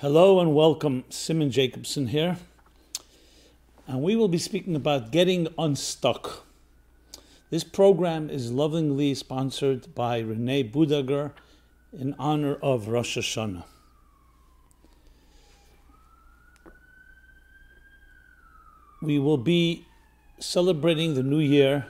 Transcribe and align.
Hello 0.00 0.38
and 0.38 0.54
welcome, 0.54 1.02
Simon 1.08 1.50
Jacobson 1.50 2.06
here. 2.06 2.36
And 3.88 4.00
we 4.00 4.14
will 4.14 4.28
be 4.28 4.38
speaking 4.38 4.76
about 4.76 5.10
getting 5.10 5.48
unstuck. 5.58 6.46
This 7.50 7.64
program 7.64 8.30
is 8.30 8.52
lovingly 8.52 9.12
sponsored 9.14 9.92
by 9.96 10.20
Renee 10.20 10.62
Budager 10.62 11.32
in 11.92 12.14
honor 12.16 12.54
of 12.62 12.86
Rosh 12.86 13.18
Hashanah. 13.18 13.64
We 19.02 19.18
will 19.18 19.36
be 19.36 19.84
celebrating 20.38 21.14
the 21.14 21.24
new 21.24 21.40
year 21.40 21.86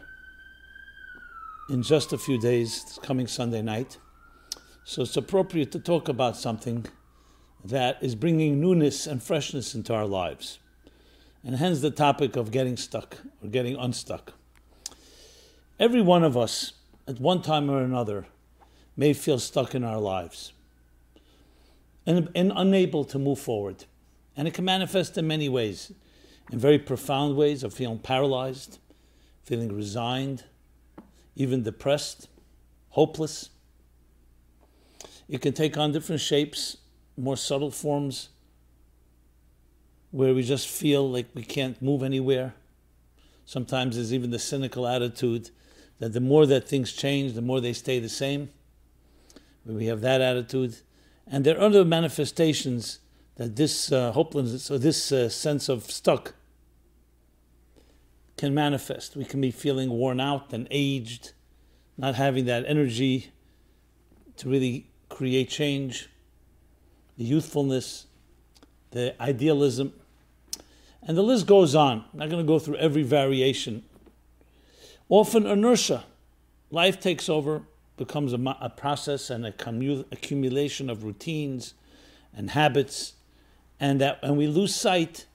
in 1.69 1.83
just 1.83 2.15
a 2.15 2.17
few 2.17 2.41
days, 2.41 2.99
coming 3.03 3.27
Sunday 3.27 3.61
night. 3.61 3.99
So 4.85 5.03
it's 5.03 5.19
appropriate 5.19 5.71
to 5.73 5.79
talk 5.79 6.09
about 6.09 6.39
something 6.39 6.87
that 7.69 7.99
is 8.01 8.15
bringing 8.15 8.61
newness 8.61 9.07
and 9.07 9.23
freshness 9.23 9.75
into 9.75 9.95
our 9.95 10.07
lives. 10.07 10.59
And 11.45 11.57
hence 11.57 11.81
the 11.81 11.91
topic 11.91 12.35
of 12.35 12.51
getting 12.51 12.77
stuck 12.77 13.19
or 13.43 13.49
getting 13.49 13.77
unstuck. 13.77 14.33
Every 15.79 16.01
one 16.01 16.25
of 16.25 16.37
us, 16.37 16.73
at 17.07 17.21
one 17.21 17.43
time 17.43 17.71
or 17.71 17.83
another, 17.83 18.27
may 18.97 19.13
feel 19.13 19.39
stuck 19.39 19.75
in 19.75 19.85
our 19.85 20.01
lives 20.01 20.53
and, 22.07 22.31
and 22.35 22.53
unable 22.57 23.05
to 23.05 23.19
move 23.19 23.39
forward. 23.39 23.85
And 24.37 24.49
it 24.49 24.55
can 24.55 24.65
manifest 24.65 25.19
in 25.19 25.27
many 25.27 25.49
ways, 25.49 25.93
in 26.51 26.59
very 26.59 26.79
profound 26.79 27.37
ways 27.37 27.63
of 27.63 27.75
feeling 27.75 27.99
paralyzed, 27.99 28.79
feeling 29.43 29.75
resigned, 29.75 30.45
even 31.37 31.63
depressed, 31.63 32.29
hopeless. 32.91 33.51
It 35.29 35.43
can 35.43 35.53
take 35.53 35.77
on 35.77 35.93
different 35.93 36.23
shapes 36.23 36.79
more 37.19 37.37
subtle 37.37 37.71
forms 37.71 38.29
where 40.11 40.33
we 40.33 40.43
just 40.43 40.69
feel 40.69 41.11
like 41.11 41.27
we 41.35 41.43
can't 41.43 41.80
move 41.83 42.02
anywhere. 42.02 42.55
Sometimes 43.45 43.97
there's 43.97 44.15
even 44.15 44.30
the 44.30 44.38
cynical 44.38 44.87
attitude 44.87 45.51
that 45.99 46.13
the 46.13 46.21
more 46.21 46.47
that 46.47 46.69
things 46.69 46.93
change, 46.93 47.35
the 47.35 47.43
more 47.43 47.60
they 47.60 47.73
stay 47.73 47.99
the 47.99 48.09
same. 48.09 48.51
We 49.66 49.87
have 49.87 50.01
that 50.01 50.21
attitude. 50.21 50.77
And 51.27 51.45
there 51.45 51.59
are 51.59 51.63
other 51.63 51.85
manifestations 51.85 53.01
that 53.37 53.57
this 53.57 53.93
uh, 53.93 54.13
hopelessness 54.13 54.71
or 54.71 54.79
this 54.79 55.13
uh, 55.13 55.29
sense 55.29 55.69
of 55.69 55.91
stuck 55.91 56.35
can 58.37 58.55
manifest. 58.55 59.16
We 59.16 59.25
can 59.25 59.41
be 59.41 59.51
feeling 59.51 59.91
worn 59.91 60.21
out 60.21 60.53
and 60.53 60.66
aged, 60.71 61.32
not 61.99 62.15
having 62.15 62.47
that 62.47 62.65
energy 62.66 63.32
to 64.37 64.49
really 64.49 64.91
create 65.09 65.50
change 65.50 66.09
the 67.19 67.25
youthfulness, 67.25 68.06
the 68.93 69.21
idealism, 69.21 69.93
and 71.03 71.16
the 71.16 71.22
list 71.22 71.47
goes 71.47 71.75
on. 71.75 72.05
I'm 72.12 72.19
not 72.21 72.31
going 72.31 72.44
to 72.44 72.47
go 72.47 72.59
through 72.59 72.77
every 72.77 73.03
variation. 73.03 73.84
Often 75.09 75.47
inertia, 75.47 76.05
life 76.71 77.00
takes 77.00 77.28
over, 77.28 77.62
becomes 77.97 78.33
a, 78.33 78.56
a 78.60 78.71
process 78.71 79.31
and 79.31 79.44
a 79.44 79.53
commu- 79.53 80.05
accumulation 80.12 80.88
of 80.88 81.03
routines 81.03 81.75
and 82.34 82.50
habits, 82.50 83.15
and 83.81 84.00
that 84.00 84.19
and 84.22 84.37
we 84.37 84.47
lose 84.47 84.75
sight 84.75 85.27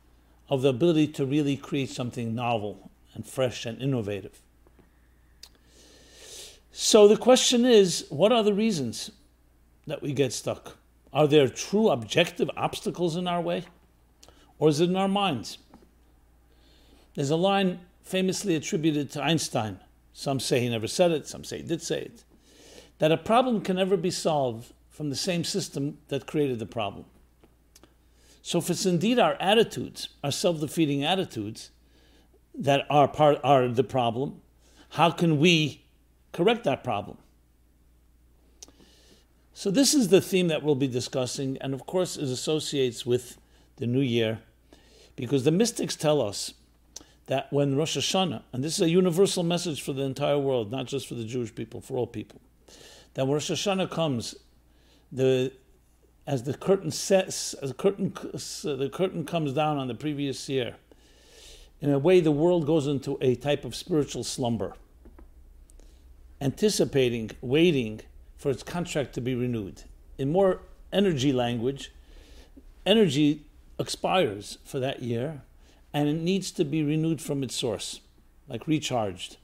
of 0.50 0.62
the 0.62 0.70
ability 0.70 1.08
to 1.08 1.26
really 1.26 1.58
create 1.58 1.90
something 1.90 2.34
novel 2.34 2.92
and 3.14 3.26
fresh 3.26 3.66
and 3.66 3.82
innovative. 3.82 4.40
So 6.72 7.08
the 7.08 7.18
question 7.18 7.66
is, 7.66 8.06
what 8.10 8.32
are 8.32 8.44
the 8.44 8.54
reasons 8.54 9.12
that 9.86 10.02
we 10.02 10.14
get 10.14 10.34
stuck? 10.34 10.78
Are 11.14 11.28
there 11.28 11.48
true 11.48 11.90
objective 11.90 12.50
obstacles 12.58 13.16
in 13.16 13.28
our 13.28 13.42
way? 13.42 13.66
Or 14.58 14.70
is 14.70 14.80
it 14.80 14.90
in 14.90 14.96
our 14.96 15.08
minds? 15.08 15.60
There's 17.16 17.30
a 17.30 17.36
line 17.36 17.80
famously 18.02 18.56
attributed 18.56 19.12
to 19.12 19.24
Einstein. 19.24 19.80
Some 20.14 20.40
say 20.40 20.60
he 20.60 20.70
never 20.70 20.88
said 20.88 21.12
it, 21.12 21.28
some 21.28 21.44
say 21.44 21.58
he 21.58 21.64
did 21.64 21.82
say 21.82 22.02
it. 22.02 22.24
That 23.00 23.12
a 23.12 23.18
problem 23.18 23.62
can 23.62 23.76
never 23.76 23.98
be 23.98 24.12
solved 24.12 24.74
from 24.90 25.10
the 25.10 25.16
same 25.16 25.44
system 25.44 25.98
that 26.08 26.28
created 26.28 26.60
the 26.60 26.66
problem. 26.66 27.06
So 28.42 28.60
if 28.60 28.70
it's 28.70 28.86
indeed 28.86 29.20
our 29.20 29.36
attitudes, 29.40 30.10
our 30.24 30.32
self-defeating 30.32 31.04
attitudes, 31.04 31.72
that 32.56 32.86
are 32.90 33.08
part 33.08 33.40
are 33.44 33.68
the 33.68 33.84
problem, 33.84 34.42
how 34.90 35.10
can 35.10 35.40
we 35.40 35.86
correct 36.32 36.64
that 36.66 36.84
problem? 36.84 37.18
So 39.56 39.70
this 39.70 39.94
is 39.94 40.08
the 40.08 40.20
theme 40.20 40.48
that 40.48 40.64
we'll 40.64 40.76
be 40.76 40.88
discussing, 40.88 41.58
and 41.62 41.74
of 41.74 41.86
course 41.86 42.18
it 42.18 42.24
associates 42.24 43.06
with 43.06 43.38
the 43.76 43.86
new 43.86 44.02
year, 44.02 44.40
because 45.16 45.44
the 45.44 45.52
mystics 45.52 45.96
tell 45.96 46.22
us 46.22 46.56
that 47.28 47.54
when 47.54 47.76
Rosh 47.76 47.96
Hashanah, 47.96 48.42
and 48.52 48.64
this 48.64 48.74
is 48.74 48.82
a 48.82 48.90
universal 48.90 49.44
message 49.44 49.82
for 49.82 49.94
the 49.94 50.02
entire 50.02 50.40
world, 50.40 50.72
not 50.72 50.88
just 50.88 51.08
for 51.08 51.14
the 51.14 51.24
Jewish 51.24 51.54
people, 51.54 51.82
for 51.82 51.96
all 51.96 52.08
people, 52.08 52.42
that 53.14 53.26
when 53.26 53.34
Rosh 53.34 53.52
Hashanah 53.52 53.92
comes, 53.92 54.36
the 55.12 55.52
as 56.26 56.44
the 56.44 56.54
curtain 56.54 56.90
sets, 56.90 57.54
as 57.56 57.70
the 57.70 57.76
curtain 57.76 58.14
the 58.14 58.90
curtain 58.92 59.24
comes 59.24 59.54
down 59.54 59.78
on 59.78 59.88
the 59.88 59.96
previous 59.96 60.50
year, 60.50 60.76
in 61.80 61.92
a 61.92 62.00
way 62.00 62.20
the 62.22 62.32
world 62.32 62.66
goes 62.66 62.88
into 62.88 63.20
a 63.22 63.36
type 63.36 63.66
of 63.66 63.76
spiritual 63.76 64.24
slumber, 64.24 64.74
anticipating, 66.42 67.30
waiting 67.42 68.02
for 68.44 68.50
its 68.50 68.62
contract 68.62 69.14
to 69.14 69.22
be 69.22 69.34
renewed. 69.34 69.84
In 70.18 70.30
more 70.30 70.60
energy 70.92 71.32
language, 71.32 71.94
energy 72.86 73.46
expires 73.80 74.58
for 74.66 74.82
that 74.82 75.02
year 75.02 75.44
and 75.94 76.10
it 76.10 76.20
needs 76.20 76.52
to 76.52 76.66
be 76.66 76.84
renewed 76.84 77.22
from 77.22 77.42
its 77.42 77.56
source, 77.56 78.02
like 78.50 78.68
recharged. 78.68 79.38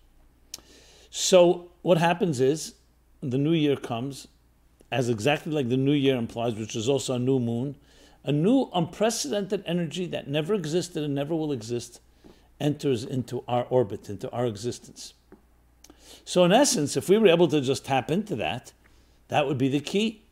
So, 1.10 1.72
what 1.82 1.98
happens 1.98 2.42
is 2.42 2.74
the 3.22 3.38
new 3.38 3.54
year 3.54 3.78
comes, 3.78 4.28
as 4.92 5.08
exactly 5.08 5.54
like 5.54 5.70
the 5.70 5.78
new 5.78 5.94
year 5.94 6.18
implies, 6.18 6.56
which 6.56 6.76
is 6.76 6.90
also 6.90 7.14
a 7.14 7.20
new 7.20 7.40
moon, 7.40 7.78
a 8.26 8.34
new 8.34 8.70
unprecedented 8.74 9.64
energy 9.66 10.08
that 10.08 10.28
never 10.28 10.54
existed 10.54 11.06
and 11.06 11.16
never 11.16 11.34
will 11.34 11.54
exist 11.54 12.02
enters 12.60 13.06
into 13.06 13.46
our 13.48 13.64
orbit, 13.70 14.10
into 14.10 14.30
our 14.32 14.46
existence. 14.46 15.14
So, 16.26 16.44
in 16.44 16.52
essence, 16.52 16.98
if 16.98 17.08
we 17.08 17.18
were 17.18 17.28
able 17.28 17.48
to 17.48 17.62
just 17.62 17.86
tap 17.86 18.12
into 18.12 18.36
that, 18.36 18.74
that 19.30 19.48
would 19.48 19.58
be 19.58 19.70
the 19.70 19.80
key, 19.80 20.24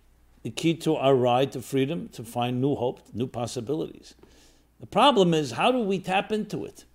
the 0.43 0.49
key 0.51 0.75
to 0.75 0.95
our 0.95 1.15
ride 1.15 1.51
to 1.53 1.61
freedom, 1.61 2.09
to 2.09 2.23
find 2.23 2.61
new 2.61 2.75
hope, 2.75 3.01
new 3.13 3.27
possibilities. 3.27 4.13
The 4.79 4.87
problem 4.87 5.33
is, 5.33 5.51
how 5.51 5.71
do 5.71 5.79
we 5.79 5.97
tap 5.99 6.31
into 6.31 6.65
it 6.65 6.85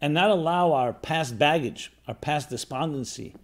and 0.00 0.14
not 0.14 0.30
allow 0.30 0.72
our 0.72 0.92
past 0.92 1.38
baggage, 1.38 1.92
our 2.06 2.14
past 2.14 2.50
despondency, 2.50 3.34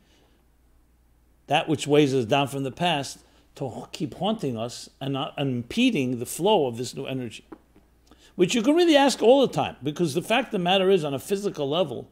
that 1.48 1.68
which 1.68 1.86
weighs 1.86 2.14
us 2.14 2.24
down 2.24 2.48
from 2.48 2.62
the 2.62 2.72
past, 2.72 3.18
to 3.56 3.86
keep 3.90 4.14
haunting 4.14 4.56
us 4.56 4.90
and 5.00 5.14
not 5.14 5.32
impeding 5.38 6.18
the 6.18 6.26
flow 6.26 6.66
of 6.66 6.76
this 6.76 6.94
new 6.94 7.06
energy? 7.06 7.46
Which 8.34 8.54
you 8.54 8.62
can 8.62 8.74
really 8.74 8.96
ask 8.96 9.22
all 9.22 9.40
the 9.46 9.52
time, 9.52 9.76
because 9.82 10.14
the 10.14 10.22
fact 10.22 10.48
of 10.48 10.52
the 10.52 10.58
matter 10.58 10.90
is, 10.90 11.04
on 11.04 11.14
a 11.14 11.18
physical 11.18 11.68
level, 11.68 12.10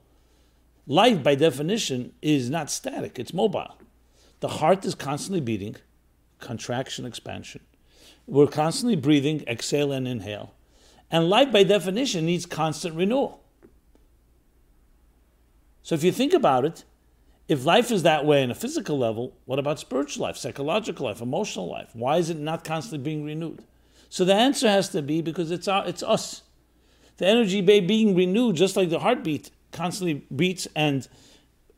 life 0.86 1.22
by 1.22 1.34
definition 1.34 2.12
is 2.22 2.48
not 2.48 2.70
static, 2.70 3.18
it's 3.18 3.34
mobile. 3.34 3.76
The 4.44 4.58
heart 4.58 4.84
is 4.84 4.94
constantly 4.94 5.40
beating, 5.40 5.76
contraction, 6.38 7.06
expansion. 7.06 7.62
We're 8.26 8.46
constantly 8.46 8.94
breathing, 8.94 9.42
exhale 9.48 9.90
and 9.90 10.06
inhale. 10.06 10.52
And 11.10 11.30
life, 11.30 11.50
by 11.50 11.62
definition, 11.62 12.26
needs 12.26 12.44
constant 12.44 12.94
renewal. 12.94 13.42
So 15.82 15.94
if 15.94 16.04
you 16.04 16.12
think 16.12 16.34
about 16.34 16.66
it, 16.66 16.84
if 17.48 17.64
life 17.64 17.90
is 17.90 18.02
that 18.02 18.26
way 18.26 18.42
on 18.42 18.50
a 18.50 18.54
physical 18.54 18.98
level, 18.98 19.34
what 19.46 19.58
about 19.58 19.80
spiritual 19.80 20.24
life, 20.24 20.36
psychological 20.36 21.06
life, 21.06 21.22
emotional 21.22 21.66
life? 21.66 21.88
Why 21.94 22.18
is 22.18 22.28
it 22.28 22.36
not 22.36 22.64
constantly 22.64 23.02
being 23.02 23.24
renewed? 23.24 23.64
So 24.10 24.26
the 24.26 24.34
answer 24.34 24.68
has 24.68 24.90
to 24.90 25.00
be 25.00 25.22
because 25.22 25.50
it's 25.50 25.68
our, 25.68 25.88
it's 25.88 26.02
us. 26.02 26.42
The 27.16 27.26
energy 27.26 27.62
being 27.62 28.14
renewed, 28.14 28.56
just 28.56 28.76
like 28.76 28.90
the 28.90 28.98
heartbeat 28.98 29.50
constantly 29.72 30.26
beats 30.36 30.68
and 30.76 31.08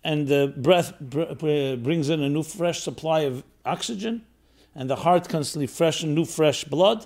and 0.06 0.28
the 0.28 0.54
breath 0.56 0.92
brings 1.00 2.10
in 2.10 2.22
a 2.22 2.28
new 2.28 2.44
fresh 2.44 2.80
supply 2.80 3.22
of 3.22 3.42
oxygen, 3.64 4.24
and 4.72 4.88
the 4.88 4.94
heart 4.94 5.28
constantly 5.28 5.66
fresh 5.66 6.04
and 6.04 6.14
new 6.14 6.24
fresh 6.24 6.62
blood 6.62 7.04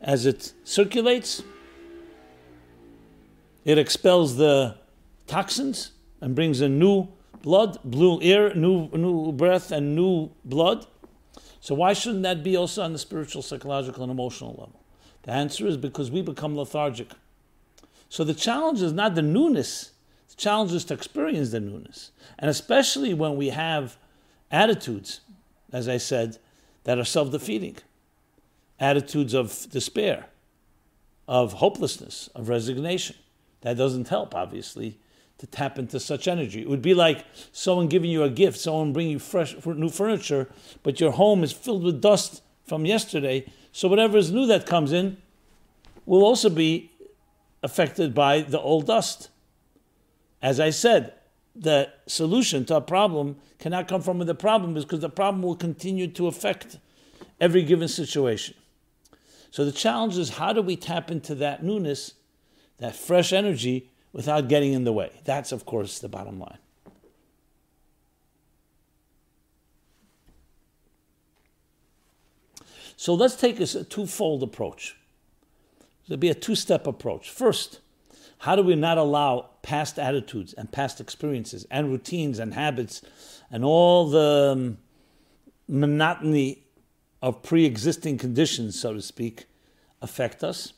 as 0.00 0.26
it 0.26 0.52
circulates. 0.64 1.44
It 3.64 3.78
expels 3.78 4.36
the 4.36 4.76
toxins 5.28 5.92
and 6.20 6.34
brings 6.34 6.60
in 6.60 6.76
new 6.80 7.06
blood, 7.40 7.78
blue 7.84 8.20
air, 8.20 8.52
new 8.52 8.88
new 8.88 9.30
breath, 9.30 9.70
and 9.70 9.94
new 9.94 10.30
blood. 10.44 10.88
So 11.60 11.76
why 11.76 11.92
shouldn't 11.92 12.24
that 12.24 12.42
be 12.42 12.56
also 12.56 12.82
on 12.82 12.92
the 12.92 12.98
spiritual, 12.98 13.42
psychological, 13.42 14.02
and 14.02 14.10
emotional 14.10 14.50
level? 14.50 14.80
The 15.22 15.30
answer 15.30 15.68
is 15.68 15.76
because 15.76 16.10
we 16.10 16.20
become 16.20 16.56
lethargic. 16.56 17.12
So 18.08 18.24
the 18.24 18.34
challenge 18.34 18.82
is 18.82 18.92
not 18.92 19.14
the 19.14 19.22
newness 19.22 19.93
challenge 20.36 20.72
is 20.72 20.84
to 20.86 20.94
experience 20.94 21.50
the 21.50 21.60
newness. 21.60 22.10
And 22.38 22.50
especially 22.50 23.14
when 23.14 23.36
we 23.36 23.50
have 23.50 23.96
attitudes, 24.50 25.20
as 25.72 25.88
I 25.88 25.96
said, 25.98 26.38
that 26.84 26.98
are 26.98 27.04
self 27.04 27.30
defeating. 27.30 27.76
attitudes 28.80 29.34
of 29.34 29.66
despair, 29.70 30.26
of 31.28 31.54
hopelessness, 31.54 32.28
of 32.34 32.48
resignation. 32.48 33.16
That 33.62 33.76
doesn't 33.76 34.08
help, 34.08 34.34
obviously, 34.34 34.98
to 35.38 35.46
tap 35.46 35.78
into 35.78 35.98
such 36.00 36.28
energy. 36.28 36.60
It 36.60 36.68
would 36.68 36.82
be 36.82 36.94
like 36.94 37.24
someone 37.52 37.88
giving 37.88 38.10
you 38.10 38.22
a 38.22 38.30
gift, 38.30 38.58
someone 38.58 38.92
bringing 38.92 39.12
you 39.12 39.18
fresh 39.18 39.54
new 39.64 39.88
furniture, 39.88 40.48
but 40.82 41.00
your 41.00 41.12
home 41.12 41.42
is 41.42 41.52
filled 41.52 41.84
with 41.84 42.00
dust 42.00 42.42
from 42.64 42.84
yesterday. 42.84 43.46
So 43.72 43.88
whatever 43.88 44.18
is 44.18 44.30
new 44.30 44.46
that 44.46 44.66
comes 44.66 44.92
in 44.92 45.16
will 46.06 46.22
also 46.22 46.50
be 46.50 46.90
affected 47.62 48.14
by 48.14 48.42
the 48.42 48.60
old 48.60 48.86
dust. 48.86 49.30
As 50.44 50.60
I 50.60 50.68
said, 50.68 51.14
the 51.56 51.90
solution 52.06 52.66
to 52.66 52.76
a 52.76 52.80
problem 52.82 53.36
cannot 53.58 53.88
come 53.88 54.02
from 54.02 54.18
the 54.18 54.34
problem 54.34 54.74
because 54.74 55.00
the 55.00 55.08
problem 55.08 55.42
will 55.42 55.56
continue 55.56 56.06
to 56.08 56.26
affect 56.26 56.76
every 57.40 57.62
given 57.62 57.88
situation. 57.88 58.54
So 59.50 59.64
the 59.64 59.72
challenge 59.72 60.18
is 60.18 60.28
how 60.28 60.52
do 60.52 60.60
we 60.60 60.76
tap 60.76 61.10
into 61.10 61.34
that 61.36 61.64
newness, 61.64 62.12
that 62.76 62.94
fresh 62.94 63.32
energy, 63.32 63.88
without 64.12 64.48
getting 64.48 64.74
in 64.74 64.84
the 64.84 64.92
way? 64.92 65.12
That's, 65.24 65.50
of 65.50 65.64
course, 65.64 65.98
the 65.98 66.10
bottom 66.10 66.38
line. 66.38 66.58
So 72.98 73.14
let's 73.14 73.34
take 73.34 73.58
a 73.60 73.66
twofold 73.66 74.42
approach. 74.42 74.94
There'll 76.06 76.20
be 76.20 76.28
a 76.28 76.34
two 76.34 76.54
step 76.54 76.86
approach. 76.86 77.30
First, 77.30 77.80
how 78.40 78.56
do 78.56 78.62
we 78.62 78.74
not 78.74 78.98
allow 78.98 79.48
past 79.64 79.98
attitudes 79.98 80.52
and 80.52 80.70
past 80.70 81.00
experiences 81.00 81.66
and 81.70 81.90
routines 81.90 82.38
and 82.38 82.52
habits 82.52 83.00
and 83.50 83.64
all 83.64 84.06
the 84.06 84.50
um, 84.52 84.78
monotony 85.66 86.62
of 87.22 87.42
pre 87.42 87.64
existing 87.64 88.18
conditions, 88.18 88.78
so 88.78 88.92
to 88.92 89.00
speak, 89.00 89.46
affect 90.02 90.44
us? 90.44 90.74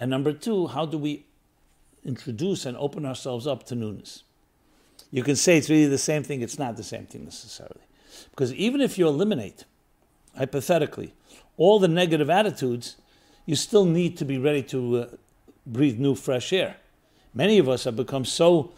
And 0.00 0.10
number 0.10 0.32
two, 0.32 0.68
how 0.68 0.86
do 0.86 0.96
we 0.96 1.26
introduce 2.02 2.64
and 2.64 2.74
open 2.78 3.04
ourselves 3.04 3.46
up 3.46 3.64
to 3.66 3.74
newness? 3.74 4.22
You 5.12 5.22
can 5.22 5.36
say 5.36 5.58
it's 5.58 5.68
really 5.68 5.86
the 5.86 5.98
same 5.98 6.22
thing, 6.22 6.40
it's 6.40 6.58
not 6.58 6.76
the 6.76 6.82
same 6.82 7.04
thing 7.04 7.24
necessarily. 7.24 7.82
Because 8.30 8.54
even 8.54 8.80
if 8.80 8.96
you 8.96 9.06
eliminate, 9.06 9.66
hypothetically, 10.34 11.12
all 11.58 11.78
the 11.78 11.88
negative 11.88 12.30
attitudes, 12.30 12.96
you 13.44 13.56
still 13.56 13.84
need 13.84 14.16
to 14.16 14.24
be 14.24 14.38
ready 14.38 14.62
to 14.62 14.98
uh, 14.98 15.06
breathe 15.66 15.98
new, 15.98 16.14
fresh 16.14 16.50
air. 16.52 16.76
Many 17.32 17.58
of 17.58 17.68
us 17.68 17.84
have 17.84 17.96
become 17.96 18.24
so 18.24 18.72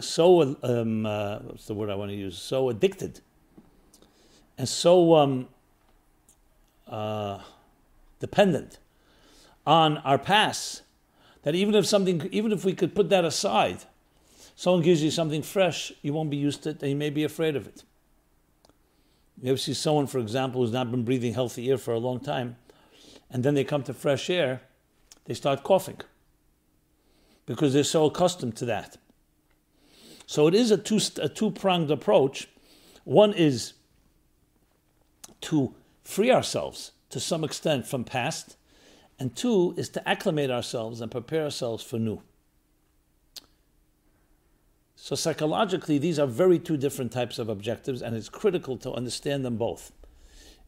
so 0.00 0.56
um, 0.62 1.04
uh, 1.04 1.38
what's 1.40 1.66
the 1.66 1.74
word 1.74 1.90
I 1.90 1.94
want 1.94 2.10
to 2.10 2.16
use? 2.16 2.38
So 2.38 2.68
addicted 2.68 3.20
and 4.58 4.68
so 4.68 5.14
um, 5.14 5.48
uh, 6.88 7.38
dependent 8.18 8.78
on 9.64 9.98
our 9.98 10.18
past 10.18 10.82
that 11.42 11.54
even 11.54 11.74
if 11.76 11.86
something, 11.86 12.28
even 12.32 12.50
if 12.50 12.64
we 12.64 12.74
could 12.74 12.94
put 12.94 13.08
that 13.10 13.24
aside, 13.24 13.84
someone 14.56 14.82
gives 14.82 15.00
you 15.02 15.12
something 15.12 15.42
fresh, 15.42 15.92
you 16.02 16.12
won't 16.12 16.30
be 16.30 16.36
used 16.36 16.64
to 16.64 16.70
it, 16.70 16.82
and 16.82 16.90
you 16.90 16.96
may 16.96 17.10
be 17.10 17.22
afraid 17.22 17.54
of 17.54 17.68
it. 17.68 17.84
You 19.40 19.50
ever 19.50 19.58
see 19.58 19.74
someone, 19.74 20.08
for 20.08 20.18
example, 20.18 20.60
who's 20.60 20.72
not 20.72 20.90
been 20.90 21.04
breathing 21.04 21.34
healthy 21.34 21.70
air 21.70 21.78
for 21.78 21.94
a 21.94 21.98
long 21.98 22.18
time, 22.18 22.56
and 23.30 23.44
then 23.44 23.54
they 23.54 23.62
come 23.62 23.84
to 23.84 23.94
fresh 23.94 24.28
air, 24.28 24.62
they 25.26 25.34
start 25.34 25.62
coughing 25.62 26.00
because 27.48 27.72
they're 27.72 27.82
so 27.82 28.04
accustomed 28.04 28.54
to 28.54 28.66
that. 28.66 28.98
So 30.26 30.46
it 30.46 30.54
is 30.54 30.70
a 30.70 30.76
two 30.76 31.00
a 31.20 31.30
two 31.30 31.50
pronged 31.50 31.90
approach. 31.90 32.46
One 33.04 33.32
is 33.32 33.72
to 35.40 35.74
free 36.04 36.30
ourselves 36.30 36.92
to 37.08 37.18
some 37.18 37.44
extent 37.44 37.86
from 37.86 38.04
past, 38.04 38.58
and 39.18 39.34
two 39.34 39.74
is 39.78 39.88
to 39.90 40.06
acclimate 40.06 40.50
ourselves 40.50 41.00
and 41.00 41.10
prepare 41.10 41.44
ourselves 41.44 41.82
for 41.82 41.98
new. 41.98 42.20
So 44.94 45.14
psychologically, 45.14 45.96
these 45.96 46.18
are 46.18 46.26
very 46.26 46.58
two 46.58 46.76
different 46.76 47.12
types 47.12 47.38
of 47.38 47.48
objectives, 47.48 48.02
and 48.02 48.14
it's 48.14 48.28
critical 48.28 48.76
to 48.78 48.92
understand 48.92 49.42
them 49.42 49.56
both. 49.56 49.92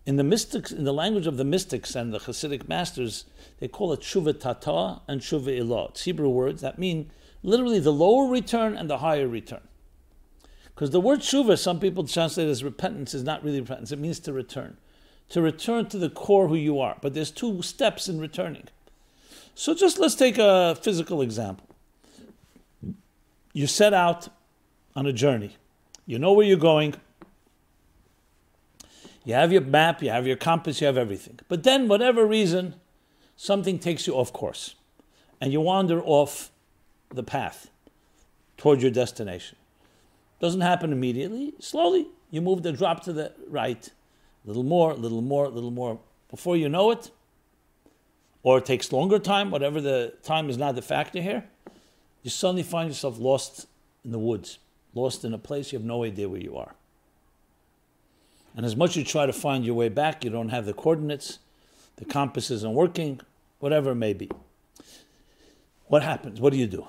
In 0.07 0.17
the 0.17 0.25
mystics, 0.25 0.73
in 0.73 0.85
the 0.85 0.95
language 0.95 1.27
of 1.27 1.37
the 1.37 1.45
mystics 1.45 1.95
and 1.95 2.13
the 2.13 2.19
Hasidic 2.19 2.69
masters, 2.69 3.27
they 3.59 3.69
call 3.69 3.93
it 3.93 4.01
shuva 4.01 4.39
tata 4.39 5.03
and 5.07 5.21
shuva 5.21 5.59
ilah. 5.59 5.91
It's 5.91 6.03
Hebrew 6.05 6.29
words 6.29 6.63
that 6.63 6.79
mean 6.79 7.11
literally 7.43 7.79
the 7.79 7.93
lower 7.93 8.27
return 8.27 8.77
and 8.77 8.89
the 8.89 8.99
higher 8.99 9.29
return. 9.29 9.61
Because 10.75 10.91
the 10.91 11.01
word 11.01 11.21
shuva, 11.21 11.59
some 11.59 11.79
people 11.79 12.07
translate 12.07 12.49
as 12.49 12.65
repentance, 12.65 13.13
is 13.13 13.23
not 13.23 13.45
really 13.45 13.61
repentance. 13.61 13.93
It 13.93 13.99
means 13.99 14.19
to 14.21 14.33
return. 14.33 14.79
To 15.29 15.43
return 15.43 15.87
to 15.91 15.99
the 15.99 16.09
core 16.09 16.49
who 16.49 16.57
you 16.57 16.81
are. 16.81 16.97
But 17.03 17.13
there's 17.13 17.31
two 17.31 17.61
steps 17.61 18.09
in 18.09 18.19
returning. 18.19 18.69
So 19.55 19.75
just 19.75 19.99
let's 19.99 20.15
take 20.15 20.39
a 20.39 20.75
physical 20.81 21.21
example. 21.21 21.67
You 23.53 23.67
set 23.67 23.93
out 23.93 24.29
on 24.97 25.07
a 25.07 25.13
journey. 25.13 25.57
You 26.07 26.19
know 26.19 26.33
where 26.33 26.47
you're 26.47 26.57
going. 26.57 26.95
You 29.25 29.35
have 29.35 29.53
your 29.53 29.61
map, 29.61 30.03
you 30.03 30.11
have 30.11 30.27
your 30.27 30.37
compass, 30.37 30.81
you 30.81 30.87
have 30.87 30.97
everything. 30.97 31.39
But 31.49 31.63
then, 31.63 31.89
whatever 31.89 32.25
reason, 32.27 32.75
something 33.37 33.79
takes 33.79 34.07
you 34.07 34.15
off 34.15 34.33
course 34.33 34.75
and 35.41 35.53
you 35.53 35.61
wander 35.61 36.03
off 36.03 36.51
the 37.11 37.23
path 37.23 37.71
toward 38.57 38.83
your 38.83 38.91
destination. 38.91 39.57
Doesn't 40.41 40.61
happen 40.61 40.93
immediately. 40.93 41.55
Slowly, 41.59 42.09
you 42.31 42.41
move 42.41 42.63
the 42.63 42.73
drop 42.73 43.03
to 43.05 43.13
the 43.13 43.33
right, 43.49 43.91
a 44.45 44.49
little 44.49 44.63
more, 44.63 44.93
a 44.93 44.97
little 44.97 45.23
more, 45.23 45.47
a 45.47 45.49
little 45.49 45.71
more. 45.71 45.99
Before 46.31 46.57
you 46.57 46.69
know 46.69 46.91
it, 46.91 47.11
or 48.43 48.59
it 48.59 48.65
takes 48.65 48.93
longer 48.93 49.19
time, 49.19 49.51
whatever 49.51 49.81
the 49.81 50.15
time 50.23 50.49
is 50.49 50.57
not 50.57 50.75
the 50.75 50.83
factor 50.83 51.21
here, 51.21 51.45
you 52.23 52.31
suddenly 52.31 52.63
find 52.63 52.89
yourself 52.89 53.19
lost 53.19 53.67
in 54.05 54.13
the 54.13 54.19
woods, 54.19 54.59
lost 54.95 55.25
in 55.25 55.35
a 55.35 55.39
place 55.39 55.73
you 55.73 55.79
have 55.79 55.87
no 55.87 56.05
idea 56.05 56.29
where 56.29 56.41
you 56.41 56.57
are. 56.57 56.75
And 58.57 58.67
as 58.67 58.77
much 58.77 58.91
as 58.91 58.97
you 58.97 59.05
try 59.05 59.27
to 59.27 59.33
find 59.33 59.65
your 59.65 59.75
way 59.75 59.89
back, 59.89 60.25
you 60.25 60.31
don't 60.31 60.49
have 60.49 60.67
the 60.67 60.73
coordinates, 60.73 61.39
the 61.97 62.05
compass 62.05 62.51
isn't 62.51 62.75
working, 62.75 63.21
whatever 63.59 63.93
it 63.93 63.97
may 63.97 64.13
be. 64.13 64.31
What 65.87 66.03
happens? 66.03 66.41
What 66.41 66.53
do 66.53 66.59
you 66.59 66.67
do? 66.67 66.89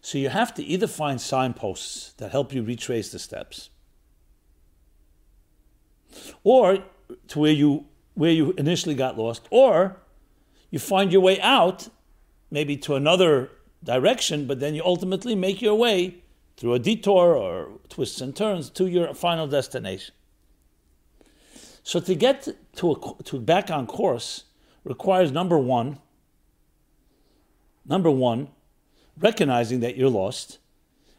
So 0.00 0.18
you 0.18 0.28
have 0.28 0.52
to 0.54 0.62
either 0.62 0.86
find 0.86 1.20
signposts 1.20 2.12
that 2.18 2.30
help 2.30 2.52
you 2.52 2.62
retrace 2.62 3.10
the 3.10 3.18
steps, 3.18 3.70
or 6.42 6.84
to 7.28 7.38
where 7.38 7.52
you 7.52 7.86
where 8.14 8.30
you 8.30 8.52
initially 8.52 8.94
got 8.94 9.18
lost, 9.18 9.42
or 9.50 9.96
you 10.70 10.78
find 10.78 11.10
your 11.12 11.20
way 11.20 11.40
out, 11.40 11.88
maybe 12.50 12.76
to 12.76 12.94
another 12.94 13.50
direction, 13.82 14.46
but 14.46 14.60
then 14.60 14.74
you 14.74 14.82
ultimately 14.84 15.34
make 15.34 15.60
your 15.60 15.74
way 15.74 16.14
through 16.56 16.74
a 16.74 16.78
detour 16.78 17.34
or 17.34 17.70
twists 17.88 18.20
and 18.20 18.36
turns 18.36 18.70
to 18.70 18.86
your 18.86 19.14
final 19.14 19.46
destination. 19.46 20.14
So 21.84 22.00
to 22.00 22.14
get 22.14 22.48
to, 22.76 22.92
a, 22.92 23.22
to 23.24 23.38
back 23.38 23.70
on 23.70 23.86
course 23.86 24.44
requires 24.84 25.30
number 25.30 25.58
one, 25.58 25.98
number 27.86 28.10
one, 28.10 28.48
recognizing 29.18 29.80
that 29.80 29.96
you're 29.96 30.10
lost 30.10 30.58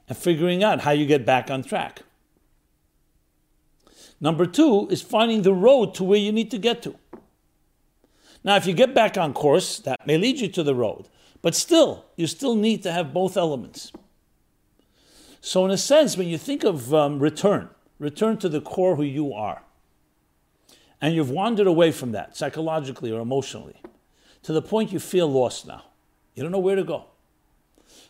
and 0.09 0.17
figuring 0.17 0.63
out 0.63 0.81
how 0.81 0.91
you 0.91 1.05
get 1.05 1.23
back 1.23 1.51
on 1.51 1.63
track. 1.63 2.01
Number 4.19 4.47
two 4.47 4.87
is 4.89 5.03
finding 5.03 5.43
the 5.43 5.53
road 5.53 5.93
to 5.95 6.03
where 6.03 6.19
you 6.19 6.31
need 6.31 6.49
to 6.51 6.57
get 6.57 6.81
to. 6.81 6.95
Now, 8.43 8.55
if 8.55 8.65
you 8.65 8.73
get 8.73 8.95
back 8.95 9.17
on 9.17 9.33
course, 9.33 9.77
that 9.79 10.05
may 10.07 10.17
lead 10.17 10.39
you 10.39 10.47
to 10.49 10.63
the 10.63 10.75
road, 10.75 11.07
but 11.43 11.53
still, 11.53 12.05
you 12.15 12.25
still 12.25 12.55
need 12.55 12.81
to 12.83 12.91
have 12.91 13.13
both 13.13 13.37
elements. 13.37 13.91
So, 15.41 15.63
in 15.65 15.71
a 15.71 15.77
sense, 15.77 16.17
when 16.17 16.27
you 16.27 16.39
think 16.39 16.63
of 16.63 16.93
um, 16.93 17.19
return, 17.19 17.69
return 17.99 18.37
to 18.37 18.49
the 18.49 18.61
core 18.61 18.95
who 18.95 19.03
you 19.03 19.31
are 19.33 19.64
and 21.01 21.13
you've 21.13 21.29
wandered 21.29 21.67
away 21.67 21.91
from 21.91 22.11
that 22.13 22.35
psychologically 22.37 23.11
or 23.11 23.19
emotionally 23.19 23.81
to 24.43 24.53
the 24.53 24.61
point 24.61 24.91
you 24.91 24.99
feel 24.99 25.27
lost 25.27 25.67
now. 25.67 25.83
You 26.35 26.43
don't 26.43 26.51
know 26.51 26.59
where 26.59 26.75
to 26.75 26.83
go. 26.83 27.05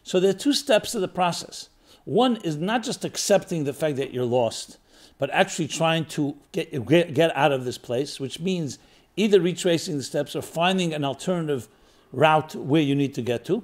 So 0.04 0.20
there 0.20 0.30
are 0.30 0.34
two 0.34 0.54
steps 0.54 0.92
to 0.92 1.00
the 1.00 1.08
process. 1.08 1.70
One 2.04 2.38
is 2.38 2.58
not 2.58 2.84
just 2.84 3.04
accepting 3.04 3.64
the 3.64 3.74
fact 3.74 3.98
that 3.98 4.14
you're 4.14 4.26
lost, 4.26 4.78
but 5.18 5.30
actually 5.32 5.68
trying 5.68 6.06
to 6.06 6.36
get, 6.52 6.86
get, 6.86 7.14
get 7.14 7.36
out 7.36 7.52
of 7.52 7.66
this 7.66 7.78
place, 7.78 8.20
which 8.20 8.40
means 8.40 8.78
either 9.16 9.40
retracing 9.40 9.98
the 9.98 10.04
steps 10.04 10.36
or 10.36 10.42
finding 10.42 10.94
an 10.94 11.04
alternative 11.04 11.68
route 12.12 12.54
where 12.56 12.82
you 12.82 12.96
need 12.96 13.14
to 13.16 13.22
get 13.22 13.46
to. 13.46 13.64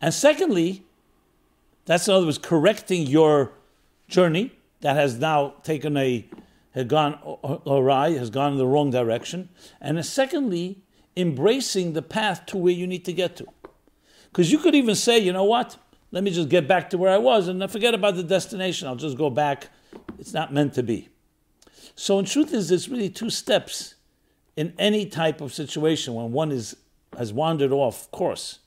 And 0.00 0.14
secondly, 0.14 0.84
that's 1.86 2.08
in 2.08 2.14
other 2.14 2.26
words, 2.26 2.38
correcting 2.38 3.06
your 3.06 3.52
journey 4.08 4.52
that 4.80 4.96
has 4.96 5.18
now 5.18 5.54
taken 5.62 5.96
a 5.96 6.26
had 6.72 6.88
gone 6.88 7.18
uh, 7.24 7.32
uh, 7.32 7.58
awry, 7.66 8.12
has 8.12 8.30
gone 8.30 8.52
in 8.52 8.58
the 8.58 8.66
wrong 8.66 8.90
direction. 8.90 9.48
And 9.80 10.04
secondly, 10.04 10.82
embracing 11.16 11.92
the 11.92 12.02
path 12.02 12.46
to 12.46 12.56
where 12.56 12.72
you 12.72 12.86
need 12.86 13.04
to 13.04 13.12
get 13.12 13.36
to. 13.36 13.46
Because 14.30 14.52
you 14.52 14.58
could 14.58 14.74
even 14.74 14.94
say, 14.94 15.18
you 15.18 15.32
know 15.32 15.44
what? 15.44 15.76
Let 16.12 16.24
me 16.24 16.30
just 16.30 16.48
get 16.48 16.66
back 16.66 16.90
to 16.90 16.98
where 16.98 17.12
I 17.12 17.18
was 17.18 17.48
and 17.48 17.70
forget 17.70 17.94
about 17.94 18.16
the 18.16 18.22
destination. 18.22 18.88
I'll 18.88 18.96
just 18.96 19.16
go 19.16 19.30
back. 19.30 19.68
It's 20.18 20.32
not 20.32 20.52
meant 20.52 20.74
to 20.74 20.82
be. 20.82 21.08
So, 21.94 22.18
in 22.18 22.24
truth, 22.24 22.52
is 22.52 22.68
there's 22.68 22.88
really 22.88 23.10
two 23.10 23.30
steps 23.30 23.94
in 24.56 24.74
any 24.78 25.06
type 25.06 25.40
of 25.40 25.52
situation 25.52 26.14
when 26.14 26.32
one 26.32 26.52
is 26.52 26.76
has 27.18 27.32
wandered 27.32 27.72
off 27.72 28.10
course 28.10 28.60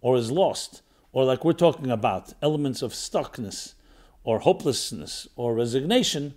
or 0.00 0.16
is 0.16 0.30
lost, 0.30 0.82
or 1.12 1.24
like 1.24 1.44
we're 1.44 1.52
talking 1.52 1.90
about, 1.90 2.32
elements 2.40 2.82
of 2.82 2.92
stuckness 2.92 3.74
or 4.24 4.40
hopelessness 4.40 5.28
or 5.36 5.54
resignation, 5.54 6.34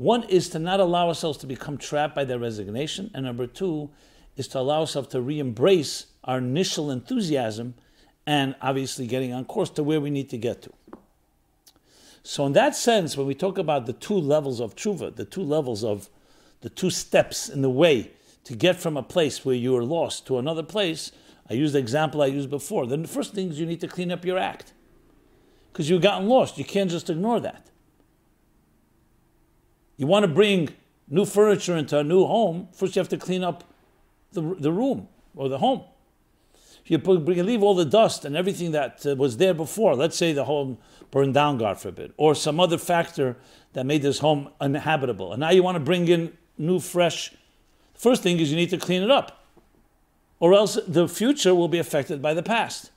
one 0.00 0.22
is 0.30 0.48
to 0.48 0.58
not 0.58 0.80
allow 0.80 1.08
ourselves 1.08 1.36
to 1.36 1.46
become 1.46 1.76
trapped 1.76 2.14
by 2.14 2.24
their 2.24 2.38
resignation, 2.38 3.10
and 3.12 3.26
number 3.26 3.46
two 3.46 3.90
is 4.34 4.48
to 4.48 4.58
allow 4.58 4.80
ourselves 4.80 5.08
to 5.08 5.20
re 5.20 5.38
embrace 5.38 6.06
our 6.24 6.38
initial 6.38 6.90
enthusiasm 6.90 7.74
and 8.26 8.54
obviously 8.62 9.06
getting 9.06 9.34
on 9.34 9.44
course 9.44 9.68
to 9.68 9.82
where 9.82 10.00
we 10.00 10.08
need 10.08 10.30
to 10.30 10.38
get 10.38 10.62
to. 10.62 10.72
So, 12.22 12.46
in 12.46 12.54
that 12.54 12.74
sense, 12.74 13.14
when 13.14 13.26
we 13.26 13.34
talk 13.34 13.58
about 13.58 13.84
the 13.84 13.92
two 13.92 14.14
levels 14.14 14.58
of 14.58 14.74
tshuva, 14.74 15.16
the 15.16 15.26
two 15.26 15.42
levels 15.42 15.84
of 15.84 16.08
the 16.62 16.70
two 16.70 16.88
steps 16.88 17.50
in 17.50 17.60
the 17.60 17.68
way 17.68 18.10
to 18.44 18.56
get 18.56 18.80
from 18.80 18.96
a 18.96 19.02
place 19.02 19.44
where 19.44 19.54
you 19.54 19.76
are 19.76 19.84
lost 19.84 20.26
to 20.28 20.38
another 20.38 20.62
place, 20.62 21.12
I 21.50 21.52
used 21.52 21.74
the 21.74 21.78
example 21.78 22.22
I 22.22 22.26
used 22.28 22.48
before. 22.48 22.86
Then 22.86 23.02
the 23.02 23.08
first 23.08 23.34
thing 23.34 23.50
is 23.50 23.60
you 23.60 23.66
need 23.66 23.80
to 23.80 23.88
clean 23.88 24.10
up 24.10 24.24
your 24.24 24.38
act 24.38 24.72
because 25.70 25.90
you've 25.90 26.00
gotten 26.00 26.26
lost. 26.26 26.56
You 26.56 26.64
can't 26.64 26.90
just 26.90 27.10
ignore 27.10 27.40
that. 27.40 27.69
You 30.00 30.06
want 30.06 30.22
to 30.22 30.28
bring 30.28 30.70
new 31.10 31.26
furniture 31.26 31.76
into 31.76 31.98
a 31.98 32.02
new 32.02 32.24
home, 32.24 32.68
first 32.72 32.96
you 32.96 33.00
have 33.00 33.10
to 33.10 33.18
clean 33.18 33.44
up 33.44 33.64
the, 34.32 34.40
the 34.58 34.72
room 34.72 35.08
or 35.36 35.50
the 35.50 35.58
home. 35.58 35.82
You, 36.86 36.98
you 37.04 37.42
leave 37.42 37.62
all 37.62 37.74
the 37.74 37.84
dust 37.84 38.24
and 38.24 38.34
everything 38.34 38.72
that 38.72 39.04
uh, 39.04 39.14
was 39.14 39.36
there 39.36 39.52
before, 39.52 39.94
let's 39.94 40.16
say 40.16 40.32
the 40.32 40.46
home 40.46 40.78
burned 41.10 41.34
down, 41.34 41.58
God 41.58 41.78
forbid, 41.78 42.14
or 42.16 42.34
some 42.34 42.58
other 42.58 42.78
factor 42.78 43.36
that 43.74 43.84
made 43.84 44.00
this 44.00 44.20
home 44.20 44.48
uninhabitable, 44.58 45.34
and 45.34 45.40
now 45.40 45.50
you 45.50 45.62
want 45.62 45.76
to 45.76 45.84
bring 45.84 46.08
in 46.08 46.32
new, 46.56 46.80
fresh. 46.80 47.34
First 47.92 48.22
thing 48.22 48.40
is 48.40 48.50
you 48.50 48.56
need 48.56 48.70
to 48.70 48.78
clean 48.78 49.02
it 49.02 49.10
up, 49.10 49.44
or 50.38 50.54
else 50.54 50.78
the 50.88 51.08
future 51.08 51.54
will 51.54 51.68
be 51.68 51.78
affected 51.78 52.22
by 52.22 52.32
the 52.32 52.42
past. 52.42 52.90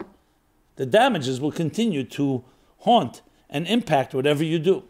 The 0.77 0.85
damages 0.85 1.41
will 1.41 1.51
continue 1.51 2.05
to 2.05 2.45
haunt 2.77 3.21
and 3.49 3.67
impact 3.67 4.13
whatever 4.13 4.45
you 4.45 4.57
do. 4.57 4.83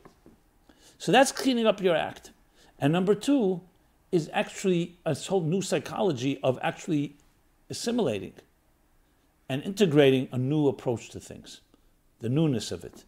So 1.03 1.11
that's 1.11 1.33
cleaning 1.33 1.67
up 1.67 1.81
your 1.81 1.97
act. 1.97 2.31
And 2.79 2.93
number 2.93 3.13
two 3.13 3.59
is 4.13 4.29
actually 4.31 4.99
a 5.05 5.13
whole 5.13 5.41
new 5.41 5.61
psychology 5.61 6.39
of 6.41 6.57
actually 6.61 7.17
assimilating 7.69 8.31
and 9.49 9.61
integrating 9.63 10.29
a 10.31 10.37
new 10.37 10.69
approach 10.69 11.09
to 11.09 11.19
things, 11.19 11.59
the 12.21 12.29
newness 12.29 12.71
of 12.71 12.85
it, 12.85 13.03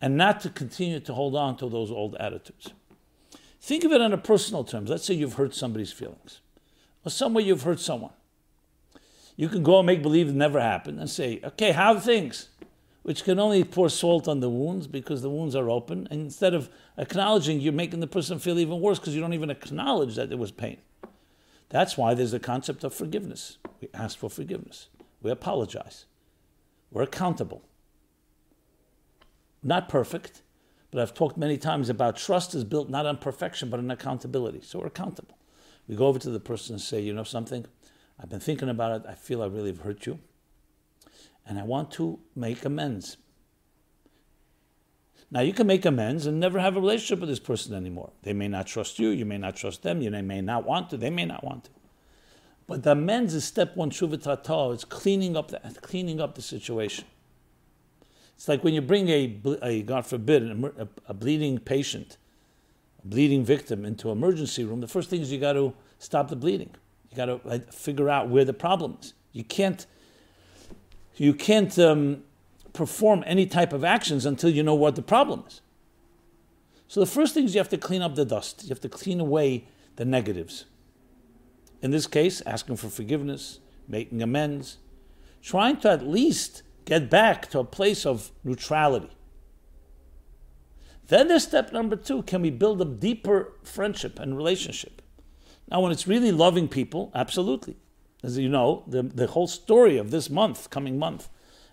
and 0.00 0.16
not 0.16 0.40
to 0.40 0.48
continue 0.48 0.98
to 0.98 1.12
hold 1.12 1.36
on 1.36 1.58
to 1.58 1.68
those 1.68 1.90
old 1.90 2.14
attitudes. 2.14 2.72
Think 3.60 3.84
of 3.84 3.92
it 3.92 4.00
on 4.00 4.14
a 4.14 4.16
personal 4.16 4.64
terms. 4.64 4.88
Let's 4.88 5.04
say 5.04 5.12
you've 5.12 5.34
hurt 5.34 5.54
somebody's 5.54 5.92
feelings, 5.92 6.40
or 7.04 7.10
some 7.10 7.34
way 7.34 7.42
you've 7.42 7.64
hurt 7.64 7.80
someone. 7.80 8.14
You 9.36 9.50
can 9.50 9.62
go 9.62 9.80
and 9.80 9.86
make 9.86 10.02
believe 10.02 10.28
it 10.30 10.34
never 10.34 10.58
happened 10.58 10.98
and 10.98 11.10
say, 11.10 11.42
okay, 11.44 11.72
how 11.72 12.00
things? 12.00 12.48
Which 13.02 13.24
can 13.24 13.38
only 13.38 13.64
pour 13.64 13.88
salt 13.88 14.28
on 14.28 14.40
the 14.40 14.50
wounds 14.50 14.86
because 14.86 15.22
the 15.22 15.30
wounds 15.30 15.56
are 15.56 15.70
open. 15.70 16.06
And 16.10 16.20
instead 16.20 16.52
of 16.52 16.68
acknowledging, 16.98 17.60
you're 17.60 17.72
making 17.72 18.00
the 18.00 18.06
person 18.06 18.38
feel 18.38 18.58
even 18.58 18.80
worse 18.80 18.98
because 18.98 19.14
you 19.14 19.20
don't 19.20 19.32
even 19.32 19.50
acknowledge 19.50 20.16
that 20.16 20.28
there 20.28 20.38
was 20.38 20.52
pain. 20.52 20.78
That's 21.70 21.96
why 21.96 22.14
there's 22.14 22.32
the 22.32 22.40
concept 22.40 22.84
of 22.84 22.92
forgiveness. 22.92 23.58
We 23.80 23.88
ask 23.94 24.18
for 24.18 24.28
forgiveness. 24.28 24.88
We 25.22 25.30
apologize. 25.30 26.06
We're 26.90 27.02
accountable. 27.02 27.62
Not 29.62 29.88
perfect, 29.88 30.42
but 30.90 31.00
I've 31.00 31.14
talked 31.14 31.36
many 31.36 31.56
times 31.56 31.88
about 31.88 32.16
trust 32.16 32.54
is 32.54 32.64
built 32.64 32.90
not 32.90 33.06
on 33.06 33.18
perfection, 33.18 33.70
but 33.70 33.78
on 33.78 33.90
accountability. 33.90 34.60
So 34.62 34.80
we're 34.80 34.86
accountable. 34.86 35.38
We 35.86 35.96
go 35.96 36.06
over 36.06 36.18
to 36.18 36.30
the 36.30 36.40
person 36.40 36.74
and 36.74 36.82
say, 36.82 37.00
you 37.00 37.12
know 37.12 37.24
something? 37.24 37.66
I've 38.18 38.28
been 38.28 38.40
thinking 38.40 38.68
about 38.68 39.00
it. 39.00 39.08
I 39.08 39.14
feel 39.14 39.42
I 39.42 39.46
really 39.46 39.70
have 39.70 39.80
hurt 39.80 40.06
you. 40.06 40.18
And 41.50 41.58
I 41.58 41.64
want 41.64 41.90
to 41.92 42.20
make 42.36 42.64
amends. 42.64 43.16
Now, 45.32 45.40
you 45.40 45.52
can 45.52 45.66
make 45.66 45.84
amends 45.84 46.26
and 46.26 46.38
never 46.38 46.60
have 46.60 46.76
a 46.76 46.80
relationship 46.80 47.18
with 47.18 47.28
this 47.28 47.40
person 47.40 47.74
anymore. 47.74 48.12
They 48.22 48.32
may 48.32 48.46
not 48.46 48.68
trust 48.68 49.00
you. 49.00 49.08
You 49.08 49.24
may 49.24 49.36
not 49.36 49.56
trust 49.56 49.82
them. 49.82 50.00
You 50.00 50.10
may 50.10 50.40
not 50.40 50.64
want 50.64 50.90
to. 50.90 50.96
They 50.96 51.10
may 51.10 51.24
not 51.24 51.42
want 51.42 51.64
to. 51.64 51.70
But 52.68 52.84
the 52.84 52.92
amends 52.92 53.34
is 53.34 53.44
step 53.44 53.76
one, 53.76 53.90
shuvatata. 53.90 54.72
It's 54.74 54.84
cleaning 54.84 55.36
up 55.36 55.48
the, 55.48 55.58
cleaning 55.82 56.20
up 56.20 56.36
the 56.36 56.42
situation. 56.42 57.04
It's 58.36 58.46
like 58.46 58.62
when 58.62 58.72
you 58.72 58.80
bring 58.80 59.08
a, 59.08 59.40
a 59.60 59.82
God 59.82 60.06
forbid, 60.06 60.44
a, 60.44 60.88
a 61.08 61.14
bleeding 61.14 61.58
patient, 61.58 62.16
a 63.02 63.08
bleeding 63.08 63.44
victim 63.44 63.84
into 63.84 64.10
emergency 64.10 64.64
room. 64.64 64.80
The 64.80 64.86
first 64.86 65.10
thing 65.10 65.20
is 65.20 65.32
you 65.32 65.40
got 65.40 65.54
to 65.54 65.74
stop 65.98 66.28
the 66.28 66.36
bleeding. 66.36 66.70
You 67.10 67.16
got 67.16 67.26
to 67.26 67.58
figure 67.72 68.08
out 68.08 68.28
where 68.28 68.44
the 68.44 68.54
problem 68.54 68.98
is. 69.02 69.14
You 69.32 69.42
can't, 69.42 69.84
you 71.20 71.34
can't 71.34 71.78
um, 71.78 72.22
perform 72.72 73.22
any 73.26 73.44
type 73.44 73.74
of 73.74 73.84
actions 73.84 74.24
until 74.24 74.48
you 74.48 74.62
know 74.62 74.74
what 74.74 74.96
the 74.96 75.02
problem 75.02 75.44
is. 75.46 75.60
So 76.88 76.98
the 76.98 77.04
first 77.04 77.34
thing 77.34 77.44
is 77.44 77.54
you 77.54 77.60
have 77.60 77.68
to 77.68 77.76
clean 77.76 78.00
up 78.00 78.14
the 78.14 78.24
dust. 78.24 78.62
You 78.62 78.70
have 78.70 78.80
to 78.80 78.88
clean 78.88 79.20
away 79.20 79.68
the 79.96 80.06
negatives. 80.06 80.64
In 81.82 81.90
this 81.90 82.06
case, 82.06 82.40
asking 82.46 82.76
for 82.76 82.88
forgiveness, 82.88 83.60
making 83.86 84.22
amends, 84.22 84.78
trying 85.42 85.76
to 85.80 85.90
at 85.90 86.06
least 86.06 86.62
get 86.86 87.10
back 87.10 87.50
to 87.50 87.58
a 87.58 87.64
place 87.64 88.06
of 88.06 88.30
neutrality. 88.42 89.10
Then 91.08 91.28
there's 91.28 91.42
step 91.42 91.70
number 91.70 91.96
two 91.96 92.22
can 92.22 92.40
we 92.40 92.48
build 92.48 92.80
a 92.80 92.86
deeper 92.86 93.52
friendship 93.62 94.18
and 94.18 94.38
relationship? 94.38 95.02
Now, 95.70 95.82
when 95.82 95.92
it's 95.92 96.08
really 96.08 96.32
loving 96.32 96.66
people, 96.66 97.12
absolutely. 97.14 97.76
As 98.22 98.36
you 98.38 98.48
know, 98.48 98.84
the, 98.86 99.02
the 99.02 99.28
whole 99.28 99.46
story 99.46 99.96
of 99.96 100.10
this 100.10 100.28
month, 100.28 100.70
coming 100.70 100.98
month, 100.98 101.28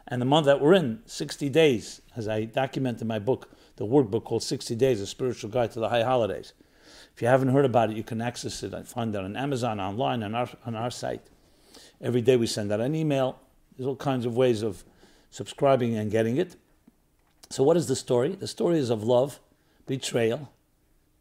and 0.07 0.21
the 0.21 0.25
month 0.25 0.45
that 0.45 0.61
we're 0.61 0.73
in, 0.73 1.01
60 1.05 1.49
days, 1.49 2.01
as 2.15 2.27
I 2.27 2.45
document 2.45 3.01
in 3.01 3.07
my 3.07 3.19
book, 3.19 3.51
the 3.75 3.85
workbook 3.85 4.23
called 4.23 4.43
60 4.43 4.75
Days, 4.75 5.01
A 5.01 5.07
Spiritual 5.07 5.49
Guide 5.49 5.71
to 5.71 5.79
the 5.79 5.89
High 5.89 6.03
Holidays. 6.03 6.53
If 7.13 7.21
you 7.21 7.27
haven't 7.27 7.49
heard 7.49 7.65
about 7.65 7.91
it, 7.91 7.97
you 7.97 8.03
can 8.03 8.21
access 8.21 8.63
it. 8.63 8.73
I 8.73 8.83
find 8.83 9.13
it 9.13 9.21
on 9.21 9.35
Amazon, 9.35 9.79
online, 9.79 10.23
on 10.23 10.33
our, 10.33 10.49
on 10.65 10.75
our 10.75 10.89
site. 10.89 11.21
Every 12.01 12.21
day 12.21 12.37
we 12.37 12.47
send 12.47 12.71
out 12.71 12.79
an 12.79 12.95
email. 12.95 13.39
There's 13.75 13.87
all 13.87 13.95
kinds 13.95 14.25
of 14.25 14.37
ways 14.37 14.61
of 14.61 14.83
subscribing 15.29 15.95
and 15.95 16.09
getting 16.09 16.37
it. 16.37 16.55
So, 17.49 17.63
what 17.63 17.77
is 17.77 17.87
the 17.87 17.95
story? 17.95 18.35
The 18.35 18.47
story 18.47 18.79
is 18.79 18.89
of 18.89 19.03
love, 19.03 19.39
betrayal, 19.85 20.51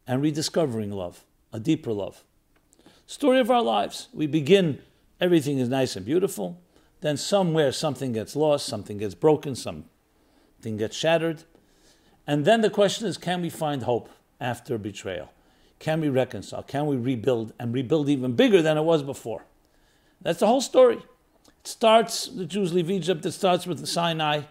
and 0.07 0.21
rediscovering 0.21 0.91
love, 0.91 1.23
a 1.51 1.59
deeper 1.59 1.91
love 1.91 2.23
story 3.07 3.39
of 3.39 3.49
our 3.49 3.63
lives. 3.63 4.09
We 4.13 4.27
begin, 4.27 4.79
everything 5.19 5.59
is 5.59 5.69
nice 5.69 5.95
and 5.95 6.05
beautiful. 6.05 6.59
Then 7.01 7.17
somewhere 7.17 7.71
something 7.71 8.13
gets 8.13 8.35
lost, 8.35 8.65
something 8.65 8.97
gets 8.97 9.15
broken, 9.15 9.55
something 9.55 10.77
gets 10.77 10.95
shattered. 10.95 11.43
And 12.25 12.43
then 12.43 12.61
the 12.61 12.69
question 12.69 13.07
is 13.07 13.17
can 13.17 13.41
we 13.41 13.49
find 13.49 13.83
hope 13.83 14.09
after 14.39 14.77
betrayal? 14.77 15.31
Can 15.79 16.01
we 16.01 16.09
reconcile? 16.09 16.63
Can 16.63 16.87
we 16.87 16.97
rebuild 16.97 17.53
and 17.59 17.73
rebuild 17.73 18.09
even 18.09 18.33
bigger 18.33 18.61
than 18.61 18.77
it 18.77 18.83
was 18.83 19.03
before? 19.03 19.45
That's 20.21 20.39
the 20.39 20.47
whole 20.47 20.61
story. 20.61 20.97
It 20.97 21.67
starts, 21.67 22.27
the 22.27 22.45
Jews 22.45 22.73
leave 22.73 22.89
Egypt, 22.89 23.25
it 23.25 23.33
starts 23.33 23.67
with 23.67 23.79
the 23.79 23.87
Sinai, 23.87 24.41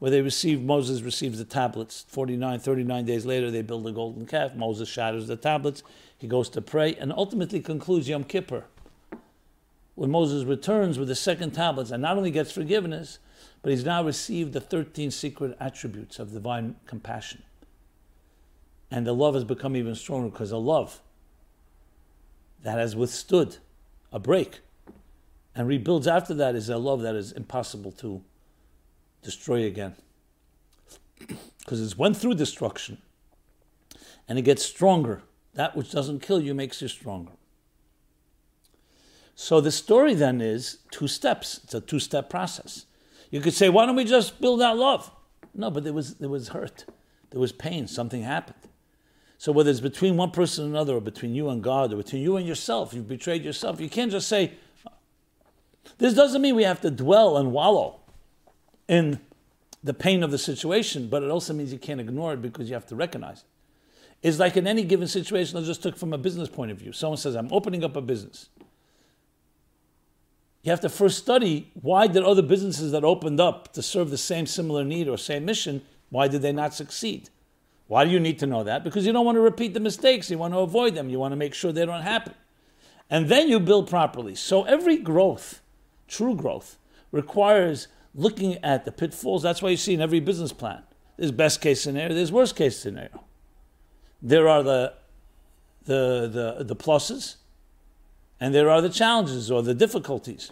where 0.00 0.10
they 0.10 0.20
receive, 0.20 0.60
Moses 0.60 1.02
receives 1.02 1.38
the 1.38 1.44
tablets. 1.44 2.04
49, 2.08 2.58
39 2.58 3.04
days 3.04 3.24
later, 3.24 3.52
they 3.52 3.62
build 3.62 3.86
a 3.86 3.92
golden 3.92 4.26
calf. 4.26 4.56
Moses 4.56 4.88
shatters 4.88 5.28
the 5.28 5.36
tablets. 5.36 5.84
He 6.18 6.26
goes 6.26 6.48
to 6.50 6.60
pray 6.60 6.96
and 6.96 7.12
ultimately 7.12 7.60
concludes 7.60 8.08
Yom 8.08 8.24
Kippur. 8.24 8.64
When 9.94 10.10
Moses 10.10 10.44
returns 10.44 10.98
with 10.98 11.08
the 11.08 11.14
second 11.14 11.52
tablets 11.52 11.90
and 11.90 12.02
not 12.02 12.16
only 12.16 12.30
gets 12.30 12.50
forgiveness, 12.50 13.18
but 13.60 13.70
he's 13.70 13.84
now 13.84 14.02
received 14.02 14.52
the 14.52 14.60
13 14.60 15.10
secret 15.10 15.56
attributes 15.60 16.18
of 16.18 16.32
divine 16.32 16.76
compassion. 16.86 17.42
And 18.90 19.06
the 19.06 19.12
love 19.12 19.34
has 19.34 19.44
become 19.44 19.76
even 19.76 19.94
stronger 19.94 20.30
because 20.30 20.50
a 20.50 20.58
love 20.58 21.00
that 22.62 22.78
has 22.78 22.96
withstood 22.96 23.56
a 24.12 24.18
break 24.18 24.60
and 25.54 25.68
rebuilds 25.68 26.06
after 26.06 26.34
that 26.34 26.54
is 26.54 26.68
a 26.68 26.78
love 26.78 27.02
that 27.02 27.14
is 27.14 27.32
impossible 27.32 27.92
to 27.92 28.22
destroy 29.22 29.64
again. 29.64 29.94
Because 31.58 31.80
it's 31.80 31.96
went 31.96 32.16
through 32.16 32.34
destruction 32.34 32.98
and 34.28 34.36
it 34.36 34.42
gets 34.42 34.64
stronger 34.64 35.22
that 35.54 35.76
which 35.76 35.92
doesn't 35.92 36.20
kill 36.20 36.40
you 36.40 36.54
makes 36.54 36.82
you 36.82 36.88
stronger. 36.88 37.30
So 39.42 39.60
the 39.60 39.72
story 39.72 40.14
then 40.14 40.40
is 40.40 40.78
two 40.92 41.08
steps. 41.08 41.58
It's 41.64 41.74
a 41.74 41.80
two 41.80 41.98
step 41.98 42.30
process. 42.30 42.86
You 43.32 43.40
could 43.40 43.54
say, 43.54 43.68
why 43.68 43.86
don't 43.86 43.96
we 43.96 44.04
just 44.04 44.40
build 44.40 44.62
out 44.62 44.78
love? 44.78 45.10
No, 45.52 45.68
but 45.68 45.82
there 45.82 45.92
was, 45.92 46.14
there 46.14 46.28
was 46.28 46.50
hurt, 46.50 46.84
there 47.30 47.40
was 47.40 47.50
pain, 47.50 47.88
something 47.88 48.22
happened. 48.22 48.68
So 49.38 49.50
whether 49.50 49.68
it's 49.68 49.80
between 49.80 50.16
one 50.16 50.30
person 50.30 50.66
and 50.66 50.72
another, 50.72 50.94
or 50.94 51.00
between 51.00 51.34
you 51.34 51.48
and 51.48 51.60
God, 51.60 51.92
or 51.92 51.96
between 51.96 52.22
you 52.22 52.36
and 52.36 52.46
yourself, 52.46 52.94
you've 52.94 53.08
betrayed 53.08 53.42
yourself, 53.42 53.80
you 53.80 53.90
can't 53.90 54.12
just 54.12 54.28
say, 54.28 54.52
this 55.98 56.14
doesn't 56.14 56.40
mean 56.40 56.54
we 56.54 56.62
have 56.62 56.80
to 56.82 56.90
dwell 56.92 57.36
and 57.36 57.50
wallow 57.50 57.98
in 58.86 59.18
the 59.82 59.92
pain 59.92 60.22
of 60.22 60.30
the 60.30 60.38
situation, 60.38 61.08
but 61.08 61.24
it 61.24 61.32
also 61.32 61.52
means 61.52 61.72
you 61.72 61.80
can't 61.80 62.00
ignore 62.00 62.34
it 62.34 62.42
because 62.42 62.68
you 62.68 62.74
have 62.74 62.86
to 62.86 62.94
recognize 62.94 63.38
it. 63.38 63.44
it 64.22 64.28
is 64.28 64.38
like 64.38 64.56
in 64.56 64.68
any 64.68 64.84
given 64.84 65.08
situation, 65.08 65.56
let's 65.56 65.66
just 65.66 65.82
took 65.82 65.96
from 65.96 66.12
a 66.12 66.18
business 66.18 66.48
point 66.48 66.70
of 66.70 66.78
view. 66.78 66.92
Someone 66.92 67.18
says, 67.18 67.34
I'm 67.34 67.52
opening 67.52 67.82
up 67.82 67.96
a 67.96 68.00
business. 68.00 68.48
You 70.62 70.70
have 70.70 70.80
to 70.80 70.88
first 70.88 71.18
study 71.18 71.70
why 71.74 72.06
did 72.06 72.22
other 72.22 72.42
businesses 72.42 72.92
that 72.92 73.04
opened 73.04 73.40
up 73.40 73.72
to 73.72 73.82
serve 73.82 74.10
the 74.10 74.18
same 74.18 74.46
similar 74.46 74.84
need 74.84 75.08
or 75.08 75.18
same 75.18 75.44
mission, 75.44 75.82
why 76.10 76.28
did 76.28 76.42
they 76.42 76.52
not 76.52 76.74
succeed? 76.74 77.30
Why 77.88 78.04
do 78.04 78.10
you 78.10 78.20
need 78.20 78.38
to 78.38 78.46
know 78.46 78.64
that? 78.64 78.84
Because 78.84 79.04
you 79.04 79.12
don't 79.12 79.26
want 79.26 79.36
to 79.36 79.42
repeat 79.42 79.74
the 79.74 79.80
mistakes. 79.80 80.30
You 80.30 80.38
want 80.38 80.54
to 80.54 80.58
avoid 80.60 80.94
them. 80.94 81.10
You 81.10 81.18
want 81.18 81.32
to 81.32 81.36
make 81.36 81.52
sure 81.52 81.72
they 81.72 81.84
don't 81.84 82.02
happen. 82.02 82.34
And 83.10 83.28
then 83.28 83.48
you 83.48 83.60
build 83.60 83.90
properly. 83.90 84.34
So 84.34 84.62
every 84.64 84.96
growth, 84.96 85.60
true 86.08 86.34
growth, 86.34 86.78
requires 87.10 87.88
looking 88.14 88.56
at 88.64 88.84
the 88.84 88.92
pitfalls. 88.92 89.42
That's 89.42 89.60
why 89.60 89.70
you 89.70 89.76
see 89.76 89.94
in 89.94 90.00
every 90.00 90.20
business 90.20 90.52
plan. 90.52 90.82
There's 91.16 91.32
best 91.32 91.60
case 91.60 91.82
scenario, 91.82 92.14
there's 92.14 92.32
worst 92.32 92.56
case 92.56 92.78
scenario. 92.78 93.24
There 94.22 94.48
are 94.48 94.62
the 94.62 94.94
the 95.84 96.56
the, 96.58 96.64
the 96.64 96.76
pluses, 96.76 97.36
and 98.42 98.52
there 98.52 98.68
are 98.68 98.82
the 98.82 98.88
challenges 98.88 99.52
or 99.52 99.62
the 99.62 99.72
difficulties. 99.72 100.50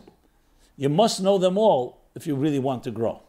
You 0.76 0.88
must 0.88 1.20
know 1.20 1.38
them 1.38 1.58
all 1.58 1.98
if 2.14 2.24
you 2.24 2.36
really 2.36 2.60
want 2.60 2.84
to 2.84 2.92
grow. 2.92 3.20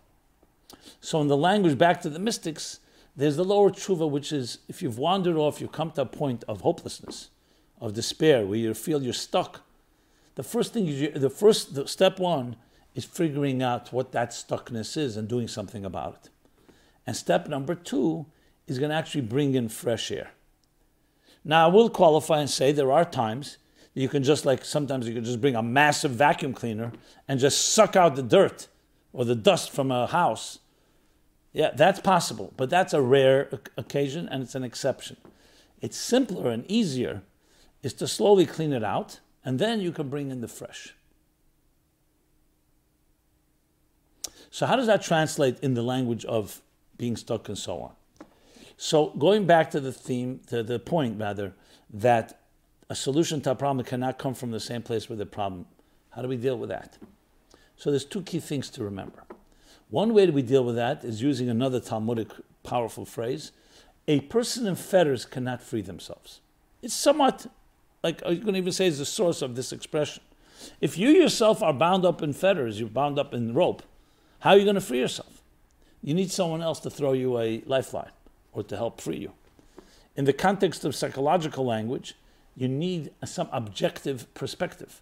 So, 1.00 1.20
in 1.20 1.30
the 1.30 1.36
language 1.36 1.80
back 1.80 2.00
to 2.02 2.12
the 2.12 2.20
mystics, 2.20 2.80
there's 3.16 3.38
the 3.38 3.44
lower 3.44 3.72
tshuva, 3.72 4.08
which 4.08 4.32
is 4.32 4.60
if 4.68 4.84
you've 4.84 5.00
wandered 5.00 5.36
off, 5.36 5.60
you've 5.60 5.72
come 5.72 5.90
to 5.94 6.04
a 6.04 6.06
point 6.06 6.44
of 6.48 6.62
hopelessness, 6.62 7.32
of 7.80 7.96
despair, 7.96 8.46
where 8.46 8.60
you 8.60 8.72
feel 8.76 9.02
you're 9.02 9.14
stuck. 9.14 9.62
The 10.36 10.44
first 10.44 10.74
thing, 10.74 10.86
you, 10.86 11.10
the 11.10 11.32
first 11.32 11.74
the 11.74 11.88
step 11.88 12.20
one 12.20 12.56
is 12.94 13.04
figuring 13.04 13.64
out 13.64 13.92
what 13.92 14.12
that 14.12 14.30
stuckness 14.30 14.96
is 14.96 15.18
and 15.18 15.28
doing 15.28 15.48
something 15.48 15.84
about 15.84 16.20
it. 16.24 16.30
And 17.08 17.18
step 17.18 17.48
number 17.48 17.74
two 17.74 18.28
is 18.68 18.78
going 18.78 18.92
to 18.92 18.96
actually 18.96 19.22
bring 19.22 19.56
in 19.56 19.70
fresh 19.70 20.12
air. 20.12 20.34
Now, 21.44 21.66
I 21.66 21.72
will 21.72 21.90
qualify 21.90 22.42
and 22.42 22.50
say 22.50 22.72
there 22.72 22.92
are 22.92 23.06
times 23.06 23.58
you 23.94 24.08
can 24.08 24.24
just 24.24 24.46
like 24.46 24.64
sometimes 24.64 25.08
you 25.08 25.14
can 25.14 25.24
just 25.24 25.42
bring 25.42 25.56
a 25.56 25.64
massive 25.64 26.12
vacuum 26.12 26.54
cleaner 26.54 26.92
and 27.28 27.40
just 27.40 27.74
suck 27.74 27.96
out 27.96 28.16
the 28.16 28.24
dirt 28.24 28.68
or 29.14 29.26
the 29.26 29.36
dust 29.36 29.72
from 29.72 29.92
a 29.92 30.08
house. 30.08 30.60
Yeah, 31.54 31.72
that's 31.76 32.00
possible, 32.00 32.54
but 32.56 32.70
that's 32.70 32.94
a 32.94 33.02
rare 33.02 33.50
occasion 33.78 34.30
and 34.30 34.42
it's 34.42 34.56
an 34.56 34.64
exception. 34.64 35.18
It's 35.82 35.98
simpler 35.98 36.50
and 36.50 36.70
easier 36.72 37.24
is 37.84 37.94
to 37.96 38.08
slowly 38.08 38.46
clean 38.46 38.72
it 38.72 38.84
out 38.84 39.20
and 39.44 39.60
then 39.60 39.82
you 39.82 39.92
can 39.92 40.10
bring 40.10 40.32
in 40.32 40.42
the 40.42 40.48
fresh. 40.48 40.94
So, 44.50 44.66
how 44.66 44.76
does 44.76 44.88
that 44.88 45.02
translate 45.02 45.60
in 45.62 45.74
the 45.74 45.82
language 45.82 46.26
of 46.26 46.62
being 46.98 47.16
stuck 47.16 47.48
and 47.48 47.58
so 47.58 47.80
on? 47.80 47.92
So, 48.76 49.12
going 49.18 49.46
back 49.46 49.72
to 49.72 49.80
the 49.80 49.94
theme, 49.94 50.42
to 50.48 50.62
the 50.62 50.78
point 50.78 51.20
rather, 51.20 51.54
that 51.90 52.41
a 52.92 52.96
solution 52.96 53.40
to 53.40 53.52
a 53.52 53.56
problem 53.56 53.86
cannot 53.86 54.20
come 54.20 54.34
from 54.34 54.52
the 54.52 54.60
same 54.60 54.82
place 54.82 55.08
where 55.08 55.16
the 55.16 55.26
problem. 55.26 55.66
How 56.10 56.22
do 56.22 56.28
we 56.28 56.36
deal 56.36 56.58
with 56.58 56.68
that? 56.72 56.98
So, 57.78 57.90
there's 57.90 58.04
two 58.04 58.22
key 58.22 58.42
things 58.42 58.70
to 58.72 58.84
remember. 58.84 59.24
One 59.90 60.14
way 60.14 60.30
we 60.30 60.42
deal 60.42 60.66
with 60.66 60.76
that 60.76 61.06
is 61.06 61.22
using 61.22 61.50
another 61.50 61.80
Talmudic 61.80 62.28
powerful 62.64 63.06
phrase 63.06 63.54
a 64.08 64.20
person 64.22 64.68
in 64.68 64.76
fetters 64.76 65.26
cannot 65.26 65.62
free 65.62 65.82
themselves. 65.82 66.42
It's 66.82 66.94
somewhat 66.94 67.48
like 68.04 68.22
you 68.28 68.40
can 68.40 68.58
even 68.58 68.74
say 68.74 68.88
is 68.88 69.00
the 69.00 69.06
source 69.06 69.42
of 69.42 69.56
this 69.56 69.72
expression. 69.72 70.22
If 70.82 70.98
you 70.98 71.10
yourself 71.10 71.64
are 71.64 71.74
bound 71.74 72.04
up 72.04 72.22
in 72.22 72.34
fetters, 72.34 72.78
you're 72.78 72.90
bound 72.90 73.18
up 73.18 73.34
in 73.34 73.54
rope, 73.54 73.84
how 74.40 74.50
are 74.50 74.58
you 74.58 74.66
going 74.66 74.76
to 74.76 74.82
free 74.82 75.00
yourself? 75.00 75.42
You 76.04 76.14
need 76.14 76.30
someone 76.30 76.62
else 76.62 76.80
to 76.82 76.90
throw 76.90 77.14
you 77.14 77.40
a 77.40 77.64
lifeline 77.66 78.12
or 78.52 78.64
to 78.64 78.76
help 78.76 79.00
free 79.00 79.18
you. 79.18 79.32
In 80.18 80.26
the 80.26 80.34
context 80.34 80.84
of 80.84 80.94
psychological 80.94 81.64
language, 81.64 82.16
you 82.56 82.68
need 82.68 83.12
some 83.26 83.50
objective 83.52 84.32
perspective. 84.34 85.02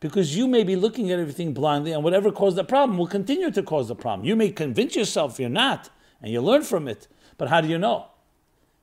Because 0.00 0.36
you 0.36 0.48
may 0.48 0.64
be 0.64 0.76
looking 0.76 1.10
at 1.10 1.18
everything 1.18 1.52
blindly, 1.52 1.92
and 1.92 2.02
whatever 2.02 2.32
caused 2.32 2.56
the 2.56 2.64
problem 2.64 2.96
will 2.96 3.06
continue 3.06 3.50
to 3.50 3.62
cause 3.62 3.88
the 3.88 3.94
problem. 3.94 4.26
You 4.26 4.34
may 4.34 4.50
convince 4.50 4.96
yourself 4.96 5.38
you're 5.38 5.50
not, 5.50 5.90
and 6.22 6.32
you 6.32 6.40
learn 6.40 6.62
from 6.62 6.88
it, 6.88 7.06
but 7.36 7.48
how 7.48 7.60
do 7.60 7.68
you 7.68 7.78
know? 7.78 8.06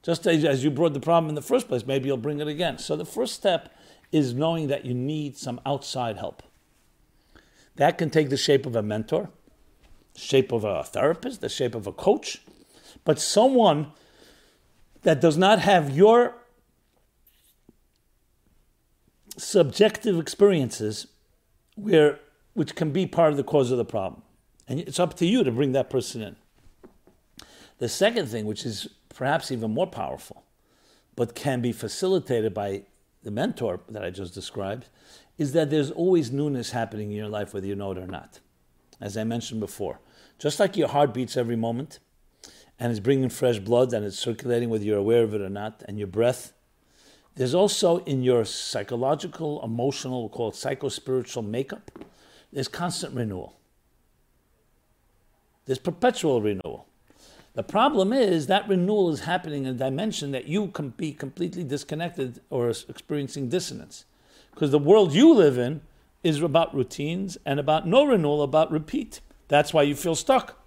Just 0.04 0.28
as 0.28 0.64
you 0.64 0.70
brought 0.70 0.94
the 0.94 1.00
problem 1.00 1.30
in 1.30 1.36
the 1.36 1.42
first 1.42 1.68
place, 1.68 1.86
maybe 1.86 2.08
you'll 2.08 2.18
bring 2.18 2.40
it 2.40 2.48
again. 2.48 2.78
So 2.78 2.96
the 2.96 3.06
first 3.06 3.34
step 3.34 3.76
is 4.12 4.34
knowing 4.34 4.68
that 4.68 4.86
you 4.86 4.94
need 4.94 5.36
some 5.36 5.60
outside 5.66 6.18
help. 6.18 6.44
That 7.76 7.98
can 7.98 8.10
take 8.10 8.30
the 8.30 8.38
shape 8.38 8.66
of 8.66 8.76
a 8.76 8.82
mentor, 8.82 9.30
shape 10.16 10.52
of 10.52 10.64
a 10.64 10.84
therapist, 10.84 11.42
the 11.42 11.50
shape 11.50 11.76
of 11.76 11.88
a 11.88 11.92
coach, 11.92 12.42
but 13.04 13.20
someone 13.20 13.92
that 15.04 15.20
does 15.20 15.38
not 15.38 15.60
have 15.60 15.96
your 15.96 16.36
subjective 19.38 20.20
experiences 20.20 21.08
where 21.76 22.20
which 22.54 22.76
can 22.76 22.92
be 22.92 23.06
part 23.06 23.32
of 23.32 23.38
the 23.38 23.44
cause 23.44 23.70
of 23.70 23.78
the 23.78 23.86
problem. 23.86 24.24
And 24.68 24.80
it's 24.80 25.00
up 25.00 25.14
to 25.18 25.26
you 25.28 25.44
to 25.44 25.52
bring 25.52 25.74
that 25.74 25.92
person 25.92 26.22
in. 26.24 26.36
The 27.78 27.88
second 27.88 28.28
thing, 28.30 28.46
which 28.46 28.66
is 28.66 28.88
perhaps 29.10 29.52
even 29.52 29.72
more 29.72 29.86
powerful, 29.86 30.44
but 31.16 31.36
can 31.36 31.62
be 31.62 31.72
facilitated 31.72 32.54
by 32.54 32.84
the 33.22 33.30
mentor 33.30 33.82
that 33.90 34.04
I 34.04 34.10
just 34.10 34.34
described, 34.34 34.88
is 35.38 35.54
that 35.54 35.70
there's 35.70 35.92
always 35.92 36.32
newness 36.32 36.72
happening 36.72 37.12
in 37.12 37.18
your 37.18 37.28
life, 37.28 37.54
whether 37.54 37.68
you 37.68 37.76
know 37.76 37.92
it 37.92 37.98
or 38.00 38.08
not. 38.08 38.40
As 39.00 39.16
I 39.16 39.24
mentioned 39.24 39.60
before, 39.60 40.00
just 40.40 40.60
like 40.60 40.76
your 40.76 40.88
heart 40.88 41.14
beats 41.14 41.38
every 41.38 41.56
moment 41.56 42.00
and 42.80 42.92
it's 42.92 43.00
bringing 43.00 43.30
fresh 43.30 43.60
blood 43.60 43.94
and 43.94 44.06
it's 44.06 44.18
circulating 44.18 44.70
whether 44.70 44.84
you're 44.84 44.98
aware 44.98 45.24
of 45.24 45.34
it 45.34 45.42
or 45.42 45.50
not, 45.50 45.84
and 45.88 45.98
your 45.98 46.08
breath, 46.08 46.54
there's 47.38 47.54
also 47.54 48.00
in 48.00 48.24
your 48.24 48.46
psychological, 48.46 49.64
emotional, 49.64 50.22
we'll 50.22 50.30
call 50.30 50.50
it 50.50 50.56
psycho-spiritual 50.56 51.44
makeup, 51.44 51.92
there's 52.52 52.68
constant 52.68 53.14
renewal. 53.14 53.56
There's 55.66 55.78
perpetual 55.78 56.42
renewal. 56.42 56.88
The 57.54 57.62
problem 57.62 58.12
is 58.12 58.48
that 58.48 58.68
renewal 58.68 59.12
is 59.12 59.22
happening 59.22 59.66
in 59.66 59.76
a 59.76 59.78
dimension 59.78 60.32
that 60.32 60.48
you 60.48 60.68
can 60.70 60.90
be 60.90 61.12
completely 61.12 61.64
disconnected 61.64 62.42
or 62.50 62.70
experiencing 62.70 63.50
dissonance. 63.50 64.06
Because 64.52 64.72
the 64.72 64.80
world 64.80 65.14
you 65.14 65.32
live 65.34 65.60
in 65.60 65.82
is 66.24 66.42
about 66.42 66.74
routines 66.74 67.38
and 67.46 67.60
about 67.60 67.88
no 67.88 68.04
renewal, 68.04 68.42
about 68.42 68.72
repeat. 68.72 69.22
That's 69.48 69.74
why 69.74 69.84
you 69.84 69.96
feel 69.96 70.16
stuck. 70.16 70.60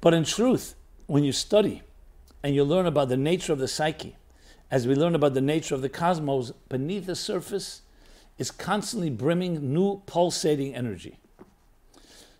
But 0.00 0.14
in 0.14 0.22
truth, 0.22 0.76
when 1.06 1.24
you 1.24 1.32
study 1.32 1.82
and 2.42 2.54
you 2.54 2.64
learn 2.64 2.86
about 2.86 3.08
the 3.08 3.16
nature 3.16 3.52
of 3.52 3.58
the 3.58 3.68
psyche, 3.68 4.16
as 4.70 4.86
we 4.86 4.94
learn 4.94 5.14
about 5.14 5.34
the 5.34 5.40
nature 5.40 5.74
of 5.74 5.82
the 5.82 5.88
cosmos, 5.88 6.52
beneath 6.68 7.06
the 7.06 7.16
surface 7.16 7.82
is 8.38 8.50
constantly 8.50 9.10
brimming 9.10 9.72
new 9.72 10.02
pulsating 10.06 10.74
energy. 10.74 11.18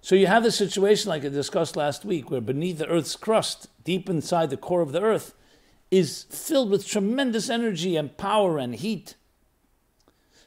So 0.01 0.15
you 0.15 0.27
have 0.27 0.43
the 0.43 0.53
situation 0.53 1.09
like 1.11 1.25
I 1.25 1.29
discussed 1.29 1.77
last 1.77 2.05
week, 2.05 2.31
where 2.31 2.41
beneath 2.41 2.79
the 2.79 2.87
Earth's 2.87 3.17
crust, 3.17 3.69
deep 3.85 4.09
inside 4.09 4.51
the 4.51 4.57
core 4.57 4.81
of 4.81 4.93
the 4.93 5.03
Earth, 5.03 5.35
is 5.91 6.25
filled 6.31 6.71
with 6.71 6.87
tremendous 6.87 7.51
energy 7.51 7.97
and 7.97 8.17
power 8.17 8.59
and 8.59 8.75
heat. 8.77 9.17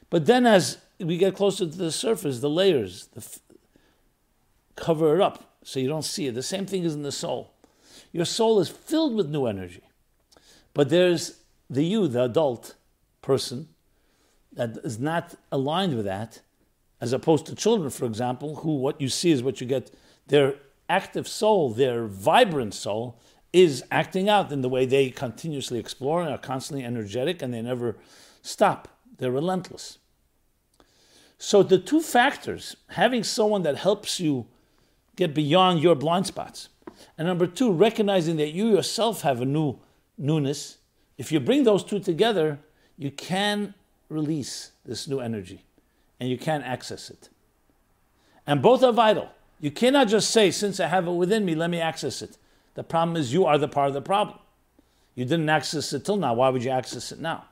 But 0.08 0.26
then, 0.26 0.46
as 0.46 0.78
we 0.98 1.16
get 1.16 1.36
closer 1.36 1.66
to 1.66 1.76
the 1.76 1.92
surface, 1.92 2.40
the 2.40 2.50
layers 2.50 3.08
the 3.08 3.20
f- 3.20 3.40
cover 4.76 5.14
it 5.14 5.20
up 5.20 5.56
so 5.64 5.80
you 5.80 5.88
don't 5.88 6.04
see 6.04 6.26
it. 6.26 6.34
The 6.34 6.42
same 6.42 6.66
thing 6.66 6.84
is 6.84 6.94
in 6.94 7.02
the 7.02 7.12
soul. 7.12 7.51
Your 8.12 8.24
soul 8.24 8.60
is 8.60 8.68
filled 8.68 9.14
with 9.14 9.28
new 9.28 9.46
energy. 9.46 9.82
But 10.74 10.90
there's 10.90 11.40
the 11.68 11.84
you, 11.84 12.08
the 12.08 12.24
adult 12.24 12.74
person, 13.22 13.68
that 14.52 14.76
is 14.84 14.98
not 14.98 15.34
aligned 15.50 15.96
with 15.96 16.04
that, 16.04 16.40
as 17.00 17.12
opposed 17.12 17.46
to 17.46 17.54
children, 17.54 17.90
for 17.90 18.04
example, 18.04 18.56
who 18.56 18.76
what 18.76 19.00
you 19.00 19.08
see 19.08 19.30
is 19.30 19.42
what 19.42 19.60
you 19.60 19.66
get. 19.66 19.90
Their 20.26 20.56
active 20.88 21.26
soul, 21.26 21.70
their 21.70 22.06
vibrant 22.06 22.74
soul, 22.74 23.18
is 23.52 23.82
acting 23.90 24.28
out 24.28 24.52
in 24.52 24.60
the 24.60 24.68
way 24.68 24.86
they 24.86 25.10
continuously 25.10 25.78
explore 25.78 26.22
and 26.22 26.30
are 26.30 26.38
constantly 26.38 26.84
energetic 26.84 27.42
and 27.42 27.52
they 27.52 27.62
never 27.62 27.96
stop. 28.42 28.88
They're 29.18 29.30
relentless. 29.30 29.98
So 31.38 31.62
the 31.62 31.78
two 31.78 32.00
factors, 32.00 32.76
having 32.90 33.24
someone 33.24 33.62
that 33.62 33.76
helps 33.76 34.20
you 34.20 34.46
get 35.16 35.34
beyond 35.34 35.80
your 35.80 35.94
blind 35.94 36.26
spots, 36.26 36.68
and 37.18 37.28
number 37.28 37.46
two, 37.46 37.72
recognizing 37.72 38.36
that 38.36 38.52
you 38.52 38.68
yourself 38.68 39.22
have 39.22 39.40
a 39.40 39.44
new 39.44 39.78
newness. 40.18 40.78
If 41.18 41.30
you 41.30 41.40
bring 41.40 41.64
those 41.64 41.84
two 41.84 42.00
together, 42.00 42.58
you 42.96 43.10
can 43.10 43.74
release 44.08 44.72
this 44.84 45.08
new 45.08 45.20
energy 45.20 45.64
and 46.18 46.28
you 46.28 46.38
can 46.38 46.62
access 46.62 47.10
it. 47.10 47.28
And 48.46 48.62
both 48.62 48.82
are 48.82 48.92
vital. 48.92 49.28
You 49.60 49.70
cannot 49.70 50.08
just 50.08 50.30
say, 50.30 50.50
since 50.50 50.80
I 50.80 50.88
have 50.88 51.06
it 51.06 51.12
within 51.12 51.44
me, 51.44 51.54
let 51.54 51.70
me 51.70 51.80
access 51.80 52.22
it. 52.22 52.38
The 52.74 52.82
problem 52.82 53.16
is 53.16 53.32
you 53.32 53.44
are 53.44 53.58
the 53.58 53.68
part 53.68 53.88
of 53.88 53.94
the 53.94 54.02
problem. 54.02 54.38
You 55.14 55.24
didn't 55.24 55.48
access 55.48 55.92
it 55.92 56.04
till 56.04 56.16
now. 56.16 56.34
Why 56.34 56.48
would 56.48 56.64
you 56.64 56.70
access 56.70 57.12
it 57.12 57.20
now? 57.20 57.44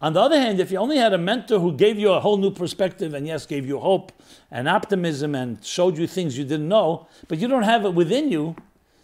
On 0.00 0.12
the 0.12 0.20
other 0.20 0.38
hand, 0.38 0.60
if 0.60 0.70
you 0.70 0.78
only 0.78 0.96
had 0.96 1.12
a 1.12 1.18
mentor 1.18 1.58
who 1.58 1.72
gave 1.72 1.98
you 1.98 2.12
a 2.12 2.20
whole 2.20 2.36
new 2.36 2.50
perspective 2.50 3.14
and 3.14 3.26
yes, 3.26 3.46
gave 3.46 3.66
you 3.66 3.78
hope 3.78 4.12
and 4.50 4.68
optimism 4.68 5.34
and 5.34 5.64
showed 5.64 5.98
you 5.98 6.06
things 6.06 6.38
you 6.38 6.44
didn't 6.44 6.68
know, 6.68 7.08
but 7.26 7.38
you 7.38 7.48
don't 7.48 7.64
have 7.64 7.84
it 7.84 7.94
within 7.94 8.30
you, 8.30 8.54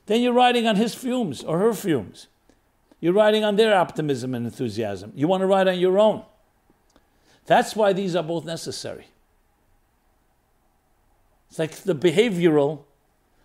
then 0.07 0.21
you're 0.21 0.33
riding 0.33 0.67
on 0.67 0.77
his 0.77 0.95
fumes 0.95 1.43
or 1.43 1.59
her 1.59 1.73
fumes. 1.73 2.29
You're 3.01 3.13
riding 3.13 3.45
on 3.45 3.57
their 3.57 3.75
optimism 3.75 4.35
and 4.35 4.47
enthusiasm. 4.47 5.13
You 5.15 5.29
want 5.29 5.43
to 5.43 5.47
ride 5.47 5.69
on 5.69 5.79
your 5.79 5.99
own. 5.99 6.25
That's 7.47 7.77
why 7.77 7.93
these 7.93 8.17
are 8.17 8.23
both 8.23 8.45
necessary. 8.45 9.07
It's 11.51 11.59
like 11.59 11.73
the 11.73 11.95
behavioral 11.95 12.85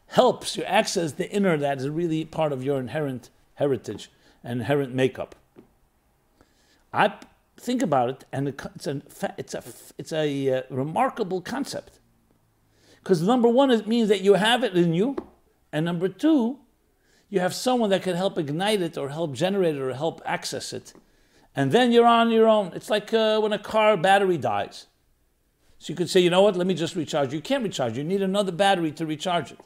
helps 0.07 0.57
you 0.57 0.63
access 0.63 1.13
the 1.13 1.29
inner 1.29 1.57
that 1.57 1.79
is 1.79 1.89
really 1.89 2.25
part 2.25 2.51
of 2.51 2.63
your 2.63 2.79
inherent 2.79 3.29
heritage 3.55 4.09
and 4.43 4.61
inherent 4.61 4.93
makeup. 4.93 5.35
I 6.91 7.13
think 7.57 7.81
about 7.81 8.09
it, 8.09 8.25
and 8.31 8.47
it's 8.47 8.87
a 8.87 9.01
it's 9.37 9.53
a 9.53 9.63
it's 9.97 10.13
a 10.13 10.53
uh, 10.53 10.61
remarkable 10.69 11.41
concept. 11.41 11.99
Because 13.03 13.21
number 13.21 13.47
one, 13.47 13.69
it 13.71 13.87
means 13.87 14.09
that 14.09 14.21
you 14.21 14.33
have 14.33 14.63
it 14.63 14.75
in 14.75 14.93
you, 14.93 15.15
and 15.71 15.85
number 15.85 16.09
two, 16.09 16.59
you 17.29 17.39
have 17.39 17.53
someone 17.53 17.89
that 17.91 18.03
can 18.03 18.15
help 18.15 18.37
ignite 18.37 18.81
it 18.81 18.97
or 18.97 19.09
help 19.09 19.33
generate 19.33 19.75
it 19.75 19.81
or 19.81 19.93
help 19.93 20.21
access 20.25 20.73
it, 20.73 20.93
and 21.55 21.71
then 21.71 21.91
you're 21.91 22.05
on 22.07 22.31
your 22.31 22.47
own. 22.47 22.71
It's 22.73 22.89
like 22.89 23.13
uh, 23.13 23.39
when 23.39 23.53
a 23.53 23.59
car 23.59 23.97
battery 23.97 24.37
dies. 24.37 24.87
So 25.79 25.91
you 25.93 25.95
could 25.95 26.09
say, 26.09 26.19
you 26.19 26.29
know 26.29 26.41
what, 26.41 26.57
let 26.57 26.67
me 26.67 26.73
just 26.73 26.95
recharge. 26.95 27.33
You 27.33 27.39
can't 27.39 27.63
recharge. 27.63 27.97
You 27.97 28.03
need 28.03 28.21
another 28.21 28.51
battery 28.51 28.91
to 28.93 29.05
recharge 29.05 29.53
it. 29.53 29.59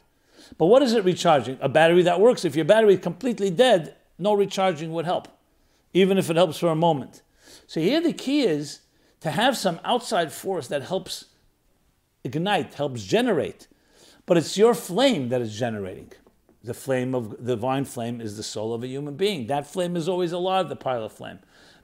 But 0.58 0.66
what 0.66 0.82
is 0.82 0.92
it 0.92 1.04
recharging? 1.04 1.58
A 1.60 1.68
battery 1.68 2.02
that 2.02 2.20
works. 2.20 2.44
If 2.44 2.54
your 2.54 2.64
battery 2.64 2.94
is 2.94 3.00
completely 3.00 3.50
dead, 3.50 3.96
no 4.18 4.34
recharging 4.34 4.92
would 4.92 5.06
help, 5.06 5.28
even 5.92 6.16
if 6.16 6.30
it 6.30 6.36
helps 6.36 6.58
for 6.58 6.68
a 6.68 6.76
moment. 6.76 7.22
So 7.66 7.80
here 7.80 8.00
the 8.00 8.12
key 8.12 8.42
is 8.42 8.80
to 9.20 9.30
have 9.30 9.56
some 9.56 9.80
outside 9.84 10.32
force 10.32 10.68
that 10.68 10.82
helps 10.82 11.26
ignite, 12.22 12.74
helps 12.74 13.02
generate. 13.02 13.66
But 14.26 14.36
it's 14.36 14.56
your 14.56 14.74
flame 14.74 15.28
that 15.28 15.40
is 15.40 15.56
generating. 15.56 16.12
The 16.62 16.74
flame 16.74 17.14
of 17.14 17.30
the 17.44 17.56
divine 17.56 17.84
flame 17.84 18.20
is 18.20 18.36
the 18.36 18.42
soul 18.42 18.72
of 18.72 18.82
a 18.82 18.86
human 18.86 19.16
being. 19.16 19.46
That 19.48 19.66
flame 19.66 19.96
is 19.96 20.08
always 20.08 20.32
alive, 20.32 20.68
the 20.68 20.76
pilot 20.76 21.12
flame. 21.12 21.40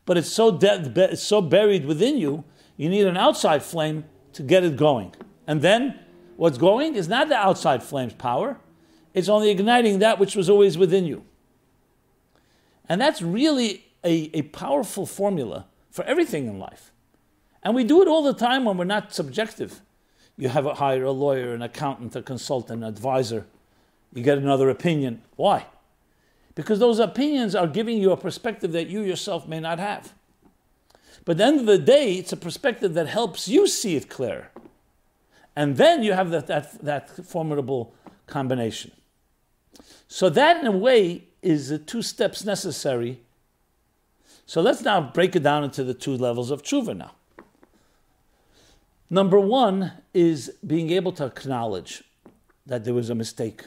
But 0.07 0.17
it's 0.17 0.33
so 0.33 0.51
dead, 0.51 0.97
it's 0.97 1.23
so 1.23 1.43
buried 1.43 1.85
within 1.85 2.17
you, 2.17 2.45
you 2.77 2.89
need 2.89 3.07
an 3.07 3.19
outside 3.19 3.63
flame 3.63 4.05
to 4.33 4.43
get 4.43 4.65
it 4.65 4.77
going. 4.77 5.15
And 5.47 5.61
then 5.61 5.99
what's 6.37 6.57
going 6.57 6.95
is 6.95 7.09
not 7.09 7.29
the 7.29 7.37
outside 7.37 7.83
flame's 7.83 8.15
power, 8.15 8.59
it's 9.13 9.29
only 9.29 9.51
igniting 9.51 9.99
that 9.99 10.19
which 10.19 10.35
was 10.35 10.49
always 10.49 10.79
within 10.79 11.05
you. 11.05 11.25
And 12.89 13.01
that's 13.01 13.21
really 13.21 13.85
a, 14.03 14.31
a 14.33 14.43
powerful 14.43 15.05
formula 15.05 15.67
for 15.91 16.05
everything 16.07 16.47
in 16.47 16.59
life. 16.59 16.93
And 17.63 17.75
we 17.75 17.85
do 17.85 18.01
it 18.01 18.09
all 18.09 18.23
the 18.23 18.33
time 18.33 18.65
when 18.65 18.79
we're 18.79 18.85
not 18.85 19.13
subjective. 19.13 19.83
You 20.41 20.49
have 20.49 20.65
a 20.65 20.73
hire 20.73 21.05
a 21.05 21.11
lawyer, 21.11 21.53
an 21.53 21.61
accountant, 21.61 22.17
a 22.17 22.23
consultant, 22.23 22.83
an 22.83 22.89
advisor. 22.89 23.45
You 24.15 24.23
get 24.23 24.39
another 24.39 24.71
opinion. 24.71 25.21
Why? 25.37 25.67
Because 26.55 26.79
those 26.79 26.99
opinions 26.99 27.55
are 27.55 27.67
giving 27.67 27.99
you 27.99 28.11
a 28.11 28.17
perspective 28.17 28.73
that 28.73 28.89
you 28.89 29.03
yourself 29.03 29.47
may 29.47 29.61
not 29.61 29.79
have. 29.79 30.15
But 31.27 31.33
at 31.33 31.37
the 31.37 31.45
end 31.45 31.61
of 31.61 31.67
the 31.67 31.77
day, 31.77 32.15
it's 32.15 32.33
a 32.33 32.39
perspective 32.39 32.95
that 32.95 33.07
helps 33.07 33.49
you 33.49 33.67
see 33.67 33.97
it 33.97 34.09
clear. 34.09 34.51
And 35.55 35.77
then 35.77 36.03
you 36.03 36.15
have 36.15 36.31
that, 36.31 36.47
that, 36.47 36.83
that 36.83 37.11
formidable 37.27 37.95
combination. 38.27 38.93
So, 40.09 40.31
that 40.31 40.63
in 40.63 40.67
a 40.67 40.73
way 40.73 41.25
is 41.43 41.69
the 41.69 41.79
two 41.79 42.01
steps 42.01 42.47
necessary. 42.47 43.21
So, 44.47 44.63
let's 44.63 44.81
now 44.81 45.03
break 45.03 45.37
it 45.37 45.43
down 45.43 45.65
into 45.65 45.85
the 45.85 45.95
two 45.95 46.17
levels 46.17 46.51
of 46.51 46.63
tshuva 46.63 46.97
now. 46.97 47.13
Number 49.13 49.41
one 49.41 49.91
is 50.15 50.53
being 50.65 50.91
able 50.91 51.11
to 51.13 51.27
acknowledge 51.27 52.05
that 52.65 52.85
there 52.85 52.95
was 52.95 53.11
a 53.11 53.15
mistake. 53.15 53.65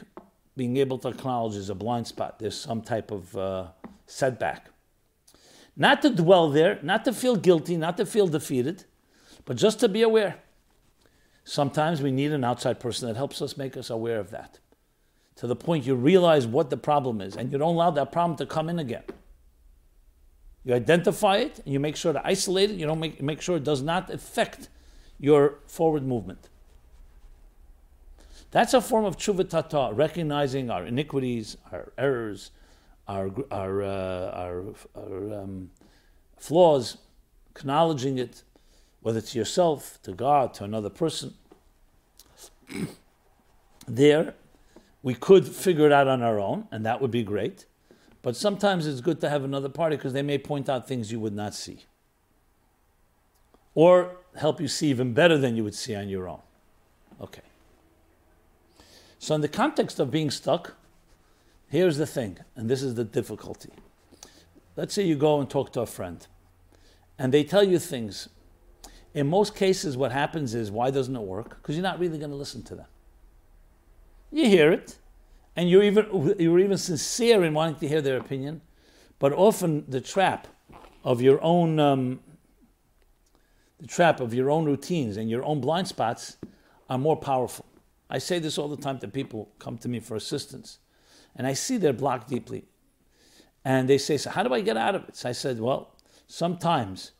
Being 0.56 0.78
able 0.78 0.96
to 0.98 1.08
acknowledge 1.08 1.54
is 1.56 1.68
a 1.68 1.74
blind 1.74 2.06
spot, 2.06 2.38
there's 2.38 2.58
some 2.58 2.80
type 2.80 3.10
of 3.10 3.36
uh, 3.36 3.66
setback. 4.06 4.70
Not 5.76 6.00
to 6.02 6.10
dwell 6.10 6.48
there, 6.50 6.78
not 6.82 7.04
to 7.04 7.12
feel 7.12 7.36
guilty, 7.36 7.76
not 7.76 7.98
to 7.98 8.06
feel 8.06 8.26
defeated, 8.26 8.84
but 9.44 9.56
just 9.56 9.80
to 9.80 9.88
be 9.88 10.00
aware. 10.00 10.36
Sometimes 11.42 12.00
we 12.00 12.10
need 12.10 12.32
an 12.32 12.44
outside 12.44 12.80
person 12.80 13.08
that 13.08 13.16
helps 13.16 13.42
us 13.42 13.58
make 13.58 13.76
us 13.76 13.90
aware 13.90 14.18
of 14.18 14.30
that. 14.30 14.60
To 15.36 15.46
the 15.46 15.56
point 15.56 15.84
you 15.84 15.94
realize 15.94 16.46
what 16.46 16.70
the 16.70 16.76
problem 16.78 17.20
is 17.20 17.36
and 17.36 17.52
you 17.52 17.58
don't 17.58 17.74
allow 17.74 17.90
that 17.90 18.12
problem 18.12 18.38
to 18.38 18.46
come 18.46 18.70
in 18.70 18.78
again. 18.78 19.02
You 20.64 20.72
identify 20.72 21.38
it 21.38 21.58
and 21.58 21.72
you 21.74 21.80
make 21.80 21.96
sure 21.96 22.14
to 22.14 22.26
isolate 22.26 22.70
it, 22.70 22.76
you 22.76 22.86
don't 22.86 23.00
make, 23.00 23.20
make 23.20 23.42
sure 23.42 23.56
it 23.56 23.64
does 23.64 23.82
not 23.82 24.08
affect 24.08 24.68
your 25.24 25.58
forward 25.66 26.04
movement. 26.04 26.50
That's 28.50 28.74
a 28.74 28.80
form 28.80 29.06
of 29.06 29.16
tshuva 29.16 29.48
tata, 29.48 29.94
recognizing 29.94 30.70
our 30.70 30.84
iniquities, 30.84 31.56
our 31.72 31.92
errors, 31.96 32.50
our, 33.08 33.30
our, 33.50 33.82
uh, 33.82 34.42
our, 34.42 34.64
our 34.94 35.34
um, 35.40 35.70
flaws, 36.36 36.98
acknowledging 37.56 38.18
it, 38.18 38.42
whether 39.00 39.22
to 39.22 39.38
yourself, 39.38 39.98
to 40.02 40.12
God, 40.12 40.52
to 40.54 40.64
another 40.64 40.90
person. 40.90 41.32
there, 43.88 44.34
we 45.02 45.14
could 45.14 45.48
figure 45.48 45.86
it 45.86 45.92
out 45.92 46.06
on 46.06 46.22
our 46.22 46.38
own, 46.38 46.68
and 46.70 46.84
that 46.84 47.00
would 47.00 47.10
be 47.10 47.22
great. 47.22 47.64
But 48.20 48.36
sometimes 48.36 48.86
it's 48.86 49.00
good 49.00 49.20
to 49.22 49.30
have 49.30 49.42
another 49.42 49.70
party 49.70 49.96
because 49.96 50.12
they 50.12 50.22
may 50.22 50.38
point 50.38 50.68
out 50.68 50.86
things 50.86 51.10
you 51.10 51.18
would 51.20 51.34
not 51.34 51.54
see. 51.54 51.86
Or 53.74 54.16
help 54.36 54.60
you 54.60 54.68
see 54.68 54.88
even 54.88 55.12
better 55.12 55.38
than 55.38 55.56
you 55.56 55.64
would 55.64 55.74
see 55.74 55.94
on 55.94 56.08
your 56.08 56.28
own. 56.28 56.40
Okay. 57.20 57.42
So, 59.18 59.34
in 59.34 59.40
the 59.40 59.48
context 59.48 59.98
of 59.98 60.10
being 60.10 60.30
stuck, 60.30 60.74
Here's 61.74 61.96
the 61.96 62.06
thing, 62.06 62.38
and 62.54 62.70
this 62.70 62.84
is 62.84 62.94
the 62.94 63.02
difficulty. 63.02 63.70
Let's 64.76 64.94
say 64.94 65.02
you 65.02 65.16
go 65.16 65.40
and 65.40 65.50
talk 65.50 65.72
to 65.72 65.80
a 65.80 65.86
friend, 65.86 66.24
and 67.18 67.34
they 67.34 67.42
tell 67.42 67.64
you 67.64 67.80
things. 67.80 68.28
In 69.12 69.28
most 69.28 69.56
cases, 69.56 69.96
what 69.96 70.12
happens 70.12 70.54
is, 70.54 70.70
why 70.70 70.92
doesn't 70.92 71.16
it 71.16 71.22
work? 71.22 71.60
Because 71.60 71.74
you're 71.74 71.82
not 71.82 71.98
really 71.98 72.16
going 72.16 72.30
to 72.30 72.36
listen 72.36 72.62
to 72.64 72.76
them. 72.76 72.86
You 74.30 74.46
hear 74.46 74.70
it, 74.70 74.98
and 75.56 75.68
you're 75.68 75.82
even, 75.82 76.36
you're 76.38 76.60
even 76.60 76.78
sincere 76.78 77.42
in 77.42 77.54
wanting 77.54 77.80
to 77.80 77.88
hear 77.88 78.00
their 78.00 78.18
opinion, 78.18 78.60
but 79.18 79.32
often 79.32 79.84
the 79.88 80.00
trap 80.00 80.46
of 81.02 81.20
your 81.20 81.42
own 81.42 81.80
um, 81.80 82.20
the 83.80 83.86
trap 83.86 84.20
of 84.20 84.32
your 84.34 84.50
own 84.50 84.64
routines 84.64 85.16
and 85.16 85.30
your 85.30 85.44
own 85.44 85.60
blind 85.60 85.88
spots 85.88 86.36
are 86.88 86.98
more 86.98 87.16
powerful. 87.16 87.66
I 88.08 88.18
say 88.18 88.38
this 88.38 88.58
all 88.58 88.68
the 88.68 88.76
time 88.76 88.98
to 89.00 89.08
people 89.08 89.50
come 89.58 89.78
to 89.78 89.88
me 89.88 90.00
for 90.00 90.16
assistance 90.16 90.78
and 91.36 91.46
I 91.46 91.52
see 91.54 91.76
they're 91.76 91.92
blocked 91.92 92.28
deeply. 92.28 92.64
And 93.64 93.88
they 93.88 93.98
say, 93.98 94.16
So, 94.16 94.30
how 94.30 94.42
do 94.42 94.52
I 94.52 94.60
get 94.60 94.76
out 94.76 94.94
of 94.94 95.08
it? 95.08 95.16
So 95.16 95.28
I 95.28 95.32
said, 95.32 95.60
Well, 95.60 95.96
sometimes 96.26 97.12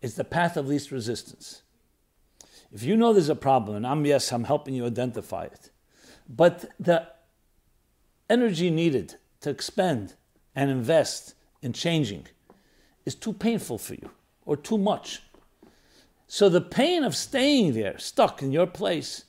it's 0.00 0.14
the 0.14 0.24
path 0.24 0.56
of 0.56 0.66
least 0.66 0.90
resistance. 0.90 1.62
If 2.72 2.82
you 2.82 2.96
know 2.96 3.12
there's 3.12 3.28
a 3.28 3.36
problem, 3.36 3.76
and 3.76 3.86
I'm, 3.86 4.04
yes, 4.04 4.32
I'm 4.32 4.44
helping 4.44 4.74
you 4.74 4.86
identify 4.86 5.44
it, 5.44 5.70
but 6.28 6.70
the 6.80 7.06
energy 8.28 8.70
needed 8.70 9.16
to 9.40 9.50
expend 9.50 10.14
and 10.56 10.70
invest 10.70 11.34
in 11.60 11.72
changing 11.72 12.26
is 13.04 13.14
too 13.14 13.32
painful 13.32 13.78
for 13.78 13.94
you 13.94 14.10
or 14.44 14.56
too 14.56 14.78
much. 14.78 15.22
So 16.32 16.48
the 16.48 16.62
pain 16.62 17.04
of 17.04 17.14
staying 17.14 17.74
there, 17.74 17.98
stuck 17.98 18.40
in 18.40 18.52
your 18.52 18.66
place, 18.66 19.26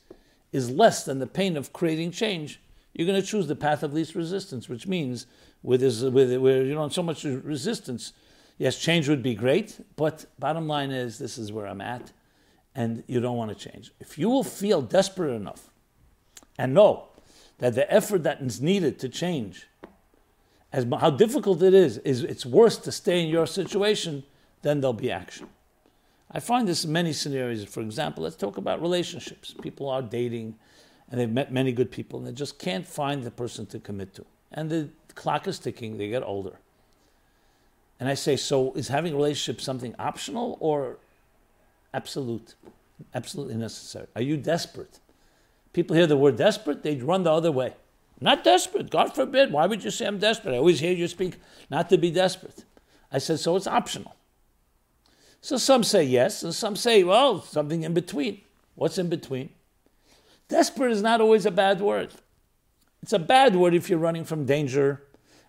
is 0.53 0.69
less 0.69 1.03
than 1.03 1.19
the 1.19 1.27
pain 1.27 1.57
of 1.57 1.73
creating 1.73 2.11
change 2.11 2.61
you're 2.93 3.05
going 3.05 3.21
to 3.21 3.27
choose 3.27 3.47
the 3.47 3.57
path 3.57 3.83
of 3.83 3.93
least 3.93 4.15
resistance, 4.15 4.69
which 4.69 4.87
means 4.87 5.27
with 5.63 5.81
this, 5.81 6.01
with 6.01 6.33
where 6.37 6.63
you 6.63 6.73
know 6.73 6.87
so 6.87 7.03
much 7.03 7.25
resistance, 7.25 8.13
yes, 8.57 8.79
change 8.79 9.09
would 9.09 9.21
be 9.21 9.35
great, 9.35 9.83
but 9.97 10.27
bottom 10.39 10.65
line 10.65 10.91
is 10.91 11.17
this 11.17 11.37
is 11.37 11.51
where 11.51 11.67
I'm 11.67 11.81
at, 11.81 12.13
and 12.73 13.03
you 13.07 13.19
don't 13.19 13.35
want 13.35 13.49
to 13.51 13.69
change. 13.69 13.91
If 13.99 14.17
you 14.17 14.29
will 14.29 14.45
feel 14.45 14.81
desperate 14.81 15.33
enough, 15.33 15.69
and 16.57 16.73
know 16.73 17.09
that 17.57 17.75
the 17.75 17.91
effort 17.93 18.23
that 18.23 18.39
is 18.39 18.61
needed 18.61 18.97
to 18.99 19.09
change, 19.09 19.67
as 20.71 20.85
how 21.01 21.09
difficult 21.09 21.61
it 21.63 21.73
is, 21.73 21.97
is 21.97 22.23
it's 22.23 22.45
worse 22.45 22.77
to 22.77 22.93
stay 22.93 23.21
in 23.21 23.27
your 23.27 23.45
situation, 23.45 24.23
then 24.61 24.79
there'll 24.79 24.93
be 24.93 25.11
action. 25.11 25.49
I 26.33 26.39
find 26.39 26.67
this 26.67 26.83
in 26.83 26.91
many 26.91 27.13
scenarios. 27.13 27.63
For 27.65 27.81
example, 27.81 28.23
let's 28.23 28.35
talk 28.35 28.57
about 28.57 28.81
relationships. 28.81 29.53
People 29.61 29.89
are 29.89 30.01
dating 30.01 30.55
and 31.11 31.19
they've 31.19 31.29
met 31.29 31.51
many 31.51 31.71
good 31.71 31.91
people, 31.91 32.17
and 32.17 32.27
they 32.27 32.31
just 32.31 32.57
can't 32.57 32.87
find 32.87 33.23
the 33.23 33.29
person 33.29 33.67
to 33.67 33.77
commit 33.77 34.15
to. 34.15 34.25
And 34.51 34.69
the 34.69 34.89
clock 35.13 35.47
is 35.47 35.59
ticking, 35.59 35.99
they 35.99 36.09
get 36.09 36.23
older. 36.23 36.57
And 37.99 38.09
I 38.09 38.15
say, 38.15 38.35
so 38.35 38.73
is 38.73 38.87
having 38.87 39.13
a 39.13 39.15
relationship 39.15 39.61
something 39.61 39.93
optional 39.99 40.57
or 40.59 40.97
absolute? 41.93 42.55
Absolutely 43.13 43.55
necessary. 43.55 44.07
Are 44.15 44.23
you 44.23 44.37
desperate? 44.37 44.99
People 45.71 45.95
hear 45.95 46.07
the 46.07 46.17
word 46.17 46.35
desperate, 46.35 46.81
they 46.81 46.95
run 46.95 47.23
the 47.23 47.31
other 47.31 47.51
way. 47.51 47.73
Not 48.19 48.43
desperate, 48.43 48.89
God 48.89 49.13
forbid. 49.13 49.51
Why 49.51 49.67
would 49.67 49.83
you 49.83 49.91
say 49.91 50.07
I'm 50.07 50.17
desperate? 50.17 50.55
I 50.55 50.57
always 50.57 50.79
hear 50.79 50.93
you 50.93 51.07
speak 51.07 51.35
not 51.69 51.89
to 51.89 51.97
be 51.97 52.09
desperate. 52.09 52.63
I 53.11 53.19
said, 53.19 53.39
so 53.39 53.55
it's 53.55 53.67
optional. 53.67 54.15
So 55.43 55.57
some 55.57 55.83
say 55.83 56.05
yes, 56.05 56.41
and 56.41 56.55
some 56.55 56.77
say, 56.77 57.03
well, 57.03 57.41
something 57.41 57.83
in 57.83 57.93
between. 57.93 58.39
What's 58.75 58.97
in 58.97 59.09
between? 59.09 59.49
Desperate 60.47 60.89
is 60.93 61.01
not 61.01 61.19
always 61.19 61.45
a 61.45 61.51
bad 61.51 61.81
word. 61.81 62.13
It's 63.01 63.11
a 63.11 63.19
bad 63.19 63.53
word 63.53 63.73
if 63.73 63.89
you're 63.89 63.99
running 63.99 64.23
from 64.23 64.45
danger 64.45 65.03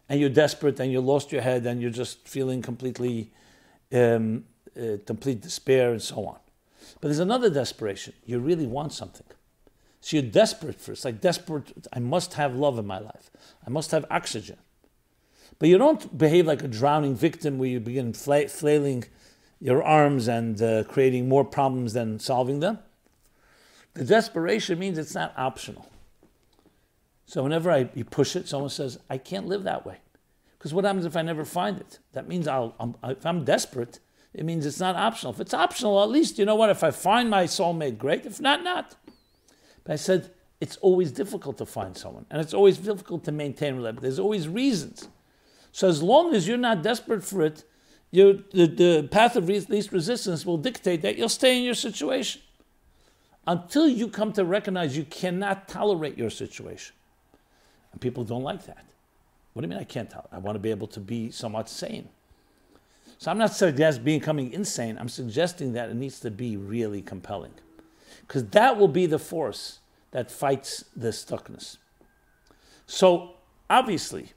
and 0.08 0.18
you're 0.18 0.30
desperate 0.30 0.80
and 0.80 0.90
you 0.90 1.00
lost 1.00 1.30
your 1.30 1.42
head 1.42 1.64
and 1.64 1.80
you're 1.80 1.92
just 1.92 2.26
feeling 2.26 2.60
completely 2.60 3.30
um, 3.92 4.44
uh, 4.76 4.96
complete 5.06 5.40
despair 5.40 5.92
and 5.92 6.02
so 6.02 6.26
on. 6.26 6.38
But 7.00 7.08
there's 7.08 7.20
another 7.20 7.48
desperation. 7.48 8.14
You 8.26 8.40
really 8.40 8.66
want 8.66 8.92
something. 8.92 9.26
So 10.00 10.16
you're 10.16 10.28
desperate 10.28 10.80
for 10.80 10.90
it. 10.90 10.94
It's 10.94 11.04
like 11.04 11.20
desperate, 11.20 11.86
I 11.92 12.00
must 12.00 12.34
have 12.34 12.56
love 12.56 12.80
in 12.80 12.86
my 12.86 12.98
life. 12.98 13.30
I 13.64 13.70
must 13.70 13.92
have 13.92 14.06
oxygen. 14.10 14.56
But 15.60 15.68
you 15.68 15.78
don't 15.78 16.18
behave 16.18 16.48
like 16.48 16.64
a 16.64 16.68
drowning 16.68 17.14
victim 17.14 17.58
where 17.58 17.68
you 17.68 17.78
begin 17.78 18.12
fla- 18.12 18.48
flailing 18.48 19.04
your 19.64 19.82
arms 19.82 20.28
and 20.28 20.60
uh, 20.60 20.84
creating 20.84 21.26
more 21.26 21.42
problems 21.42 21.94
than 21.94 22.18
solving 22.18 22.60
them. 22.60 22.78
The 23.94 24.04
desperation 24.04 24.78
means 24.78 24.98
it's 24.98 25.14
not 25.14 25.32
optional. 25.38 25.88
So 27.24 27.42
whenever 27.42 27.70
I, 27.70 27.88
you 27.94 28.04
push 28.04 28.36
it, 28.36 28.46
someone 28.46 28.68
says, 28.68 28.98
I 29.08 29.16
can't 29.16 29.46
live 29.46 29.62
that 29.62 29.86
way. 29.86 29.96
Because 30.58 30.74
what 30.74 30.84
happens 30.84 31.06
if 31.06 31.16
I 31.16 31.22
never 31.22 31.46
find 31.46 31.78
it? 31.78 31.98
That 32.12 32.28
means 32.28 32.46
I'll, 32.46 32.74
I'm, 32.78 32.94
if 33.04 33.24
I'm 33.24 33.42
desperate, 33.42 34.00
it 34.34 34.44
means 34.44 34.66
it's 34.66 34.80
not 34.80 34.96
optional. 34.96 35.32
If 35.32 35.40
it's 35.40 35.54
optional, 35.54 36.02
at 36.02 36.10
least, 36.10 36.38
you 36.38 36.44
know 36.44 36.56
what, 36.56 36.68
if 36.68 36.84
I 36.84 36.90
find 36.90 37.30
my 37.30 37.44
soulmate, 37.44 37.96
great. 37.96 38.26
If 38.26 38.42
not, 38.42 38.62
not. 38.62 38.96
But 39.82 39.94
I 39.94 39.96
said, 39.96 40.30
it's 40.60 40.76
always 40.76 41.10
difficult 41.10 41.56
to 41.56 41.64
find 41.64 41.96
someone, 41.96 42.26
and 42.30 42.38
it's 42.38 42.52
always 42.52 42.76
difficult 42.76 43.24
to 43.24 43.32
maintain 43.32 43.76
relationship. 43.76 44.02
There's 44.02 44.18
always 44.18 44.46
reasons. 44.46 45.08
So 45.72 45.88
as 45.88 46.02
long 46.02 46.34
as 46.34 46.46
you're 46.46 46.58
not 46.58 46.82
desperate 46.82 47.24
for 47.24 47.40
it, 47.40 47.64
the, 48.14 48.66
the 48.66 49.08
path 49.10 49.34
of 49.34 49.48
least 49.48 49.90
resistance 49.90 50.46
will 50.46 50.56
dictate 50.56 51.02
that 51.02 51.18
you'll 51.18 51.28
stay 51.28 51.58
in 51.58 51.64
your 51.64 51.74
situation 51.74 52.40
until 53.46 53.88
you 53.88 54.08
come 54.08 54.32
to 54.32 54.44
recognize 54.44 54.96
you 54.96 55.04
cannot 55.04 55.68
tolerate 55.68 56.16
your 56.16 56.30
situation. 56.30 56.94
And 57.92 58.00
people 58.00 58.24
don't 58.24 58.42
like 58.42 58.66
that. 58.66 58.84
What 59.52 59.62
do 59.62 59.66
you 59.66 59.70
mean 59.70 59.78
I 59.78 59.84
can't 59.84 60.08
tolerate? 60.08 60.32
I 60.32 60.38
want 60.38 60.54
to 60.54 60.60
be 60.60 60.70
able 60.70 60.86
to 60.88 61.00
be 61.00 61.30
somewhat 61.30 61.68
sane. 61.68 62.08
So 63.18 63.30
I'm 63.30 63.38
not 63.38 63.52
suggesting 63.52 64.04
becoming 64.04 64.52
insane. 64.52 64.96
I'm 64.98 65.08
suggesting 65.08 65.72
that 65.72 65.90
it 65.90 65.96
needs 65.96 66.20
to 66.20 66.30
be 66.30 66.56
really 66.56 67.02
compelling 67.02 67.52
because 68.20 68.44
that 68.46 68.78
will 68.78 68.88
be 68.88 69.06
the 69.06 69.18
force 69.18 69.80
that 70.12 70.30
fights 70.30 70.84
the 70.94 71.08
stuckness. 71.08 71.78
So, 72.86 73.34
obviously, 73.68 74.32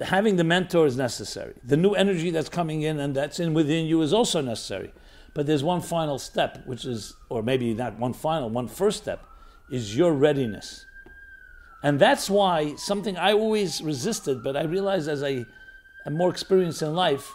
having 0.00 0.36
the 0.36 0.44
mentor 0.44 0.86
is 0.86 0.96
necessary. 0.96 1.54
The 1.62 1.76
new 1.76 1.92
energy 1.92 2.30
that's 2.30 2.48
coming 2.48 2.82
in 2.82 2.98
and 2.98 3.14
that's 3.14 3.38
in 3.38 3.54
within 3.54 3.86
you 3.86 4.02
is 4.02 4.12
also 4.12 4.40
necessary. 4.40 4.92
But 5.34 5.46
there's 5.46 5.64
one 5.64 5.80
final 5.80 6.18
step, 6.18 6.66
which 6.66 6.84
is, 6.84 7.14
or 7.28 7.42
maybe 7.42 7.74
not 7.74 7.98
one 7.98 8.12
final, 8.12 8.50
one 8.50 8.68
first 8.68 9.02
step, 9.02 9.24
is 9.70 9.96
your 9.96 10.12
readiness. 10.12 10.86
And 11.82 12.00
that's 12.00 12.30
why 12.30 12.76
something 12.76 13.16
I 13.16 13.32
always 13.32 13.82
resisted, 13.82 14.42
but 14.42 14.56
I 14.56 14.64
realized 14.64 15.08
as 15.08 15.22
I 15.22 15.44
am 16.06 16.16
more 16.16 16.30
experienced 16.30 16.82
in 16.82 16.94
life, 16.94 17.30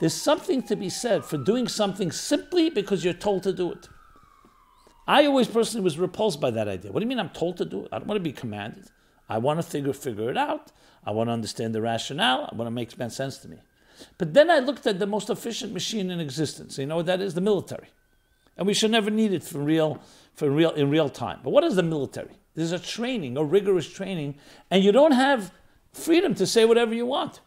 there's 0.00 0.14
something 0.14 0.62
to 0.64 0.76
be 0.76 0.88
said 0.88 1.24
for 1.24 1.38
doing 1.38 1.68
something 1.68 2.10
simply 2.10 2.70
because 2.70 3.04
you're 3.04 3.14
told 3.14 3.44
to 3.44 3.52
do 3.52 3.70
it. 3.70 3.88
I 5.06 5.26
always 5.26 5.46
personally 5.46 5.84
was 5.84 5.98
repulsed 5.98 6.40
by 6.40 6.50
that 6.50 6.68
idea. 6.68 6.90
What 6.90 7.00
do 7.00 7.04
you 7.04 7.08
mean 7.08 7.20
I'm 7.20 7.30
told 7.30 7.56
to 7.58 7.64
do 7.64 7.84
it? 7.84 7.88
I 7.92 7.98
don't 7.98 8.08
want 8.08 8.18
to 8.18 8.22
be 8.22 8.32
commanded. 8.32 8.86
I 9.32 9.38
want 9.38 9.58
to 9.58 9.62
figure 9.62 9.94
figure 9.94 10.28
it 10.28 10.36
out. 10.36 10.72
I 11.06 11.10
want 11.10 11.28
to 11.28 11.32
understand 11.32 11.74
the 11.74 11.80
rationale. 11.80 12.50
I 12.52 12.54
want 12.54 12.66
to 12.66 12.70
make 12.70 12.90
sense 13.10 13.38
to 13.38 13.48
me. 13.48 13.56
But 14.18 14.34
then 14.34 14.50
I 14.50 14.58
looked 14.58 14.86
at 14.86 14.98
the 14.98 15.06
most 15.06 15.30
efficient 15.30 15.72
machine 15.72 16.10
in 16.10 16.20
existence. 16.20 16.76
You 16.76 16.84
know 16.84 16.96
what 16.96 17.06
that 17.06 17.22
is? 17.22 17.32
The 17.32 17.40
military. 17.40 17.88
And 18.58 18.66
we 18.66 18.74
should 18.74 18.90
never 18.90 19.10
need 19.10 19.32
it 19.32 19.42
for 19.42 19.58
real, 19.58 20.02
for 20.34 20.50
real 20.50 20.72
in 20.72 20.90
real 20.90 21.08
time. 21.08 21.40
But 21.42 21.50
what 21.50 21.64
is 21.64 21.76
the 21.76 21.82
military? 21.82 22.34
There's 22.54 22.72
a 22.72 22.78
training, 22.78 23.38
a 23.38 23.42
rigorous 23.42 23.90
training, 23.90 24.34
and 24.70 24.84
you 24.84 24.92
don't 24.92 25.12
have 25.12 25.50
freedom 25.94 26.34
to 26.34 26.46
say 26.46 26.66
whatever 26.66 26.94
you 26.94 27.06
want. 27.06 27.40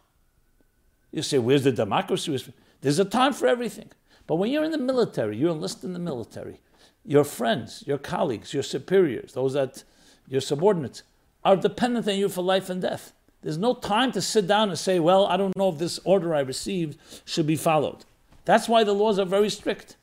You 1.12 1.22
say, 1.22 1.38
where's 1.38 1.62
the 1.62 1.70
democracy? 1.70 2.52
There's 2.80 2.98
a 2.98 3.04
time 3.04 3.32
for 3.32 3.46
everything. 3.46 3.90
But 4.26 4.36
when 4.36 4.50
you're 4.50 4.64
in 4.64 4.72
the 4.72 4.78
military, 4.92 5.36
you 5.36 5.52
enlist 5.52 5.84
in 5.84 5.92
the 5.92 6.00
military, 6.00 6.60
your 7.04 7.22
friends, 7.22 7.84
your 7.86 7.98
colleagues, 7.98 8.52
your 8.52 8.64
superiors, 8.64 9.34
those 9.34 9.52
that 9.52 9.84
your 10.26 10.40
subordinates 10.40 11.04
are 11.46 11.56
dependent 11.56 12.08
on 12.08 12.16
you 12.16 12.28
for 12.28 12.42
life 12.42 12.68
and 12.68 12.82
death. 12.82 13.12
There's 13.40 13.56
no 13.56 13.74
time 13.74 14.10
to 14.12 14.20
sit 14.20 14.48
down 14.48 14.68
and 14.68 14.78
say, 14.78 14.98
well, 14.98 15.26
I 15.26 15.36
don't 15.36 15.56
know 15.56 15.68
if 15.68 15.78
this 15.78 16.00
order 16.02 16.34
I 16.34 16.40
received 16.40 16.98
should 17.24 17.46
be 17.46 17.54
followed. 17.54 18.04
That's 18.44 18.68
why 18.68 18.82
the 18.82 18.92
laws 18.92 19.20
are 19.20 19.24
very 19.24 19.48
strict. 19.48 19.96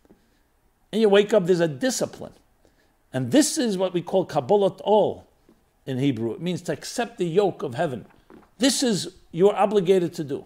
And 0.94 1.02
you 1.02 1.10
wake 1.10 1.34
up, 1.34 1.46
there's 1.46 1.60
a 1.60 1.68
discipline. 1.68 2.32
And 3.12 3.32
this 3.32 3.58
is 3.58 3.78
what 3.78 3.94
we 3.94 4.02
call 4.02 4.26
Kabbalat 4.26 4.80
Ol 4.86 5.28
in 5.86 5.98
Hebrew. 5.98 6.32
It 6.32 6.42
means 6.42 6.62
to 6.64 6.72
accept 6.72 7.18
the 7.18 7.26
yoke 7.26 7.62
of 7.62 7.76
heaven. 7.76 8.06
This 8.60 8.82
is 8.82 9.14
you're 9.32 9.56
obligated 9.56 10.14
to 10.14 10.24
do. 10.24 10.46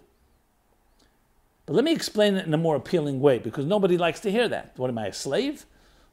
But 1.67 1.75
let 1.75 1.86
me 1.86 1.91
explain 1.91 2.36
it 2.36 2.47
in 2.47 2.53
a 2.55 2.57
more 2.57 2.75
appealing 2.75 3.19
way 3.19 3.38
because 3.38 3.67
nobody 3.67 3.97
likes 3.97 4.21
to 4.21 4.31
hear 4.31 4.47
that. 4.47 4.71
What 4.77 4.89
am 4.89 4.97
I, 4.97 5.07
a 5.07 5.13
slave? 5.13 5.65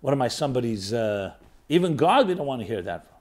What 0.03 0.13
am 0.13 0.21
I, 0.21 0.29
somebody's, 0.29 0.93
uh, 0.93 1.33
even 1.71 1.97
God, 1.97 2.29
we 2.29 2.35
don't 2.35 2.47
want 2.47 2.61
to 2.61 2.67
hear 2.67 2.83
that 2.83 3.14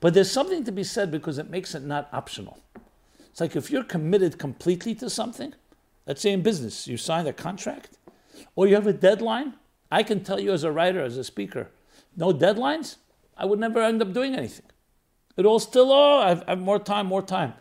But 0.00 0.14
there's 0.14 0.30
something 0.30 0.64
to 0.64 0.72
be 0.72 0.84
said 0.84 1.10
because 1.10 1.38
it 1.38 1.50
makes 1.50 1.74
it 1.74 1.82
not 1.82 2.08
optional. 2.12 2.58
It's 3.30 3.40
like 3.40 3.56
if 3.56 3.70
you're 3.70 3.84
committed 3.84 4.38
completely 4.38 4.94
to 4.96 5.10
something, 5.10 5.54
let's 6.06 6.20
say 6.20 6.32
in 6.32 6.42
business, 6.42 6.86
you 6.86 6.96
sign 6.96 7.26
a 7.26 7.32
contract 7.32 7.98
or 8.54 8.66
you 8.66 8.74
have 8.74 8.86
a 8.86 8.92
deadline. 8.92 9.54
I 9.90 10.02
can 10.02 10.22
tell 10.22 10.38
you 10.38 10.52
as 10.52 10.64
a 10.64 10.72
writer, 10.72 11.02
as 11.02 11.16
a 11.16 11.24
speaker, 11.24 11.70
no 12.16 12.32
deadlines, 12.32 12.96
I 13.36 13.46
would 13.46 13.58
never 13.58 13.80
end 13.82 14.02
up 14.02 14.12
doing 14.12 14.34
anything. 14.34 14.66
It 15.36 15.46
all 15.46 15.60
still, 15.60 15.92
oh, 15.92 16.20
I 16.20 16.28
have, 16.30 16.44
I 16.46 16.50
have 16.50 16.60
more 16.60 16.78
time, 16.78 17.06
more 17.06 17.22
time. 17.22 17.54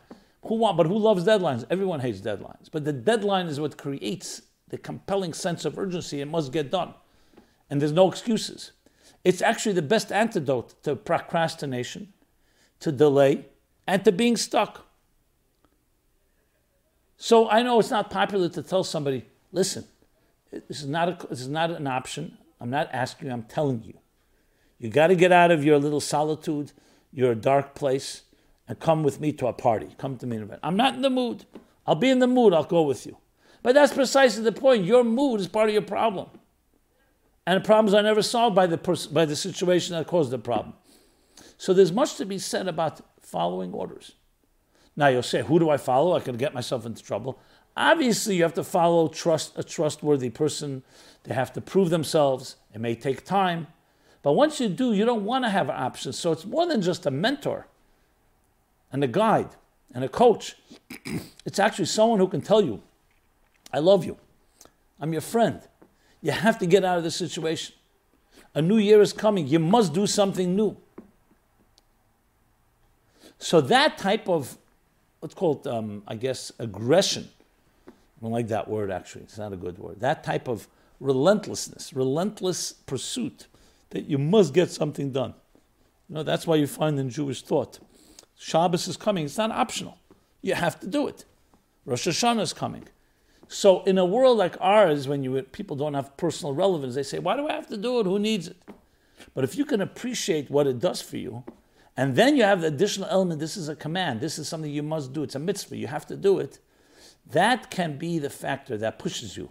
Who 0.44 0.56
want, 0.56 0.78
but 0.78 0.88
who 0.88 0.98
loves 0.98 1.24
deadlines? 1.24 1.66
Everyone 1.70 2.00
hates 2.00 2.22
deadlines. 2.22 2.70
But 2.72 2.86
the 2.86 2.94
deadline 2.94 3.48
is 3.48 3.60
what 3.60 3.78
creates 3.78 4.42
the 4.70 4.78
compelling 4.78 5.34
sense 5.34 5.66
of 5.66 5.78
urgency. 5.78 6.22
It 6.22 6.28
must 6.28 6.52
get 6.52 6.72
done 6.72 6.94
and 7.70 7.82
there's 7.82 7.92
no 7.92 8.10
excuses. 8.10 8.72
It's 9.24 9.42
actually 9.42 9.74
the 9.74 9.82
best 9.82 10.12
antidote 10.12 10.82
to 10.84 10.96
procrastination, 10.96 12.14
to 12.80 12.92
delay, 12.92 13.46
and 13.86 14.04
to 14.06 14.12
being 14.12 14.38
stuck. 14.38 14.86
So 17.18 17.50
I 17.50 17.64
know 17.64 17.80
it's 17.80 17.90
not 17.90 18.10
popular 18.10 18.50
to 18.50 18.62
tell 18.62 18.84
somebody, 18.84 19.26
listen, 19.52 19.86
this 20.52 20.82
is 20.82 20.88
not, 20.88 21.10
a, 21.10 21.28
this 21.28 21.42
is 21.42 21.48
not 21.48 21.72
an 21.72 21.88
option. 21.88 22.38
I'm 22.60 22.70
not 22.70 22.90
asking 22.94 23.28
you, 23.28 23.34
I'm 23.34 23.44
telling 23.44 23.84
you. 23.84 23.98
You 24.78 24.90
got 24.90 25.08
to 25.08 25.16
get 25.16 25.32
out 25.32 25.50
of 25.50 25.64
your 25.64 25.80
little 25.80 26.00
solitude, 26.00 26.72
your 27.12 27.34
dark 27.34 27.74
place, 27.74 28.24
and 28.68 28.80
come 28.80 29.02
with 29.02 29.20
me 29.20 29.32
to 29.34 29.48
a 29.48 29.54
party. 29.54 29.90
Come 29.98 30.18
to 30.18 30.28
me. 30.28 30.44
I'm 30.62 30.78
not 30.78 30.94
in 30.94 31.02
the 31.02 31.10
mood. 31.10 31.46
I'll 31.86 31.96
be 31.96 32.10
in 32.10 32.20
the 32.20 32.28
mood, 32.28 32.54
I'll 32.54 32.64
go 32.64 32.84
with 32.84 33.06
you. 33.06 33.18
But 33.64 33.74
that's 33.74 33.94
precisely 33.94 34.44
the 34.44 34.52
point. 34.52 34.86
Your 34.86 35.04
mood 35.04 35.40
is 35.40 35.48
part 35.48 35.70
of 35.70 35.74
your 35.74 35.82
problem 35.82 36.30
and 37.48 37.64
the 37.64 37.66
problems 37.66 37.94
are 37.94 38.04
never 38.04 38.22
solved 38.22 38.56
by 38.56 38.68
the, 38.68 38.78
pers- 38.78 39.08
by 39.08 39.24
the 39.24 39.36
situation 39.36 39.96
that 39.96 40.06
caused 40.06 40.32
the 40.32 40.38
problem. 40.38 40.74
So 41.58 41.74
there's 41.74 41.92
much 41.92 42.16
to 42.16 42.26
be 42.26 42.40
said 42.40 42.68
about 42.68 43.02
following 43.22 43.74
orders. 43.74 44.14
Now 44.96 45.08
you'll 45.08 45.24
say, 45.24 45.44
who 45.44 45.60
do 45.60 45.70
I 45.70 45.78
follow? 45.78 46.16
I 46.16 46.20
could 46.20 46.38
get 46.38 46.54
myself 46.54 46.86
into 46.86 47.04
trouble. 47.04 47.40
Obviously, 47.76 48.36
you 48.36 48.44
have 48.44 48.56
to 48.56 48.64
follow 48.64 49.08
trust 49.08 49.54
a 49.56 49.64
trustworthy 49.64 50.32
person. 50.32 50.84
They 51.24 51.36
have 51.36 51.54
to 51.54 51.62
prove 51.62 51.92
themselves. 51.92 52.56
It 52.74 52.82
may 52.82 52.96
take 52.96 53.24
time. 53.24 53.68
But 54.24 54.34
once 54.34 54.60
you 54.60 54.68
do, 54.68 54.94
you 54.94 55.06
don't 55.06 55.26
want 55.26 55.46
to 55.46 55.50
have 55.50 55.70
options. 55.70 56.18
So 56.18 56.32
it's 56.32 56.46
more 56.46 56.66
than 56.66 56.82
just 56.82 57.06
a 57.06 57.12
mentor 57.12 57.68
and 58.92 59.04
a 59.04 59.08
guide 59.08 59.50
and 59.94 60.04
a 60.04 60.10
coach. 60.10 60.56
it's 61.46 61.60
actually 61.60 61.86
someone 61.86 62.20
who 62.20 62.28
can 62.28 62.42
tell 62.42 62.62
you, 62.62 62.82
I 63.72 63.80
love 63.80 64.04
you. 64.04 64.18
I'm 65.00 65.12
your 65.12 65.22
friend. 65.22 65.62
You 66.22 66.32
have 66.32 66.58
to 66.60 66.66
get 66.66 66.84
out 66.84 66.98
of 66.98 67.04
this 67.04 67.16
situation. 67.16 67.76
A 68.56 68.62
new 68.62 68.78
year 68.78 69.02
is 69.02 69.14
coming. 69.14 69.48
You 69.48 69.60
must 69.60 69.94
do 69.94 70.08
something 70.08 70.56
new. 70.56 70.78
So 73.40 73.62
that 73.62 73.98
type 73.98 74.28
of, 74.28 74.58
let's 75.22 75.34
call 75.34 75.62
it, 75.62 75.68
um, 75.68 76.04
I 76.08 76.16
guess, 76.16 76.52
aggression. 76.60 77.30
I 77.88 77.92
don't 78.22 78.32
like 78.32 78.48
that 78.48 78.68
word 78.68 78.92
actually. 78.92 79.24
It's 79.24 79.38
not 79.38 79.54
a 79.54 79.58
good 79.58 79.78
word. 79.78 80.00
That 80.00 80.24
type 80.24 80.48
of 80.48 80.68
relentlessness, 81.00 81.94
relentless 81.94 82.74
pursuit 82.74 83.48
that 83.92 84.06
you 84.06 84.18
must 84.18 84.54
get 84.54 84.72
something 84.72 85.12
done. 85.12 85.34
You 86.10 86.16
know, 86.16 86.24
that's 86.24 86.48
why 86.48 86.56
you 86.56 86.68
find 86.68 87.00
in 87.00 87.10
Jewish 87.10 87.42
thought, 87.44 87.80
Shabbos 88.38 88.88
is 88.88 88.98
coming. 88.98 89.26
It's 89.26 89.38
not 89.38 89.52
optional. 89.52 89.98
You 90.42 90.56
have 90.56 90.80
to 90.80 90.88
do 90.88 91.08
it. 91.08 91.26
Rosh 91.86 92.08
Hashanah 92.08 92.42
is 92.42 92.54
coming. 92.54 92.88
So 93.48 93.84
in 93.84 93.98
a 93.98 94.06
world 94.06 94.38
like 94.38 94.56
ours, 94.60 95.08
when 95.08 95.24
you 95.24 95.42
people 95.42 95.76
don't 95.76 95.94
have 95.94 96.16
personal 96.18 96.54
relevance, 96.54 96.96
they 96.96 97.04
say, 97.04 97.20
"Why 97.20 97.36
do 97.36 97.48
I 97.48 97.54
have 97.54 97.68
to 97.68 97.78
do 97.78 98.00
it? 98.00 98.06
Who 98.06 98.20
needs 98.20 98.48
it?" 98.50 98.58
But 99.34 99.44
if 99.44 99.56
you 99.56 99.66
can 99.66 99.82
appreciate 99.82 100.50
what 100.50 100.68
it 100.68 100.80
does 100.80 101.02
for 101.02 101.18
you, 101.18 101.44
and 101.98 102.16
then 102.16 102.38
you 102.38 102.44
have 102.44 102.62
the 102.62 102.68
additional 102.68 103.10
element, 103.10 103.40
this 103.40 103.58
is 103.58 103.68
a 103.68 103.76
command, 103.76 104.22
this 104.22 104.38
is 104.38 104.48
something 104.48 104.72
you 104.72 104.84
must 104.84 105.12
do, 105.12 105.24
it's 105.24 105.36
a 105.36 105.40
mitzvah, 105.40 105.76
you 105.76 105.88
have 105.88 106.06
to 106.06 106.16
do 106.16 106.38
it, 106.38 106.60
that 107.26 107.72
can 107.72 107.98
be 107.98 108.20
the 108.20 108.30
factor 108.30 108.78
that 108.78 109.00
pushes 109.00 109.36
you 109.36 109.50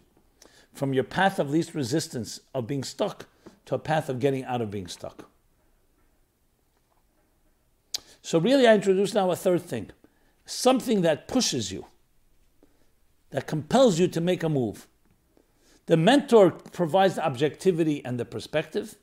from 0.72 0.94
your 0.94 1.04
path 1.04 1.38
of 1.38 1.50
least 1.50 1.74
resistance 1.74 2.40
of 2.54 2.66
being 2.66 2.84
stuck 2.84 3.26
to 3.64 3.74
a 3.74 3.78
path 3.78 4.08
of 4.08 4.20
getting 4.20 4.44
out 4.44 4.62
of 4.62 4.70
being 4.70 4.86
stuck. 4.86 5.28
So, 8.22 8.38
really, 8.38 8.66
I 8.66 8.74
introduce 8.74 9.12
now 9.12 9.30
a 9.30 9.36
third 9.36 9.62
thing 9.62 9.90
something 10.44 11.02
that 11.02 11.26
pushes 11.26 11.72
you 11.72 11.86
that 13.30 13.46
compels 13.46 13.98
you 13.98 14.06
to 14.08 14.20
make 14.20 14.42
a 14.42 14.48
move. 14.48 14.86
The 15.86 15.96
mentor 15.96 16.50
provides 16.50 17.16
the 17.16 17.26
objectivity 17.26 18.04
and 18.04 18.18
the 18.18 18.24
perspective. 18.24 18.96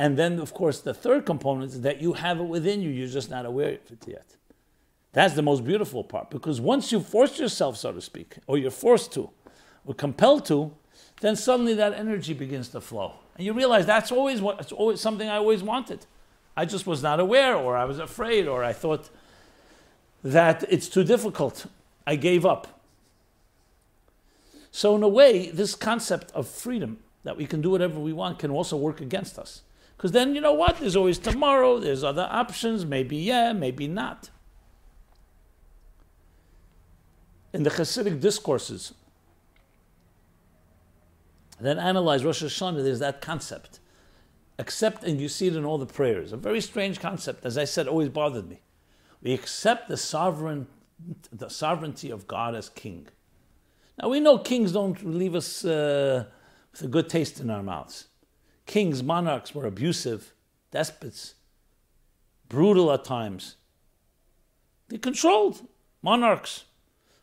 And 0.00 0.16
then, 0.16 0.40
of 0.40 0.54
course, 0.54 0.80
the 0.80 0.94
third 0.94 1.26
component 1.26 1.72
is 1.72 1.82
that 1.82 2.00
you 2.00 2.14
have 2.14 2.40
it 2.40 2.44
within 2.44 2.80
you, 2.80 2.88
you're 2.88 3.06
just 3.06 3.28
not 3.28 3.44
aware 3.44 3.72
of 3.72 3.92
it 3.92 4.02
yet. 4.06 4.34
That's 5.12 5.34
the 5.34 5.42
most 5.42 5.62
beautiful 5.62 6.02
part 6.04 6.30
because 6.30 6.58
once 6.58 6.90
you 6.90 7.00
force 7.00 7.38
yourself, 7.38 7.76
so 7.76 7.92
to 7.92 8.00
speak, 8.00 8.38
or 8.46 8.56
you're 8.56 8.70
forced 8.70 9.12
to, 9.12 9.28
or 9.84 9.92
compelled 9.92 10.46
to, 10.46 10.72
then 11.20 11.36
suddenly 11.36 11.74
that 11.74 11.92
energy 11.92 12.32
begins 12.32 12.68
to 12.70 12.80
flow. 12.80 13.12
And 13.36 13.44
you 13.44 13.52
realize 13.52 13.84
that's 13.84 14.10
always 14.10 14.40
what 14.40 14.58
it's 14.58 14.72
always 14.72 15.02
something 15.02 15.28
I 15.28 15.36
always 15.36 15.62
wanted. 15.62 16.06
I 16.56 16.64
just 16.64 16.86
was 16.86 17.02
not 17.02 17.20
aware, 17.20 17.54
or 17.54 17.76
I 17.76 17.84
was 17.84 17.98
afraid, 17.98 18.48
or 18.48 18.64
I 18.64 18.72
thought 18.72 19.10
that 20.24 20.64
it's 20.70 20.88
too 20.88 21.04
difficult. 21.04 21.66
I 22.06 22.16
gave 22.16 22.46
up. 22.46 22.80
So, 24.70 24.96
in 24.96 25.02
a 25.02 25.08
way, 25.08 25.50
this 25.50 25.74
concept 25.74 26.32
of 26.32 26.48
freedom, 26.48 27.00
that 27.22 27.36
we 27.36 27.44
can 27.44 27.60
do 27.60 27.68
whatever 27.68 28.00
we 28.00 28.14
want, 28.14 28.38
can 28.38 28.50
also 28.50 28.78
work 28.78 29.02
against 29.02 29.38
us. 29.38 29.60
Because 30.00 30.12
then, 30.12 30.34
you 30.34 30.40
know 30.40 30.54
what? 30.54 30.78
There's 30.78 30.96
always 30.96 31.18
tomorrow, 31.18 31.78
there's 31.78 32.02
other 32.02 32.26
options, 32.30 32.86
maybe 32.86 33.18
yeah, 33.18 33.52
maybe 33.52 33.86
not. 33.86 34.30
In 37.52 37.64
the 37.64 37.68
Hasidic 37.68 38.18
discourses 38.18 38.94
then 41.60 41.78
analyze 41.78 42.24
Rosh 42.24 42.42
Hashanah, 42.42 42.82
there's 42.82 43.00
that 43.00 43.20
concept. 43.20 43.80
Accept, 44.58 45.04
and 45.04 45.20
you 45.20 45.28
see 45.28 45.48
it 45.48 45.54
in 45.54 45.66
all 45.66 45.76
the 45.76 45.84
prayers. 45.84 46.32
A 46.32 46.38
very 46.38 46.62
strange 46.62 46.98
concept, 46.98 47.44
as 47.44 47.58
I 47.58 47.64
said, 47.64 47.86
always 47.86 48.08
bothered 48.08 48.48
me. 48.48 48.62
We 49.20 49.34
accept 49.34 49.90
the 49.90 49.98
sovereign, 49.98 50.66
the 51.30 51.50
sovereignty 51.50 52.08
of 52.10 52.26
God 52.26 52.54
as 52.54 52.70
king. 52.70 53.08
Now 54.00 54.08
we 54.08 54.20
know 54.20 54.38
kings 54.38 54.72
don't 54.72 55.04
leave 55.04 55.34
us 55.34 55.62
uh, 55.62 56.24
with 56.72 56.84
a 56.84 56.88
good 56.88 57.10
taste 57.10 57.38
in 57.38 57.50
our 57.50 57.62
mouths. 57.62 58.06
Kings, 58.70 59.02
monarchs 59.02 59.52
were 59.52 59.66
abusive, 59.66 60.32
despots, 60.70 61.34
brutal 62.48 62.92
at 62.92 63.04
times. 63.04 63.56
They 64.86 64.96
controlled 64.96 65.66
monarchs. 66.02 66.66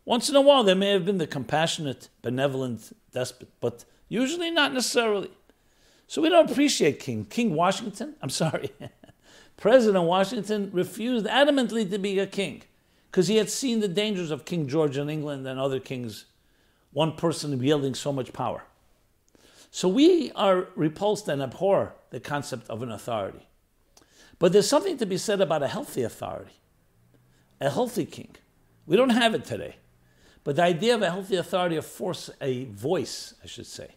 Once 0.03 0.27
in 0.27 0.35
a 0.35 0.41
while, 0.41 0.65
there 0.65 0.75
may 0.75 0.91
have 0.91 1.05
been 1.05 1.19
the 1.19 1.25
compassionate, 1.25 2.09
benevolent 2.21 2.93
despot, 3.13 3.47
but 3.61 3.85
usually 4.09 4.51
not 4.51 4.73
necessarily. 4.73 5.31
So 6.05 6.21
we 6.21 6.27
don't 6.27 6.51
appreciate 6.51 6.99
King. 6.99 7.23
King 7.23 7.55
Washington, 7.55 8.17
I'm 8.21 8.29
sorry, 8.29 8.71
President 9.55 10.03
Washington 10.03 10.69
refused 10.73 11.27
adamantly 11.27 11.89
to 11.89 11.97
be 11.97 12.19
a 12.19 12.27
king 12.27 12.63
because 13.09 13.29
he 13.29 13.37
had 13.37 13.49
seen 13.49 13.79
the 13.79 13.87
dangers 13.87 14.31
of 14.31 14.43
King 14.43 14.67
George 14.67 14.97
in 14.97 15.09
England 15.09 15.47
and 15.47 15.61
other 15.61 15.79
kings, 15.79 16.25
one 16.91 17.13
person 17.13 17.57
wielding 17.57 17.95
so 17.95 18.11
much 18.11 18.33
power. 18.33 18.63
So 19.77 19.87
we 19.87 20.31
are 20.31 20.69
repulsed 20.75 21.27
and 21.27 21.39
abhor 21.39 21.93
the 22.09 22.19
concept 22.19 22.67
of 22.67 22.81
an 22.81 22.91
authority. 22.91 23.47
But 24.39 24.51
there's 24.51 24.67
something 24.67 24.97
to 24.97 25.05
be 25.05 25.19
said 25.19 25.39
about 25.39 25.61
a 25.61 25.67
healthy 25.67 26.01
authority, 26.01 26.55
a 27.61 27.69
healthy 27.69 28.05
king. 28.05 28.35
We 28.87 28.97
don't 28.97 29.11
have 29.11 29.35
it 29.35 29.45
today. 29.45 29.75
But 30.43 30.55
the 30.55 30.63
idea 30.63 30.95
of 30.95 31.03
a 31.03 31.11
healthy 31.11 31.35
authority, 31.35 31.75
a 31.75 31.83
force, 31.83 32.31
a 32.41 32.65
voice, 32.65 33.35
I 33.43 33.45
should 33.45 33.67
say, 33.67 33.91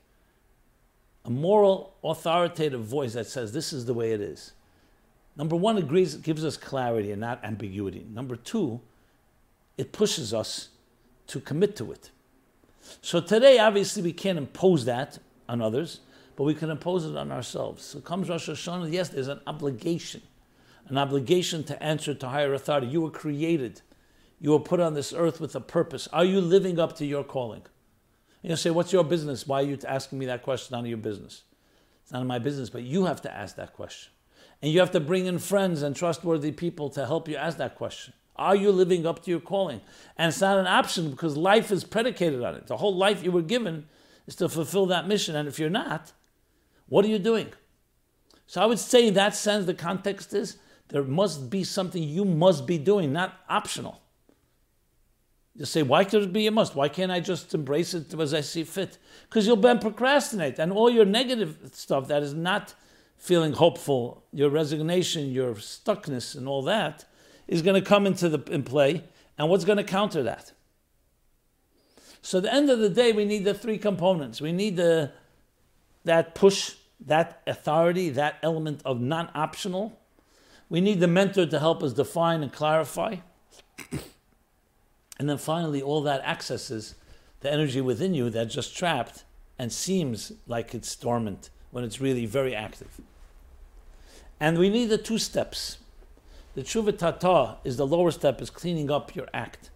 a 1.24 1.30
moral, 1.30 1.94
authoritative 2.04 2.84
voice 2.84 3.14
that 3.14 3.26
says 3.26 3.54
this 3.54 3.72
is 3.72 3.86
the 3.86 3.94
way 3.94 4.12
it 4.12 4.20
is. 4.20 4.52
Number 5.34 5.56
one, 5.56 5.78
it 5.78 5.88
gives, 5.88 6.14
gives 6.16 6.44
us 6.44 6.58
clarity 6.58 7.10
and 7.10 7.22
not 7.22 7.42
ambiguity. 7.42 8.04
Number 8.12 8.36
two, 8.36 8.82
it 9.78 9.92
pushes 9.92 10.34
us 10.34 10.68
to 11.28 11.40
commit 11.40 11.74
to 11.76 11.90
it. 11.90 12.10
So 13.00 13.22
today, 13.22 13.58
obviously, 13.58 14.02
we 14.02 14.12
can't 14.12 14.36
impose 14.36 14.84
that 14.84 15.18
on 15.50 15.60
others, 15.60 16.00
but 16.36 16.44
we 16.44 16.54
can 16.54 16.70
impose 16.70 17.04
it 17.04 17.16
on 17.16 17.32
ourselves. 17.32 17.84
So 17.84 18.00
comes 18.00 18.28
Rosh 18.28 18.48
Hashanah, 18.48 18.92
yes, 18.92 19.08
there's 19.08 19.28
an 19.28 19.40
obligation, 19.46 20.22
an 20.88 20.96
obligation 20.96 21.64
to 21.64 21.82
answer 21.82 22.14
to 22.14 22.28
higher 22.28 22.54
authority. 22.54 22.86
You 22.86 23.00
were 23.00 23.10
created, 23.10 23.82
you 24.40 24.52
were 24.52 24.60
put 24.60 24.80
on 24.80 24.94
this 24.94 25.12
earth 25.12 25.40
with 25.40 25.54
a 25.56 25.60
purpose. 25.60 26.08
Are 26.12 26.24
you 26.24 26.40
living 26.40 26.78
up 26.78 26.96
to 26.96 27.04
your 27.04 27.24
calling? 27.24 27.62
You 28.42 28.56
say, 28.56 28.70
What's 28.70 28.92
your 28.92 29.04
business? 29.04 29.46
Why 29.46 29.60
are 29.60 29.66
you 29.66 29.78
asking 29.86 30.18
me 30.18 30.26
that 30.26 30.42
question? 30.42 30.74
None 30.74 30.84
of 30.84 30.88
your 30.88 30.98
business. 30.98 31.42
It's 32.02 32.12
none 32.12 32.22
of 32.22 32.28
my 32.28 32.38
business, 32.38 32.70
but 32.70 32.82
you 32.82 33.04
have 33.04 33.20
to 33.22 33.34
ask 33.34 33.56
that 33.56 33.74
question. 33.74 34.12
And 34.62 34.72
you 34.72 34.80
have 34.80 34.92
to 34.92 35.00
bring 35.00 35.26
in 35.26 35.38
friends 35.38 35.82
and 35.82 35.94
trustworthy 35.94 36.52
people 36.52 36.90
to 36.90 37.06
help 37.06 37.28
you 37.28 37.36
ask 37.36 37.58
that 37.58 37.74
question. 37.74 38.14
Are 38.36 38.56
you 38.56 38.72
living 38.72 39.04
up 39.04 39.22
to 39.24 39.30
your 39.30 39.40
calling? 39.40 39.82
And 40.16 40.28
it's 40.30 40.40
not 40.40 40.58
an 40.58 40.66
option 40.66 41.10
because 41.10 41.36
life 41.36 41.70
is 41.70 41.84
predicated 41.84 42.42
on 42.42 42.54
it. 42.54 42.66
The 42.66 42.78
whole 42.78 42.94
life 42.94 43.22
you 43.22 43.32
were 43.32 43.42
given 43.42 43.86
is 44.30 44.36
to 44.36 44.48
fulfill 44.48 44.86
that 44.86 45.08
mission. 45.08 45.34
And 45.34 45.48
if 45.48 45.58
you're 45.58 45.68
not, 45.68 46.12
what 46.88 47.04
are 47.04 47.08
you 47.08 47.18
doing? 47.18 47.48
So 48.46 48.62
I 48.62 48.66
would 48.66 48.78
say, 48.78 49.08
in 49.08 49.14
that 49.14 49.34
sense, 49.34 49.66
the 49.66 49.74
context 49.74 50.32
is 50.32 50.56
there 50.88 51.02
must 51.02 51.50
be 51.50 51.64
something 51.64 52.02
you 52.02 52.24
must 52.24 52.64
be 52.64 52.78
doing, 52.78 53.12
not 53.12 53.34
optional. 53.48 54.00
You 55.56 55.64
say, 55.64 55.82
why 55.82 56.04
could 56.04 56.22
it 56.22 56.32
be 56.32 56.46
a 56.46 56.50
must? 56.52 56.76
Why 56.76 56.88
can't 56.88 57.10
I 57.10 57.18
just 57.18 57.52
embrace 57.54 57.92
it 57.92 58.14
as 58.14 58.32
I 58.32 58.40
see 58.40 58.62
fit? 58.62 58.98
Because 59.28 59.46
you'll 59.46 59.56
then 59.56 59.80
procrastinate, 59.80 60.60
and 60.60 60.72
all 60.72 60.88
your 60.88 61.04
negative 61.04 61.58
stuff 61.72 62.06
that 62.06 62.22
is 62.22 62.32
not 62.32 62.74
feeling 63.18 63.52
hopeful, 63.52 64.24
your 64.32 64.48
resignation, 64.48 65.30
your 65.30 65.54
stuckness, 65.54 66.36
and 66.36 66.46
all 66.46 66.62
that 66.62 67.04
is 67.48 67.62
going 67.62 67.80
to 67.80 67.86
come 67.86 68.06
into 68.06 68.28
the 68.28 68.40
in 68.52 68.62
play. 68.62 69.04
And 69.36 69.48
what's 69.48 69.64
going 69.64 69.78
to 69.78 69.84
counter 69.84 70.22
that? 70.22 70.52
So 72.22 72.38
at 72.38 72.44
the 72.44 72.54
end 72.54 72.70
of 72.70 72.78
the 72.78 72.90
day, 72.90 73.12
we 73.12 73.24
need 73.24 73.44
the 73.44 73.54
three 73.54 73.78
components. 73.78 74.40
We 74.40 74.52
need 74.52 74.76
the 74.76 75.12
that 76.04 76.34
push, 76.34 76.74
that 77.06 77.42
authority, 77.46 78.10
that 78.10 78.36
element 78.42 78.80
of 78.84 79.00
non-optional. 79.00 79.98
We 80.68 80.80
need 80.80 81.00
the 81.00 81.08
mentor 81.08 81.46
to 81.46 81.58
help 81.58 81.82
us 81.82 81.92
define 81.92 82.42
and 82.42 82.52
clarify. 82.52 83.16
And 85.18 85.28
then 85.28 85.36
finally, 85.36 85.82
all 85.82 86.00
that 86.02 86.22
accesses 86.22 86.94
the 87.40 87.52
energy 87.52 87.80
within 87.82 88.14
you 88.14 88.30
that's 88.30 88.54
just 88.54 88.74
trapped 88.74 89.24
and 89.58 89.70
seems 89.70 90.32
like 90.46 90.74
it's 90.74 90.96
dormant 90.96 91.50
when 91.70 91.84
it's 91.84 92.00
really 92.00 92.24
very 92.24 92.54
active. 92.54 93.00
And 94.38 94.58
we 94.58 94.70
need 94.70 94.86
the 94.86 94.96
two 94.96 95.18
steps. 95.18 95.78
The 96.54 96.62
tshuva 96.62 96.96
tata 96.96 97.58
is 97.62 97.76
the 97.76 97.86
lower 97.86 98.10
step, 98.10 98.40
is 98.40 98.48
cleaning 98.48 98.90
up 98.90 99.14
your 99.14 99.28
act. 99.34 99.70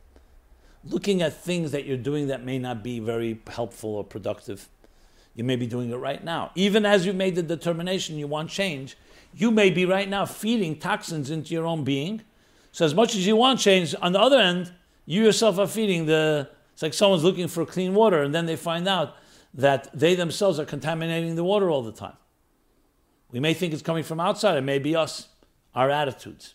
Looking 0.87 1.23
at 1.23 1.33
things 1.33 1.73
that 1.73 1.87
you're 1.87 1.97
doing 1.97 2.29
that 2.29 2.44
may 2.44 2.59
not 2.59 2.83
be 2.83 3.01
very 3.01 3.40
helpful 3.47 3.90
or 3.90 4.05
productive. 4.05 4.68
You 5.35 5.42
may 5.44 5.57
be 5.57 5.66
doing 5.66 5.90
it 5.90 5.97
right 5.97 6.23
now. 6.23 6.51
Even 6.55 6.85
as 6.85 7.07
you 7.07 7.12
made 7.12 7.35
the 7.35 7.42
determination 7.42 8.18
you 8.18 8.27
want 8.27 8.51
change, 8.51 8.97
you 9.35 9.51
may 9.51 9.70
be 9.70 9.85
right 9.85 10.09
now 10.09 10.27
feeding 10.27 10.79
toxins 10.79 11.31
into 11.31 11.55
your 11.55 11.66
own 11.66 11.85
being. 11.85 12.23
So, 12.70 12.85
as 12.85 12.94
much 12.94 13.14
as 13.14 13.27
you 13.27 13.37
want 13.37 13.61
change, 13.61 13.94
on 14.01 14.12
the 14.12 14.20
other 14.20 14.38
end, 14.38 14.73
you 15.07 15.25
yourself 15.25 15.59
are 15.59 15.66
feeding 15.66 16.07
the. 16.07 16.51
It's 16.73 16.83
like 16.83 16.94
someone's 16.94 17.25
looking 17.25 17.49
for 17.49 17.64
clean 17.64 17.94
water, 17.94 18.23
and 18.23 18.35
then 18.35 18.47
they 18.47 18.57
find 18.57 18.88
out 18.88 19.16
that 19.55 19.88
they 19.94 20.14
themselves 20.14 20.59
are 20.59 20.64
contaminating 20.64 21.37
the 21.37 21.44
water 21.44 21.70
all 21.70 21.83
the 21.83 21.92
time. 21.92 22.16
We 23.31 23.40
may 23.40 23.55
think 23.55 23.73
it's 23.73 23.83
coming 23.83 24.03
from 24.03 24.20
outside, 24.20 24.57
it 24.57 24.62
may 24.62 24.79
be 24.79 24.97
us, 24.97 25.29
our 25.75 25.90
attitudes. 25.90 26.55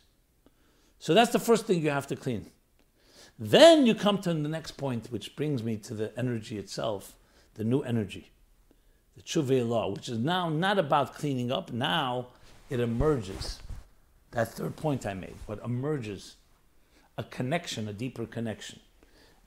So 0.99 1.13
that's 1.13 1.31
the 1.31 1.39
first 1.39 1.65
thing 1.65 1.81
you 1.81 1.89
have 1.89 2.07
to 2.07 2.15
clean. 2.15 2.51
Then 3.41 3.85
you 3.85 3.95
come 3.95 4.17
to 4.19 4.33
the 4.33 4.49
next 4.49 4.71
point, 4.71 5.07
which 5.11 5.37
brings 5.37 5.63
me 5.63 5.77
to 5.77 5.93
the 5.93 6.17
energy 6.19 6.57
itself, 6.57 7.15
the 7.53 7.63
new 7.63 7.81
energy, 7.81 8.31
the 9.15 9.21
Chuvei 9.21 9.65
law, 9.65 9.89
which 9.89 10.09
is 10.09 10.17
now 10.17 10.49
not 10.49 10.77
about 10.77 11.15
cleaning 11.15 11.49
up. 11.49 11.71
Now 11.71 12.27
it 12.69 12.81
emerges. 12.81 13.59
That 14.31 14.49
third 14.49 14.75
point 14.75 15.05
I 15.05 15.13
made, 15.13 15.35
what 15.45 15.63
emerges 15.63 16.35
a 17.17 17.23
connection, 17.23 17.87
a 17.87 17.93
deeper 17.93 18.25
connection. 18.25 18.81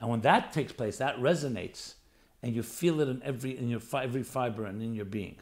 And 0.00 0.08
when 0.08 0.22
that 0.22 0.52
takes 0.52 0.72
place, 0.72 0.96
that 0.96 1.18
resonates, 1.18 1.94
and 2.42 2.54
you 2.54 2.62
feel 2.62 3.00
it 3.00 3.08
in 3.08 3.22
every 3.22 3.56
in 3.56 3.68
your 3.68 3.80
every 3.94 4.22
fiber 4.22 4.64
and 4.64 4.82
in 4.82 4.94
your 4.94 5.04
being. 5.04 5.36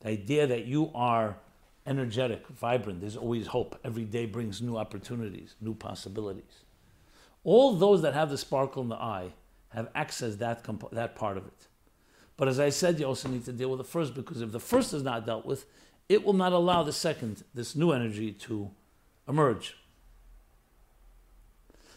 The 0.00 0.10
idea 0.10 0.48
that 0.48 0.66
you 0.66 0.90
are 0.94 1.38
energetic, 1.86 2.46
vibrant, 2.48 3.00
there's 3.00 3.16
always 3.16 3.46
hope. 3.46 3.78
Every 3.84 4.04
day 4.04 4.26
brings 4.26 4.60
new 4.60 4.76
opportunities, 4.76 5.54
new 5.60 5.74
possibilities. 5.74 6.61
All 7.44 7.74
those 7.74 8.02
that 8.02 8.14
have 8.14 8.30
the 8.30 8.38
sparkle 8.38 8.82
in 8.82 8.88
the 8.88 8.96
eye 8.96 9.32
have 9.70 9.92
accessed 9.94 10.38
that 10.38 10.62
comp- 10.62 10.90
that 10.92 11.14
part 11.14 11.36
of 11.36 11.46
it. 11.46 11.68
But 12.36 12.48
as 12.48 12.60
I 12.60 12.70
said, 12.70 12.98
you 12.98 13.06
also 13.06 13.28
need 13.28 13.44
to 13.44 13.52
deal 13.52 13.68
with 13.70 13.78
the 13.78 13.84
first 13.84 14.14
because 14.14 14.40
if 14.40 14.52
the 14.52 14.60
first 14.60 14.92
is 14.92 15.02
not 15.02 15.26
dealt 15.26 15.46
with, 15.46 15.66
it 16.08 16.24
will 16.24 16.32
not 16.32 16.52
allow 16.52 16.82
the 16.82 16.92
second, 16.92 17.44
this 17.54 17.74
new 17.74 17.92
energy, 17.92 18.32
to 18.32 18.70
emerge. 19.28 19.76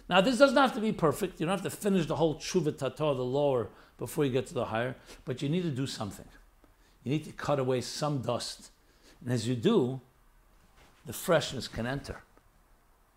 Now, 0.08 0.22
this 0.22 0.38
doesn't 0.38 0.58
have 0.58 0.74
to 0.76 0.82
be 0.82 0.92
perfect. 0.92 1.40
You 1.40 1.48
don't 1.48 1.60
have 1.60 1.64
to 1.64 1.76
finish 1.76 2.06
the 2.06 2.16
whole 2.16 2.36
tshuva 2.36 2.78
tata, 2.78 3.16
the 3.16 3.26
lower, 3.26 3.70
before 3.98 4.26
you 4.26 4.32
get 4.32 4.46
to 4.48 4.54
the 4.54 4.66
higher, 4.66 4.96
but 5.24 5.42
you 5.42 5.50
need 5.50 5.64
to 5.64 5.72
do 5.72 5.88
something. 5.88 6.28
You 7.04 7.12
need 7.14 7.26
to 7.26 7.32
cut 7.32 7.60
away 7.60 7.82
some 7.82 8.22
dust. 8.22 8.72
And 9.22 9.34
as 9.34 9.48
you 9.48 9.56
do, 9.56 10.02
the 11.06 11.14
freshness 11.14 11.68
can 11.68 11.88
enter. 11.88 12.22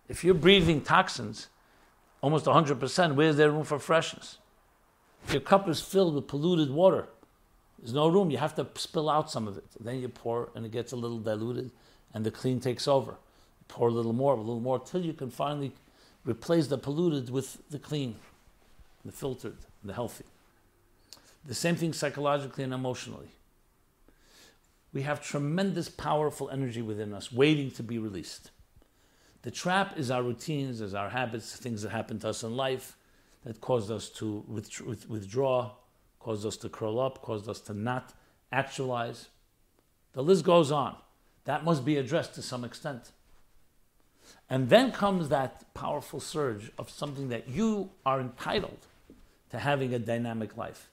If 0.08 0.24
you're 0.24 0.34
breathing 0.34 0.80
toxins, 0.80 1.48
almost 2.20 2.46
100%, 2.46 3.14
where's 3.14 3.36
there 3.36 3.50
room 3.50 3.64
for 3.64 3.78
freshness? 3.78 4.38
If 5.24 5.32
your 5.32 5.42
cup 5.42 5.68
is 5.68 5.80
filled 5.80 6.14
with 6.14 6.26
polluted 6.28 6.70
water, 6.70 7.08
There's 7.78 7.94
no 7.94 8.08
room. 8.08 8.30
You 8.30 8.38
have 8.38 8.54
to 8.56 8.66
spill 8.74 9.08
out 9.08 9.30
some 9.30 9.46
of 9.46 9.56
it. 9.56 9.64
Then 9.78 10.00
you 10.00 10.08
pour, 10.08 10.50
and 10.54 10.66
it 10.66 10.72
gets 10.72 10.92
a 10.92 10.96
little 10.96 11.18
diluted, 11.18 11.70
and 12.12 12.24
the 12.24 12.30
clean 12.30 12.60
takes 12.60 12.88
over. 12.88 13.12
You 13.12 13.64
pour 13.68 13.88
a 13.88 13.92
little 13.92 14.12
more, 14.12 14.34
a 14.34 14.38
little 14.38 14.60
more, 14.60 14.80
till 14.80 15.04
you 15.04 15.12
can 15.12 15.30
finally 15.30 15.72
replace 16.24 16.66
the 16.66 16.78
polluted 16.78 17.30
with 17.30 17.58
the 17.70 17.78
clean, 17.78 18.16
the 19.04 19.12
filtered, 19.12 19.56
the 19.84 19.94
healthy. 19.94 20.24
The 21.44 21.54
same 21.54 21.76
thing 21.76 21.92
psychologically 21.92 22.64
and 22.64 22.74
emotionally. 22.74 23.28
We 24.92 25.02
have 25.02 25.22
tremendous, 25.22 25.88
powerful 25.88 26.50
energy 26.50 26.82
within 26.82 27.14
us 27.14 27.30
waiting 27.30 27.70
to 27.72 27.82
be 27.82 27.98
released. 27.98 28.50
The 29.42 29.50
trap 29.50 29.96
is 29.96 30.10
our 30.10 30.22
routines, 30.22 30.80
is 30.80 30.94
our 30.94 31.10
habits, 31.10 31.56
things 31.56 31.82
that 31.82 31.90
happen 31.90 32.18
to 32.20 32.30
us 32.30 32.42
in 32.42 32.56
life 32.56 32.96
that 33.44 33.60
cause 33.60 33.90
us 33.90 34.08
to 34.10 34.44
withdraw, 34.48 35.72
caused 36.18 36.44
us 36.44 36.56
to 36.58 36.68
curl 36.68 36.98
up, 36.98 37.22
caused 37.22 37.48
us 37.48 37.60
to 37.62 37.74
not 37.74 38.12
actualize. 38.50 39.28
The 40.12 40.22
list 40.22 40.44
goes 40.44 40.72
on. 40.72 40.96
That 41.44 41.64
must 41.64 41.84
be 41.84 41.96
addressed 41.96 42.34
to 42.34 42.42
some 42.42 42.64
extent. 42.64 43.12
And 44.50 44.68
then 44.68 44.92
comes 44.92 45.28
that 45.28 45.72
powerful 45.72 46.20
surge 46.20 46.70
of 46.76 46.90
something 46.90 47.28
that 47.28 47.48
you 47.48 47.90
are 48.04 48.20
entitled 48.20 48.86
to 49.50 49.58
having 49.58 49.94
a 49.94 49.98
dynamic 49.98 50.56
life. 50.56 50.90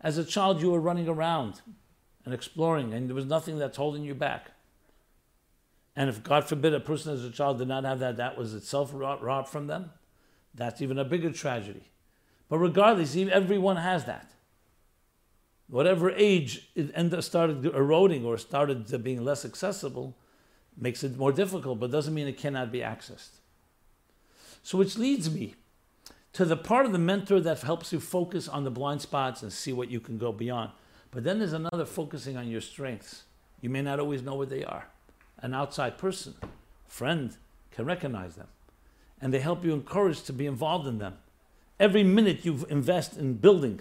As 0.00 0.16
a 0.16 0.24
child, 0.24 0.62
you 0.62 0.70
were 0.70 0.80
running 0.80 1.08
around 1.08 1.60
and 2.24 2.32
exploring, 2.32 2.94
and 2.94 3.08
there 3.08 3.14
was 3.14 3.26
nothing 3.26 3.58
that's 3.58 3.76
holding 3.76 4.04
you 4.04 4.14
back. 4.14 4.52
And 5.96 6.08
if, 6.08 6.22
God 6.22 6.44
forbid, 6.44 6.72
a 6.72 6.80
person 6.80 7.12
as 7.12 7.24
a 7.24 7.30
child 7.30 7.58
did 7.58 7.68
not 7.68 7.84
have 7.84 7.98
that, 7.98 8.16
that 8.18 8.38
was 8.38 8.54
itself 8.54 8.92
robbed 8.94 9.48
from 9.48 9.66
them, 9.66 9.90
that's 10.54 10.80
even 10.80 10.98
a 10.98 11.04
bigger 11.04 11.32
tragedy. 11.32 11.90
But 12.48 12.58
regardless, 12.58 13.16
everyone 13.16 13.76
has 13.76 14.04
that 14.04 14.30
whatever 15.70 16.10
age 16.10 16.68
it 16.74 16.90
ended, 16.94 17.22
started 17.22 17.64
eroding 17.64 18.24
or 18.24 18.36
started 18.36 19.02
being 19.02 19.24
less 19.24 19.44
accessible, 19.44 20.16
makes 20.76 21.02
it 21.04 21.16
more 21.16 21.32
difficult, 21.32 21.78
but 21.78 21.90
doesn't 21.90 22.12
mean 22.12 22.26
it 22.26 22.36
cannot 22.36 22.72
be 22.72 22.80
accessed. 22.80 23.38
So, 24.62 24.76
which 24.76 24.98
leads 24.98 25.30
me 25.30 25.54
to 26.32 26.44
the 26.44 26.56
part 26.56 26.86
of 26.86 26.92
the 26.92 26.98
mentor 26.98 27.40
that 27.40 27.60
helps 27.60 27.92
you 27.92 28.00
focus 28.00 28.48
on 28.48 28.64
the 28.64 28.70
blind 28.70 29.00
spots 29.00 29.42
and 29.42 29.52
see 29.52 29.72
what 29.72 29.90
you 29.90 30.00
can 30.00 30.18
go 30.18 30.32
beyond. 30.32 30.70
But 31.10 31.24
then 31.24 31.38
there's 31.38 31.52
another 31.52 31.86
focusing 31.86 32.36
on 32.36 32.48
your 32.48 32.60
strengths. 32.60 33.24
You 33.60 33.70
may 33.70 33.82
not 33.82 34.00
always 34.00 34.22
know 34.22 34.34
what 34.34 34.50
they 34.50 34.64
are. 34.64 34.86
An 35.42 35.54
outside 35.54 35.98
person, 35.98 36.34
friend, 36.86 37.36
can 37.70 37.84
recognize 37.84 38.36
them. 38.36 38.48
And 39.20 39.32
they 39.32 39.40
help 39.40 39.64
you 39.64 39.72
encourage 39.72 40.22
to 40.24 40.32
be 40.32 40.46
involved 40.46 40.86
in 40.86 40.98
them. 40.98 41.18
Every 41.78 42.02
minute 42.02 42.44
you 42.44 42.66
invest 42.68 43.16
in 43.16 43.34
building 43.34 43.80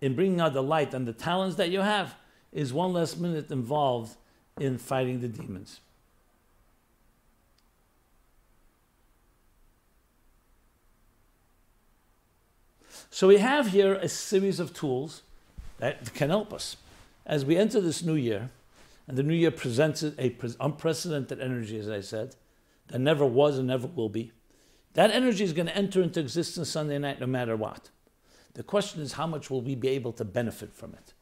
in 0.00 0.14
bringing 0.14 0.38
out 0.38 0.52
the 0.52 0.62
light 0.62 0.92
and 0.92 1.06
the 1.06 1.14
talents 1.14 1.56
that 1.56 1.70
you 1.70 1.80
have 1.80 2.14
is 2.52 2.74
one 2.74 2.92
less 2.92 3.16
minute 3.16 3.50
involved 3.50 4.16
in 4.60 4.76
fighting 4.76 5.20
the 5.20 5.28
demons. 5.28 5.80
So 13.10 13.28
we 13.28 13.38
have 13.38 13.68
here 13.68 13.94
a 13.94 14.08
series 14.08 14.60
of 14.60 14.74
tools 14.74 15.22
that 15.78 16.12
can 16.12 16.28
help 16.28 16.52
us 16.52 16.76
as 17.24 17.44
we 17.44 17.56
enter 17.56 17.80
this 17.80 18.02
new 18.02 18.14
year, 18.14 18.50
and 19.06 19.18
the 19.18 19.22
new 19.22 19.34
year 19.34 19.50
presents 19.50 20.02
a 20.02 20.36
unprecedented 20.60 21.40
energy, 21.40 21.78
as 21.78 21.88
I 21.90 22.00
said, 22.00 22.36
that 22.88 22.98
never 22.98 23.26
was 23.26 23.58
and 23.58 23.68
never 23.68 23.86
will 23.86 24.08
be. 24.08 24.32
That 24.94 25.10
energy 25.10 25.44
is 25.44 25.52
going 25.52 25.66
to 25.66 25.76
enter 25.76 26.02
into 26.02 26.20
existence 26.20 26.70
Sunday 26.70 26.98
night, 26.98 27.20
no 27.20 27.26
matter 27.26 27.56
what. 27.56 27.90
The 28.54 28.62
question 28.62 29.02
is, 29.02 29.14
how 29.14 29.26
much 29.26 29.50
will 29.50 29.60
we 29.60 29.74
be 29.74 29.88
able 29.88 30.12
to 30.12 30.24
benefit 30.24 30.72
from 30.72 30.94
it? 30.94 31.12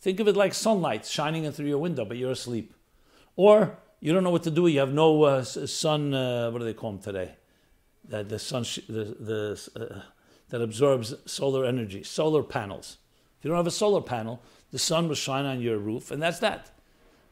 Think 0.00 0.20
of 0.20 0.28
it 0.28 0.36
like 0.36 0.52
sunlight 0.52 1.06
shining 1.06 1.44
in 1.44 1.52
through 1.52 1.68
your 1.68 1.78
window, 1.78 2.04
but 2.04 2.16
you're 2.16 2.32
asleep. 2.32 2.74
Or 3.36 3.78
you 4.00 4.12
don't 4.12 4.24
know 4.24 4.30
what 4.30 4.42
to 4.42 4.50
do. 4.50 4.66
You 4.66 4.80
have 4.80 4.92
no 4.92 5.22
uh, 5.22 5.44
sun. 5.44 6.12
Uh, 6.12 6.50
what 6.50 6.58
do 6.58 6.64
they 6.64 6.74
call 6.74 6.92
them 6.92 7.00
today? 7.00 7.36
That 8.08 8.28
the 8.28 8.38
sun 8.38 8.64
sh- 8.64 8.80
the, 8.86 9.04
the 9.18 9.70
uh, 9.80 10.00
that 10.50 10.60
absorbs 10.60 11.14
solar 11.24 11.64
energy. 11.64 12.02
Solar 12.02 12.42
panels. 12.42 12.98
If 13.38 13.44
you 13.44 13.48
don't 13.48 13.56
have 13.56 13.66
a 13.66 13.70
solar 13.70 14.02
panel, 14.02 14.42
the 14.72 14.78
sun 14.78 15.08
will 15.08 15.14
shine 15.14 15.46
on 15.46 15.60
your 15.60 15.78
roof, 15.78 16.10
and 16.10 16.20
that's 16.22 16.40
that. 16.40 16.70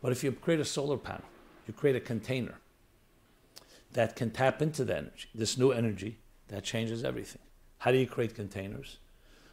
But 0.03 0.11
if 0.11 0.25
you 0.25 0.33
create 0.33 0.61
a 0.61 0.65
solar 0.65 0.99
panel, 0.99 1.25
you 1.67 1.73
create 1.73 1.97
a 1.97 2.01
container 2.01 2.57
that 3.93 4.17
can 4.17 4.31
tap 4.31 4.61
into 4.61 4.85
the 4.85 4.97
energy, 4.97 5.29
this 5.35 5.57
new 5.57 5.71
energy 5.71 6.19
that 6.49 6.65
changes 6.65 7.05
everything. 7.05 7.41
How 7.79 7.93
do 7.93 7.99
you 7.99 8.07
create 8.07 8.35
containers? 8.35 8.99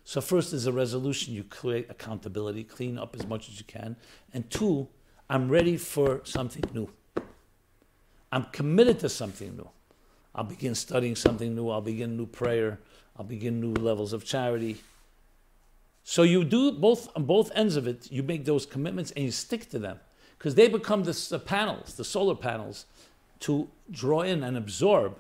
So, 0.04 0.22
first 0.22 0.54
is 0.54 0.66
a 0.66 0.72
resolution. 0.72 1.36
You 1.36 1.44
create 1.44 1.88
accountability, 1.90 2.64
clean 2.64 2.98
up 2.98 3.16
as 3.16 3.28
much 3.28 3.48
as 3.48 3.60
you 3.60 3.66
can. 3.66 3.96
And 4.34 4.50
two, 4.50 4.88
I'm 5.30 5.50
ready 5.50 5.78
for 5.78 6.22
something 6.24 6.64
new. 6.74 6.90
I'm 8.32 8.46
committed 8.46 9.00
to 9.02 9.10
something 9.10 9.56
new. 9.56 9.70
I'll 10.34 10.44
begin 10.44 10.74
studying 10.74 11.16
something 11.16 11.54
new. 11.56 11.70
I'll 11.70 11.82
begin 11.82 12.18
new 12.18 12.26
prayer. 12.26 12.80
I'll 13.18 13.26
begin 13.26 13.60
new 13.60 13.74
levels 13.74 14.14
of 14.14 14.26
charity. 14.26 14.78
So 16.04 16.24
you 16.24 16.44
do 16.44 16.72
both 16.72 17.10
on 17.16 17.26
both 17.26 17.52
ends 17.54 17.76
of 17.76 17.88
it. 17.88 18.12
You 18.12 18.24
make 18.24 18.46
those 18.46 18.66
commitments 18.66 19.12
and 19.12 19.26
you 19.26 19.32
stick 19.32 19.70
to 19.72 19.80
them 19.80 20.00
because 20.40 20.56
they 20.56 20.70
become 20.70 21.04
the, 21.04 21.28
the 21.30 21.38
panels, 21.38 21.94
the 21.96 22.06
solar 22.06 22.34
panels, 22.34 22.86
to 23.42 23.68
draw 23.92 24.22
in 24.22 24.42
and 24.42 24.58
absorb 24.58 25.18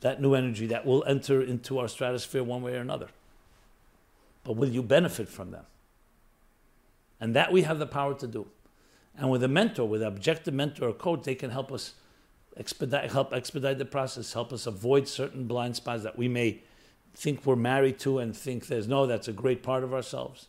that 0.00 0.20
new 0.20 0.34
energy 0.34 0.66
that 0.66 0.86
will 0.86 1.04
enter 1.04 1.42
into 1.42 1.78
our 1.78 1.88
stratosphere 1.88 2.42
one 2.42 2.62
way 2.62 2.74
or 2.74 2.80
another. 2.80 3.08
But 4.42 4.56
will 4.56 4.70
you 4.70 4.82
benefit 4.82 5.28
from 5.28 5.50
them? 5.50 5.64
And 7.20 7.36
that 7.36 7.52
we 7.52 7.62
have 7.62 7.78
the 7.78 7.86
power 7.86 8.14
to 8.14 8.26
do. 8.26 8.46
And 9.16 9.30
with 9.30 9.42
a 9.44 9.48
mentor, 9.48 9.86
with 9.86 10.02
an 10.02 10.08
objective 10.08 10.54
mentor 10.54 10.88
or 10.88 10.92
coach, 10.94 11.22
they 11.24 11.34
can 11.34 11.50
help 11.50 11.70
us 11.70 11.92
expedite, 12.56 13.12
help 13.12 13.32
expedite 13.32 13.78
the 13.78 13.84
process, 13.84 14.32
help 14.32 14.52
us 14.52 14.66
avoid 14.66 15.06
certain 15.06 15.46
blind 15.46 15.76
spots 15.76 16.02
that 16.02 16.18
we 16.18 16.28
may 16.28 16.62
think 17.14 17.44
we're 17.46 17.56
married 17.56 17.98
to 18.00 18.18
and 18.18 18.34
think 18.34 18.66
there's 18.66 18.88
no, 18.88 19.06
that's 19.06 19.28
a 19.28 19.32
great 19.32 19.62
part 19.62 19.84
of 19.84 19.92
ourselves. 19.92 20.48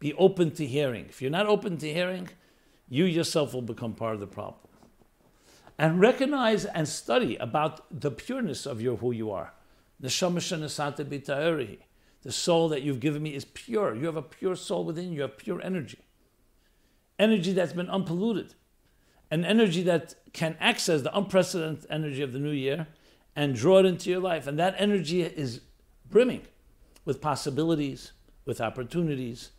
Be 0.00 0.12
open 0.14 0.50
to 0.52 0.66
hearing. 0.66 1.06
If 1.08 1.22
you're 1.22 1.30
not 1.30 1.46
open 1.46 1.78
to 1.78 1.92
hearing, 1.92 2.28
you 2.88 3.04
yourself 3.04 3.54
will 3.54 3.62
become 3.62 3.94
part 3.94 4.14
of 4.14 4.20
the 4.20 4.26
problem 4.26 4.60
and 5.78 6.00
recognize 6.00 6.64
and 6.64 6.88
study 6.88 7.36
about 7.36 8.00
the 8.00 8.10
pureness 8.10 8.66
of 8.66 8.82
your 8.82 8.96
who 8.96 9.12
you 9.12 9.30
are. 9.30 9.54
The 10.00 10.08
The 12.22 12.32
soul 12.32 12.68
that 12.68 12.82
you've 12.82 13.00
given 13.00 13.22
me 13.22 13.34
is 13.34 13.44
pure. 13.44 13.94
You 13.94 14.06
have 14.06 14.16
a 14.16 14.22
pure 14.22 14.56
soul 14.56 14.84
within 14.84 15.10
you, 15.10 15.16
you 15.16 15.22
have 15.22 15.38
pure 15.38 15.62
energy. 15.62 16.00
Energy 17.18 17.52
that's 17.52 17.72
been 17.72 17.88
unpolluted. 17.88 18.54
An 19.30 19.44
energy 19.44 19.82
that 19.82 20.14
can 20.32 20.56
access 20.58 21.02
the 21.02 21.16
unprecedented 21.16 21.86
energy 21.90 22.22
of 22.22 22.32
the 22.32 22.38
new 22.38 22.50
year 22.50 22.88
and 23.36 23.54
draw 23.54 23.78
it 23.78 23.86
into 23.86 24.10
your 24.10 24.20
life. 24.20 24.46
And 24.46 24.58
that 24.58 24.74
energy 24.78 25.22
is 25.22 25.60
brimming 26.08 26.42
with 27.04 27.20
possibilities, 27.20 28.12
with 28.44 28.60
opportunities, 28.60 29.50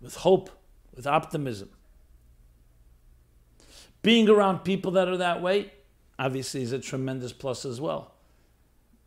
with 0.00 0.16
hope, 0.16 0.50
with 0.94 1.06
optimism. 1.06 1.70
Being 4.02 4.28
around 4.28 4.60
people 4.60 4.92
that 4.92 5.08
are 5.08 5.18
that 5.18 5.42
way, 5.42 5.72
obviously, 6.18 6.62
is 6.62 6.72
a 6.72 6.78
tremendous 6.78 7.32
plus 7.32 7.64
as 7.64 7.80
well. 7.80 8.14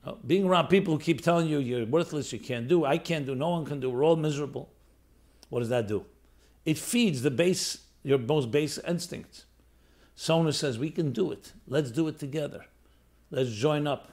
Uh, 0.05 0.13
being 0.27 0.45
around 0.45 0.67
people 0.67 0.93
who 0.93 0.99
keep 0.99 1.21
telling 1.21 1.47
you 1.47 1.59
you're 1.59 1.85
worthless, 1.85 2.33
you 2.33 2.39
can't 2.39 2.67
do, 2.67 2.85
I 2.85 2.97
can't 2.97 3.25
do, 3.25 3.35
no 3.35 3.49
one 3.49 3.65
can 3.65 3.79
do, 3.79 3.89
we're 3.89 4.03
all 4.03 4.17
miserable. 4.17 4.69
What 5.49 5.59
does 5.59 5.69
that 5.69 5.87
do? 5.87 6.05
It 6.65 6.77
feeds 6.77 7.21
the 7.21 7.31
base, 7.31 7.79
your 8.03 8.17
most 8.17 8.51
base 8.51 8.77
instincts. 8.79 9.45
Who 10.27 10.51
says, 10.51 10.77
We 10.77 10.89
can 10.89 11.11
do 11.11 11.31
it, 11.31 11.53
let's 11.67 11.89
do 11.89 12.07
it 12.07 12.19
together, 12.19 12.65
let's 13.31 13.51
join 13.51 13.87
up. 13.87 14.11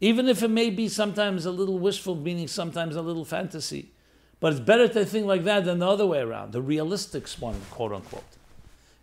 Even 0.00 0.28
if 0.28 0.42
it 0.42 0.48
may 0.48 0.70
be 0.70 0.88
sometimes 0.88 1.44
a 1.46 1.50
little 1.50 1.78
wishful, 1.78 2.14
meaning 2.14 2.46
sometimes 2.48 2.94
a 2.94 3.02
little 3.02 3.24
fantasy, 3.24 3.92
but 4.40 4.52
it's 4.52 4.60
better 4.60 4.86
to 4.86 5.04
think 5.04 5.26
like 5.26 5.44
that 5.44 5.64
than 5.64 5.80
the 5.80 5.88
other 5.88 6.06
way 6.06 6.20
around, 6.20 6.52
the 6.52 6.62
realistic 6.62 7.28
one, 7.40 7.60
quote 7.70 7.92
unquote. 7.92 8.37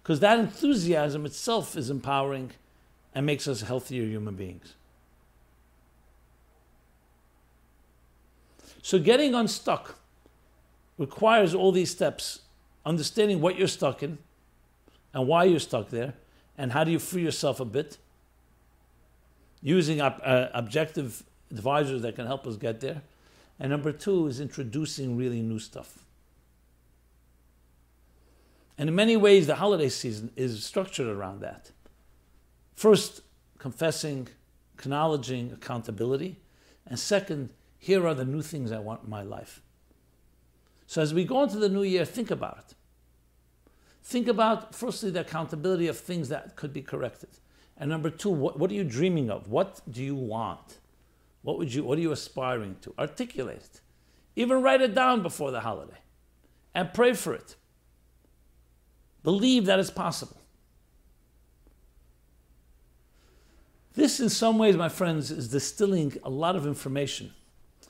Because 0.06 0.20
that 0.20 0.38
enthusiasm 0.38 1.26
itself 1.26 1.76
is 1.76 1.90
empowering 1.90 2.52
and 3.16 3.26
makes 3.26 3.48
us 3.48 3.62
healthier 3.62 4.04
human 4.04 4.36
beings. 4.36 4.76
So 8.84 9.00
getting 9.00 9.34
unstuck 9.34 9.98
requires 11.00 11.56
all 11.56 11.72
these 11.72 11.90
steps 11.90 12.42
understanding 12.86 13.42
what 13.42 13.58
you're 13.58 13.68
stuck 13.68 14.04
in 14.04 14.20
and 15.12 15.28
why 15.28 15.46
you're 15.46 15.60
stuck 15.60 15.90
there 15.90 16.14
and 16.56 16.72
how 16.72 16.84
do 16.84 16.92
you 16.92 17.00
free 17.00 17.24
yourself 17.24 17.60
a 17.60 17.66
bit? 17.66 17.98
Using 19.64 20.02
uh, 20.02 20.52
objective 20.54 21.24
advisors 21.50 22.04
that 22.04 22.16
can 22.16 22.28
help 22.28 22.46
us 22.46 22.58
get 22.58 22.80
there. 22.80 23.02
And 23.60 23.72
number 23.72 23.92
two 23.92 24.28
is 24.28 24.40
introducing 24.40 25.18
really 25.18 25.42
new 25.42 25.58
stuff 25.58 26.05
and 28.78 28.90
in 28.90 28.96
many 28.96 29.16
ways, 29.16 29.48
the 29.48 29.56
holiday 29.56 29.90
season 29.90 30.32
is 30.36 30.64
structured 30.64 31.08
around 31.08 31.42
that. 31.42 31.72
First, 32.76 33.22
confessing, 33.58 34.28
acknowledging 34.78 35.52
accountability. 35.52 36.42
And 36.86 37.00
second, 37.00 37.52
here 37.78 38.06
are 38.06 38.14
the 38.14 38.26
new 38.26 38.42
things 38.42 38.72
I 38.72 38.80
want 38.80 39.04
in 39.04 39.10
my 39.10 39.24
life. 39.24 39.62
So 40.88 41.02
as 41.02 41.14
we 41.14 41.24
go 41.24 41.44
into 41.44 41.58
the 41.58 41.70
new 41.70 41.84
year, 41.84 42.06
think 42.06 42.30
about 42.32 42.58
it. 42.60 42.76
Think 44.04 44.28
about, 44.28 44.76
firstly, 44.76 45.10
the 45.10 45.22
accountability 45.22 45.88
of 45.88 45.98
things 45.98 46.30
that 46.30 46.56
could 46.56 46.74
be 46.74 46.82
corrected. 46.82 47.30
And 47.78 47.90
number 47.90 48.10
two, 48.10 48.30
what, 48.30 48.60
what 48.60 48.70
are 48.70 48.76
you 48.76 48.84
dreaming 48.84 49.32
of? 49.32 49.50
What 49.50 49.82
do 49.90 50.04
you 50.04 50.16
want? 50.16 50.80
What 51.42 51.58
would 51.58 51.74
you 51.74 51.84
what 51.84 51.98
are 51.98 52.02
you 52.02 52.12
aspiring 52.12 52.78
to? 52.82 52.94
Articulate 52.98 53.58
it. 53.58 53.82
Even 54.36 54.62
write 54.62 54.82
it 54.82 54.96
down 54.96 55.22
before 55.22 55.52
the 55.52 55.62
holiday. 55.62 55.98
And 56.74 56.94
pray 56.94 57.14
for 57.14 57.34
it. 57.34 57.56
Believe 59.26 59.66
that 59.66 59.80
it's 59.80 59.90
possible. 59.90 60.38
This, 63.96 64.20
in 64.20 64.30
some 64.30 64.60
ways, 64.60 64.78
my 64.78 64.88
friends, 64.88 65.32
is 65.32 65.48
distilling 65.48 66.14
a 66.24 66.30
lot 66.30 66.56
of 66.56 66.68
information. 66.68 67.34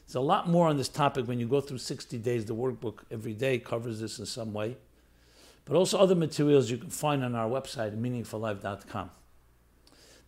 There's 0.08 0.16
a 0.16 0.22
lot 0.22 0.48
more 0.48 0.70
on 0.70 0.78
this 0.78 0.88
topic 0.88 1.28
when 1.28 1.38
you 1.38 1.46
go 1.46 1.60
through 1.60 1.80
60 1.80 2.18
days. 2.20 2.46
The 2.46 2.56
workbook 2.56 3.00
every 3.12 3.34
day 3.34 3.60
covers 3.60 4.00
this 4.00 4.18
in 4.18 4.26
some 4.26 4.54
way. 4.54 4.78
But 5.66 5.76
also 5.76 6.00
other 6.00 6.16
materials 6.16 6.72
you 6.72 6.78
can 6.78 6.90
find 6.90 7.22
on 7.22 7.36
our 7.36 7.50
website, 7.50 8.00
meaningfullife.com. 8.00 9.10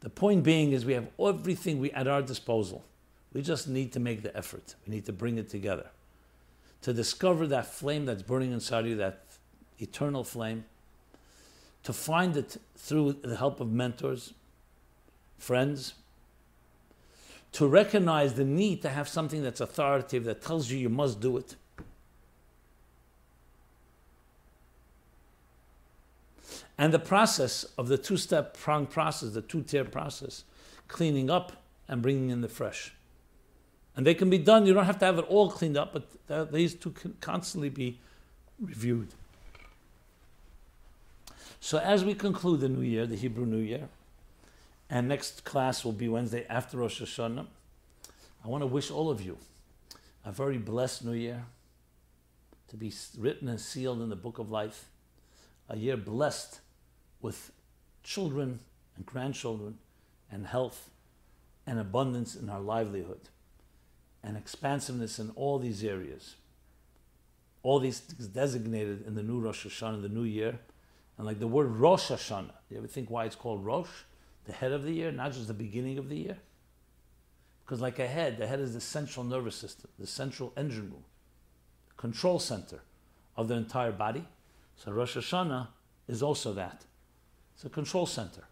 The 0.02 0.10
point 0.10 0.44
being 0.44 0.74
is 0.74 0.84
we 0.84 0.94
have 0.94 1.08
everything 1.18 1.80
we 1.80 1.90
at 1.92 2.08
our 2.10 2.22
disposal. 2.22 2.84
We 3.32 3.42
just 3.42 3.70
need 3.70 3.94
to 3.94 4.02
make 4.02 4.24
the 4.24 4.36
effort. 4.36 4.76
We 4.86 4.96
need 4.96 5.06
to 5.06 5.14
bring 5.14 5.38
it 5.38 5.48
together. 5.48 5.88
To 6.82 6.92
discover 6.92 7.48
that 7.48 7.68
flame 7.68 8.06
that's 8.06 8.24
burning 8.24 8.52
inside 8.52 8.88
you, 8.88 8.98
that 8.98 9.24
eternal 9.80 10.26
flame. 10.26 10.66
To 11.88 11.94
find 11.94 12.36
it 12.36 12.58
through 12.76 13.14
the 13.14 13.38
help 13.38 13.62
of 13.62 13.72
mentors, 13.72 14.34
friends, 15.38 15.94
to 17.54 17.66
recognize 17.66 18.34
the 18.34 18.44
need 18.44 18.82
to 18.82 18.90
have 18.90 19.08
something 19.08 19.42
that's 19.42 19.62
authoritative 19.62 20.26
that 20.26 20.42
tells 20.42 20.70
you 20.70 20.78
you 20.78 20.90
must 20.90 21.22
do 21.22 21.38
it. 21.38 21.56
And 26.78 26.94
the 26.94 27.00
process 27.00 27.64
of 27.78 27.88
the 27.88 27.98
two 27.98 28.18
step 28.18 28.58
prong 28.58 28.86
process, 28.86 29.30
the 29.30 29.42
two 29.42 29.62
tier 29.62 29.86
process, 29.86 30.44
cleaning 30.90 31.30
up 31.30 31.54
and 31.88 32.02
bringing 32.02 32.32
in 32.32 32.42
the 32.42 32.50
fresh. 32.50 32.94
And 33.96 34.06
they 34.06 34.14
can 34.14 34.30
be 34.30 34.40
done, 34.40 34.66
you 34.66 34.74
don't 34.74 34.84
have 34.84 35.00
to 35.00 35.06
have 35.06 35.20
it 35.20 35.26
all 35.30 35.50
cleaned 35.50 35.78
up, 35.78 35.94
but 36.28 36.52
these 36.52 36.76
two 36.76 36.92
can 36.92 37.16
constantly 37.22 37.70
be 37.70 37.98
reviewed. 38.60 39.08
So 41.60 41.80
as 41.80 42.06
we 42.06 42.14
conclude 42.14 42.62
the 42.62 42.70
new 42.70 42.82
year, 42.82 43.06
the 43.06 43.16
Hebrew 43.16 43.46
New 43.46 43.58
Year, 43.58 43.90
and 44.90 45.08
next 45.08 45.44
class 45.44 45.84
will 45.84 45.92
be 45.92 46.08
Wednesday 46.08 46.46
after 46.50 46.78
Rosh 46.78 47.02
Hashanah. 47.02 47.46
I 48.44 48.48
want 48.48 48.62
to 48.62 48.68
wish 48.68 48.90
all 48.90 49.10
of 49.10 49.22
you 49.22 49.38
a 50.24 50.32
very 50.32 50.58
blessed 50.58 51.06
new 51.06 51.14
year, 51.14 51.46
to 52.68 52.76
be 52.76 52.92
written 53.18 53.48
and 53.48 53.60
sealed 53.60 54.02
in 54.02 54.10
the 54.10 54.16
book 54.16 54.40
of 54.40 54.52
life, 54.52 54.86
a 55.70 55.78
year 55.78 55.96
blessed 55.96 56.60
with 57.22 57.52
children 58.04 58.60
and 58.96 59.06
grandchildren 59.06 59.78
and 60.32 60.48
health 60.48 60.90
and 61.66 61.80
abundance 61.80 62.36
in 62.36 62.50
our 62.50 62.60
livelihood 62.60 63.30
and 64.24 64.36
expansiveness 64.36 65.20
in 65.20 65.32
all 65.36 65.60
these 65.60 65.84
areas. 65.84 66.36
All 67.64 67.80
these 67.80 68.00
things 68.00 68.28
designated 68.28 69.06
in 69.08 69.16
the 69.16 69.24
new 69.24 69.40
Rosh 69.40 69.66
Hashanah, 69.66 70.02
the 70.02 70.10
new 70.10 70.24
year. 70.24 70.60
And 71.18 71.26
like 71.26 71.40
the 71.40 71.48
word 71.48 71.68
Rosh 71.68 72.12
Hashanah, 72.12 72.52
you 72.70 72.78
ever 72.78 72.88
think 72.88 73.10
why 73.10 73.26
it's 73.26 73.36
called 73.36 73.66
Rosh? 73.66 73.90
the 74.48 74.54
head 74.54 74.72
of 74.72 74.84
the 74.84 74.94
year, 74.94 75.12
not 75.12 75.34
just 75.34 75.48
the 75.48 75.54
beginning 75.54 76.00
of 76.00 76.10
the 76.10 76.16
year. 76.16 76.38
Because, 77.64 77.82
like 77.82 78.00
a 78.00 78.08
head, 78.08 78.38
the 78.38 78.48
head 78.48 78.62
is 78.62 78.74
the 78.74 78.82
central 78.82 79.26
nervous 79.26 79.56
system, 79.56 79.92
the 80.00 80.08
central 80.08 80.54
engine 80.56 80.90
room, 80.90 81.04
control 81.98 82.40
center 82.40 82.80
of 83.36 83.50
the 83.50 83.56
entire 83.56 83.92
body. 83.92 84.26
So, 84.78 84.92
Rosh 84.92 85.18
Hashanah 85.18 85.68
is 86.08 86.24
also 86.24 86.54
that. 86.54 86.86
It's 87.54 87.66
a 87.66 87.70
control 87.70 88.06
center. 88.06 88.46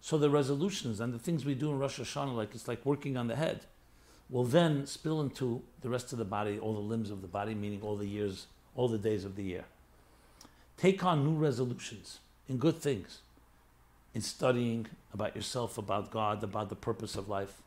So, 0.00 0.16
the 0.16 0.30
resolutions 0.30 1.00
and 1.00 1.12
the 1.12 1.18
things 1.18 1.44
we 1.44 1.54
do 1.54 1.70
in 1.70 1.78
Rosh 1.78 2.00
Hashanah, 2.00 2.34
like 2.34 2.54
it's 2.54 2.66
like 2.66 2.84
working 2.86 3.18
on 3.18 3.28
the 3.28 3.36
head, 3.36 3.66
will 4.30 4.44
then 4.44 4.86
spill 4.86 5.20
into 5.20 5.62
the 5.82 5.90
rest 5.90 6.12
of 6.12 6.18
the 6.18 6.24
body, 6.24 6.58
all 6.58 6.72
the 6.72 6.80
limbs 6.80 7.10
of 7.10 7.20
the 7.20 7.28
body, 7.28 7.54
meaning 7.54 7.82
all 7.82 7.96
the 7.96 8.06
years, 8.06 8.46
all 8.74 8.88
the 8.88 8.96
days 8.96 9.26
of 9.26 9.36
the 9.36 9.42
year. 9.42 9.66
Take 10.82 11.04
on 11.04 11.24
new 11.24 11.36
resolutions 11.36 12.18
in 12.48 12.56
good 12.56 12.74
things 12.74 13.20
in 14.14 14.20
studying 14.20 14.88
about 15.14 15.36
yourself, 15.36 15.78
about 15.78 16.10
God, 16.10 16.42
about 16.42 16.70
the 16.70 16.74
purpose 16.74 17.14
of 17.14 17.28
life, 17.28 17.62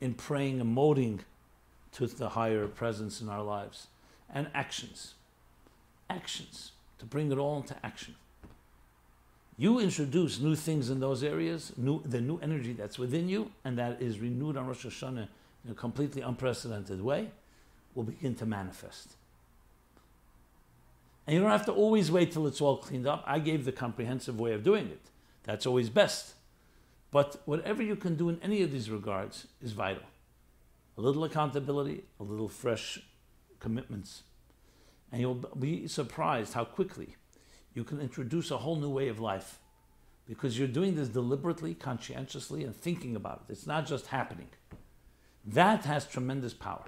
in 0.00 0.14
praying 0.14 0.60
and 0.60 0.68
molding 0.68 1.20
to 1.92 2.08
the 2.08 2.30
higher 2.30 2.66
presence 2.66 3.20
in 3.20 3.28
our 3.28 3.44
lives, 3.44 3.86
and 4.34 4.48
actions. 4.52 5.14
Actions, 6.10 6.72
to 6.98 7.04
bring 7.04 7.30
it 7.30 7.38
all 7.38 7.58
into 7.58 7.76
action. 7.86 8.16
You 9.56 9.78
introduce 9.78 10.40
new 10.40 10.56
things 10.56 10.90
in 10.90 10.98
those 10.98 11.22
areas, 11.22 11.72
new, 11.76 12.02
the 12.04 12.20
new 12.20 12.40
energy 12.40 12.72
that's 12.72 12.98
within 12.98 13.28
you, 13.28 13.52
and 13.64 13.78
that 13.78 14.02
is 14.02 14.18
renewed 14.18 14.56
on 14.56 14.66
Rosh 14.66 14.86
Hashanah 14.86 15.28
in 15.64 15.70
a 15.70 15.74
completely 15.74 16.22
unprecedented 16.22 17.00
way, 17.00 17.30
will 17.94 18.02
begin 18.02 18.34
to 18.34 18.44
manifest. 18.44 19.10
And 21.30 21.36
you 21.36 21.42
don't 21.42 21.52
have 21.52 21.66
to 21.66 21.72
always 21.72 22.10
wait 22.10 22.32
till 22.32 22.48
it's 22.48 22.60
all 22.60 22.78
cleaned 22.78 23.06
up. 23.06 23.22
I 23.24 23.38
gave 23.38 23.64
the 23.64 23.70
comprehensive 23.70 24.40
way 24.40 24.52
of 24.52 24.64
doing 24.64 24.88
it. 24.88 25.10
That's 25.44 25.64
always 25.64 25.88
best. 25.88 26.34
But 27.12 27.40
whatever 27.44 27.84
you 27.84 27.94
can 27.94 28.16
do 28.16 28.28
in 28.30 28.40
any 28.42 28.62
of 28.62 28.72
these 28.72 28.90
regards 28.90 29.46
is 29.62 29.70
vital. 29.70 30.02
A 30.98 31.00
little 31.00 31.22
accountability, 31.22 32.02
a 32.18 32.24
little 32.24 32.48
fresh 32.48 32.98
commitments. 33.60 34.24
And 35.12 35.20
you'll 35.20 35.36
be 35.56 35.86
surprised 35.86 36.54
how 36.54 36.64
quickly 36.64 37.14
you 37.74 37.84
can 37.84 38.00
introduce 38.00 38.50
a 38.50 38.58
whole 38.58 38.74
new 38.74 38.90
way 38.90 39.06
of 39.06 39.20
life 39.20 39.60
because 40.26 40.58
you're 40.58 40.66
doing 40.66 40.96
this 40.96 41.06
deliberately, 41.06 41.74
conscientiously, 41.74 42.64
and 42.64 42.74
thinking 42.74 43.14
about 43.14 43.44
it. 43.48 43.52
It's 43.52 43.68
not 43.68 43.86
just 43.86 44.08
happening. 44.08 44.48
That 45.44 45.84
has 45.84 46.06
tremendous 46.06 46.54
power. 46.54 46.86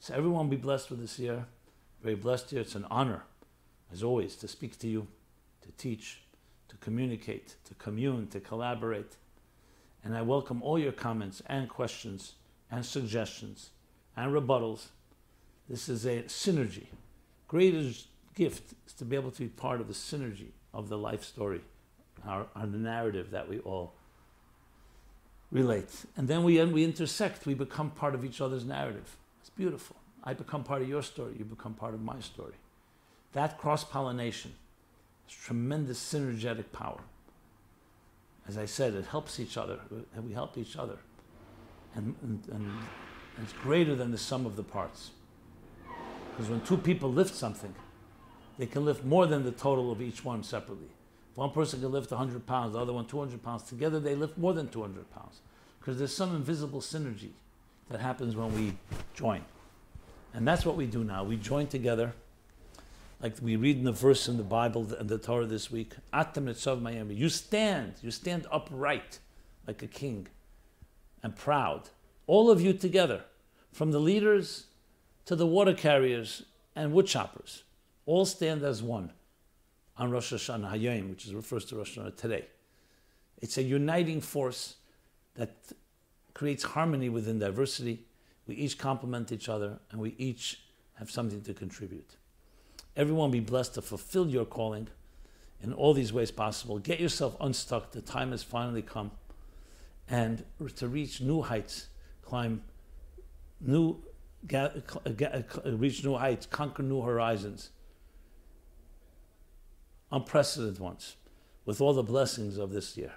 So, 0.00 0.12
everyone 0.12 0.48
be 0.48 0.56
blessed 0.56 0.90
with 0.90 0.98
this 0.98 1.20
year. 1.20 1.46
Very 2.02 2.16
blessed 2.16 2.52
year. 2.52 2.62
It's 2.62 2.74
an 2.74 2.86
honor, 2.90 3.22
as 3.92 4.02
always, 4.02 4.34
to 4.36 4.48
speak 4.48 4.76
to 4.80 4.88
you, 4.88 5.06
to 5.62 5.70
teach, 5.72 6.22
to 6.68 6.76
communicate, 6.78 7.54
to 7.64 7.74
commune, 7.74 8.26
to 8.28 8.40
collaborate. 8.40 9.16
And 10.04 10.16
I 10.16 10.22
welcome 10.22 10.62
all 10.62 10.78
your 10.78 10.90
comments 10.90 11.42
and 11.46 11.68
questions 11.68 12.32
and 12.72 12.84
suggestions 12.84 13.70
and 14.16 14.32
rebuttals. 14.32 14.86
This 15.68 15.88
is 15.88 16.04
a 16.04 16.22
synergy. 16.24 16.86
Greatest 17.46 18.08
gift 18.34 18.74
is 18.84 18.92
to 18.94 19.04
be 19.04 19.14
able 19.14 19.30
to 19.30 19.42
be 19.42 19.48
part 19.48 19.80
of 19.80 19.86
the 19.86 19.94
synergy 19.94 20.48
of 20.74 20.88
the 20.88 20.98
life 20.98 21.22
story, 21.22 21.60
our, 22.26 22.46
our 22.56 22.66
narrative 22.66 23.30
that 23.30 23.48
we 23.48 23.60
all 23.60 23.94
relate. 25.52 26.04
And 26.16 26.26
then 26.26 26.42
we, 26.42 26.60
we 26.64 26.82
intersect, 26.82 27.46
we 27.46 27.54
become 27.54 27.90
part 27.90 28.16
of 28.16 28.24
each 28.24 28.40
other's 28.40 28.64
narrative. 28.64 29.16
It's 29.40 29.50
beautiful. 29.50 29.96
I 30.24 30.34
become 30.34 30.62
part 30.64 30.82
of 30.82 30.88
your 30.88 31.02
story, 31.02 31.34
you 31.38 31.44
become 31.44 31.74
part 31.74 31.94
of 31.94 32.02
my 32.02 32.20
story. 32.20 32.54
That 33.32 33.58
cross 33.58 33.82
pollination 33.82 34.52
has 35.26 35.36
tremendous 35.36 35.98
synergetic 35.98 36.70
power. 36.72 37.00
As 38.46 38.58
I 38.58 38.66
said, 38.66 38.94
it 38.94 39.06
helps 39.06 39.40
each 39.40 39.56
other, 39.56 39.78
and 40.14 40.26
we 40.26 40.32
help 40.32 40.58
each 40.58 40.76
other. 40.76 40.98
And, 41.94 42.14
and, 42.22 42.42
and 42.52 42.70
it's 43.42 43.52
greater 43.52 43.94
than 43.94 44.10
the 44.10 44.18
sum 44.18 44.46
of 44.46 44.56
the 44.56 44.62
parts. 44.62 45.10
Because 46.30 46.50
when 46.50 46.60
two 46.62 46.76
people 46.76 47.12
lift 47.12 47.34
something, 47.34 47.74
they 48.58 48.66
can 48.66 48.84
lift 48.84 49.04
more 49.04 49.26
than 49.26 49.44
the 49.44 49.52
total 49.52 49.92
of 49.92 50.00
each 50.00 50.24
one 50.24 50.42
separately. 50.42 50.88
If 51.30 51.38
one 51.38 51.50
person 51.50 51.80
can 51.80 51.92
lift 51.92 52.10
100 52.10 52.46
pounds, 52.46 52.74
the 52.74 52.80
other 52.80 52.92
one 52.92 53.06
200 53.06 53.42
pounds, 53.42 53.62
together 53.62 54.00
they 54.00 54.14
lift 54.14 54.36
more 54.36 54.52
than 54.52 54.68
200 54.68 55.10
pounds. 55.10 55.40
Because 55.78 55.98
there's 55.98 56.14
some 56.14 56.34
invisible 56.34 56.80
synergy 56.80 57.30
that 57.90 58.00
happens 58.00 58.36
when 58.36 58.54
we 58.54 58.76
join. 59.14 59.44
And 60.34 60.46
that's 60.46 60.64
what 60.64 60.76
we 60.76 60.86
do 60.86 61.04
now. 61.04 61.24
We 61.24 61.36
join 61.36 61.66
together 61.66 62.14
like 63.22 63.34
we 63.40 63.56
read 63.56 63.78
in 63.78 63.84
the 63.84 63.92
verse 63.92 64.28
in 64.28 64.36
the 64.36 64.42
Bible 64.42 64.88
and 64.98 65.08
the 65.08 65.18
Torah 65.18 65.46
this 65.46 65.70
week, 65.70 65.94
Atem 66.12 66.44
Nitzavim. 66.44 67.16
You 67.16 67.28
stand, 67.28 67.94
you 68.02 68.10
stand 68.10 68.46
upright 68.50 69.20
like 69.66 69.82
a 69.82 69.86
king 69.86 70.26
and 71.22 71.36
proud. 71.36 71.90
All 72.26 72.50
of 72.50 72.60
you 72.60 72.72
together, 72.72 73.22
from 73.72 73.92
the 73.92 74.00
leaders 74.00 74.66
to 75.26 75.36
the 75.36 75.46
water 75.46 75.74
carriers 75.74 76.42
and 76.74 76.92
wood 76.92 77.06
choppers, 77.06 77.62
all 78.06 78.24
stand 78.24 78.62
as 78.64 78.82
one 78.82 79.12
on 79.96 80.10
Rosh 80.10 80.32
Hashanah 80.32 80.72
Hayom, 80.72 81.10
which 81.10 81.26
is 81.26 81.34
refers 81.34 81.64
to 81.66 81.76
Rosh 81.76 81.96
Hashanah 81.96 82.16
today. 82.16 82.46
It's 83.40 83.56
a 83.58 83.62
uniting 83.62 84.20
force 84.20 84.76
that 85.34 85.54
creates 86.34 86.64
harmony 86.64 87.08
within 87.08 87.38
diversity. 87.38 88.04
We 88.52 88.58
each 88.58 88.76
complement 88.76 89.32
each 89.32 89.48
other 89.48 89.78
and 89.90 89.98
we 89.98 90.14
each 90.18 90.60
have 90.96 91.10
something 91.10 91.40
to 91.40 91.54
contribute. 91.54 92.16
Everyone 92.94 93.30
be 93.30 93.40
blessed 93.40 93.72
to 93.76 93.80
fulfill 93.80 94.28
your 94.28 94.44
calling 94.44 94.88
in 95.62 95.72
all 95.72 95.94
these 95.94 96.12
ways 96.12 96.30
possible. 96.30 96.78
Get 96.78 97.00
yourself 97.00 97.34
unstuck. 97.40 97.92
The 97.92 98.02
time 98.02 98.30
has 98.32 98.42
finally 98.42 98.82
come. 98.82 99.10
And 100.06 100.44
to 100.76 100.86
reach 100.86 101.22
new 101.22 101.40
heights, 101.40 101.86
climb 102.20 102.62
new 103.58 104.02
ga- 104.46 104.72
uh, 105.06 105.10
ga- 105.16 105.44
uh, 105.64 105.72
reach 105.72 106.04
new 106.04 106.16
heights, 106.16 106.44
conquer 106.44 106.82
new 106.82 107.00
horizons, 107.00 107.70
unprecedented 110.10 110.78
ones, 110.78 111.16
with 111.64 111.80
all 111.80 111.94
the 111.94 112.02
blessings 112.02 112.58
of 112.58 112.70
this 112.70 112.98
year. 112.98 113.14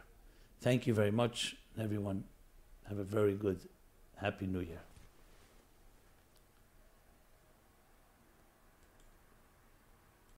Thank 0.61 0.87
you 0.87 0.93
very 0.93 1.11
much, 1.11 1.57
everyone. 1.77 2.23
Have 2.87 2.99
a 2.99 3.03
very 3.03 3.33
good, 3.33 3.59
happy 4.15 4.47
New 4.47 4.61
Year. 4.61 4.79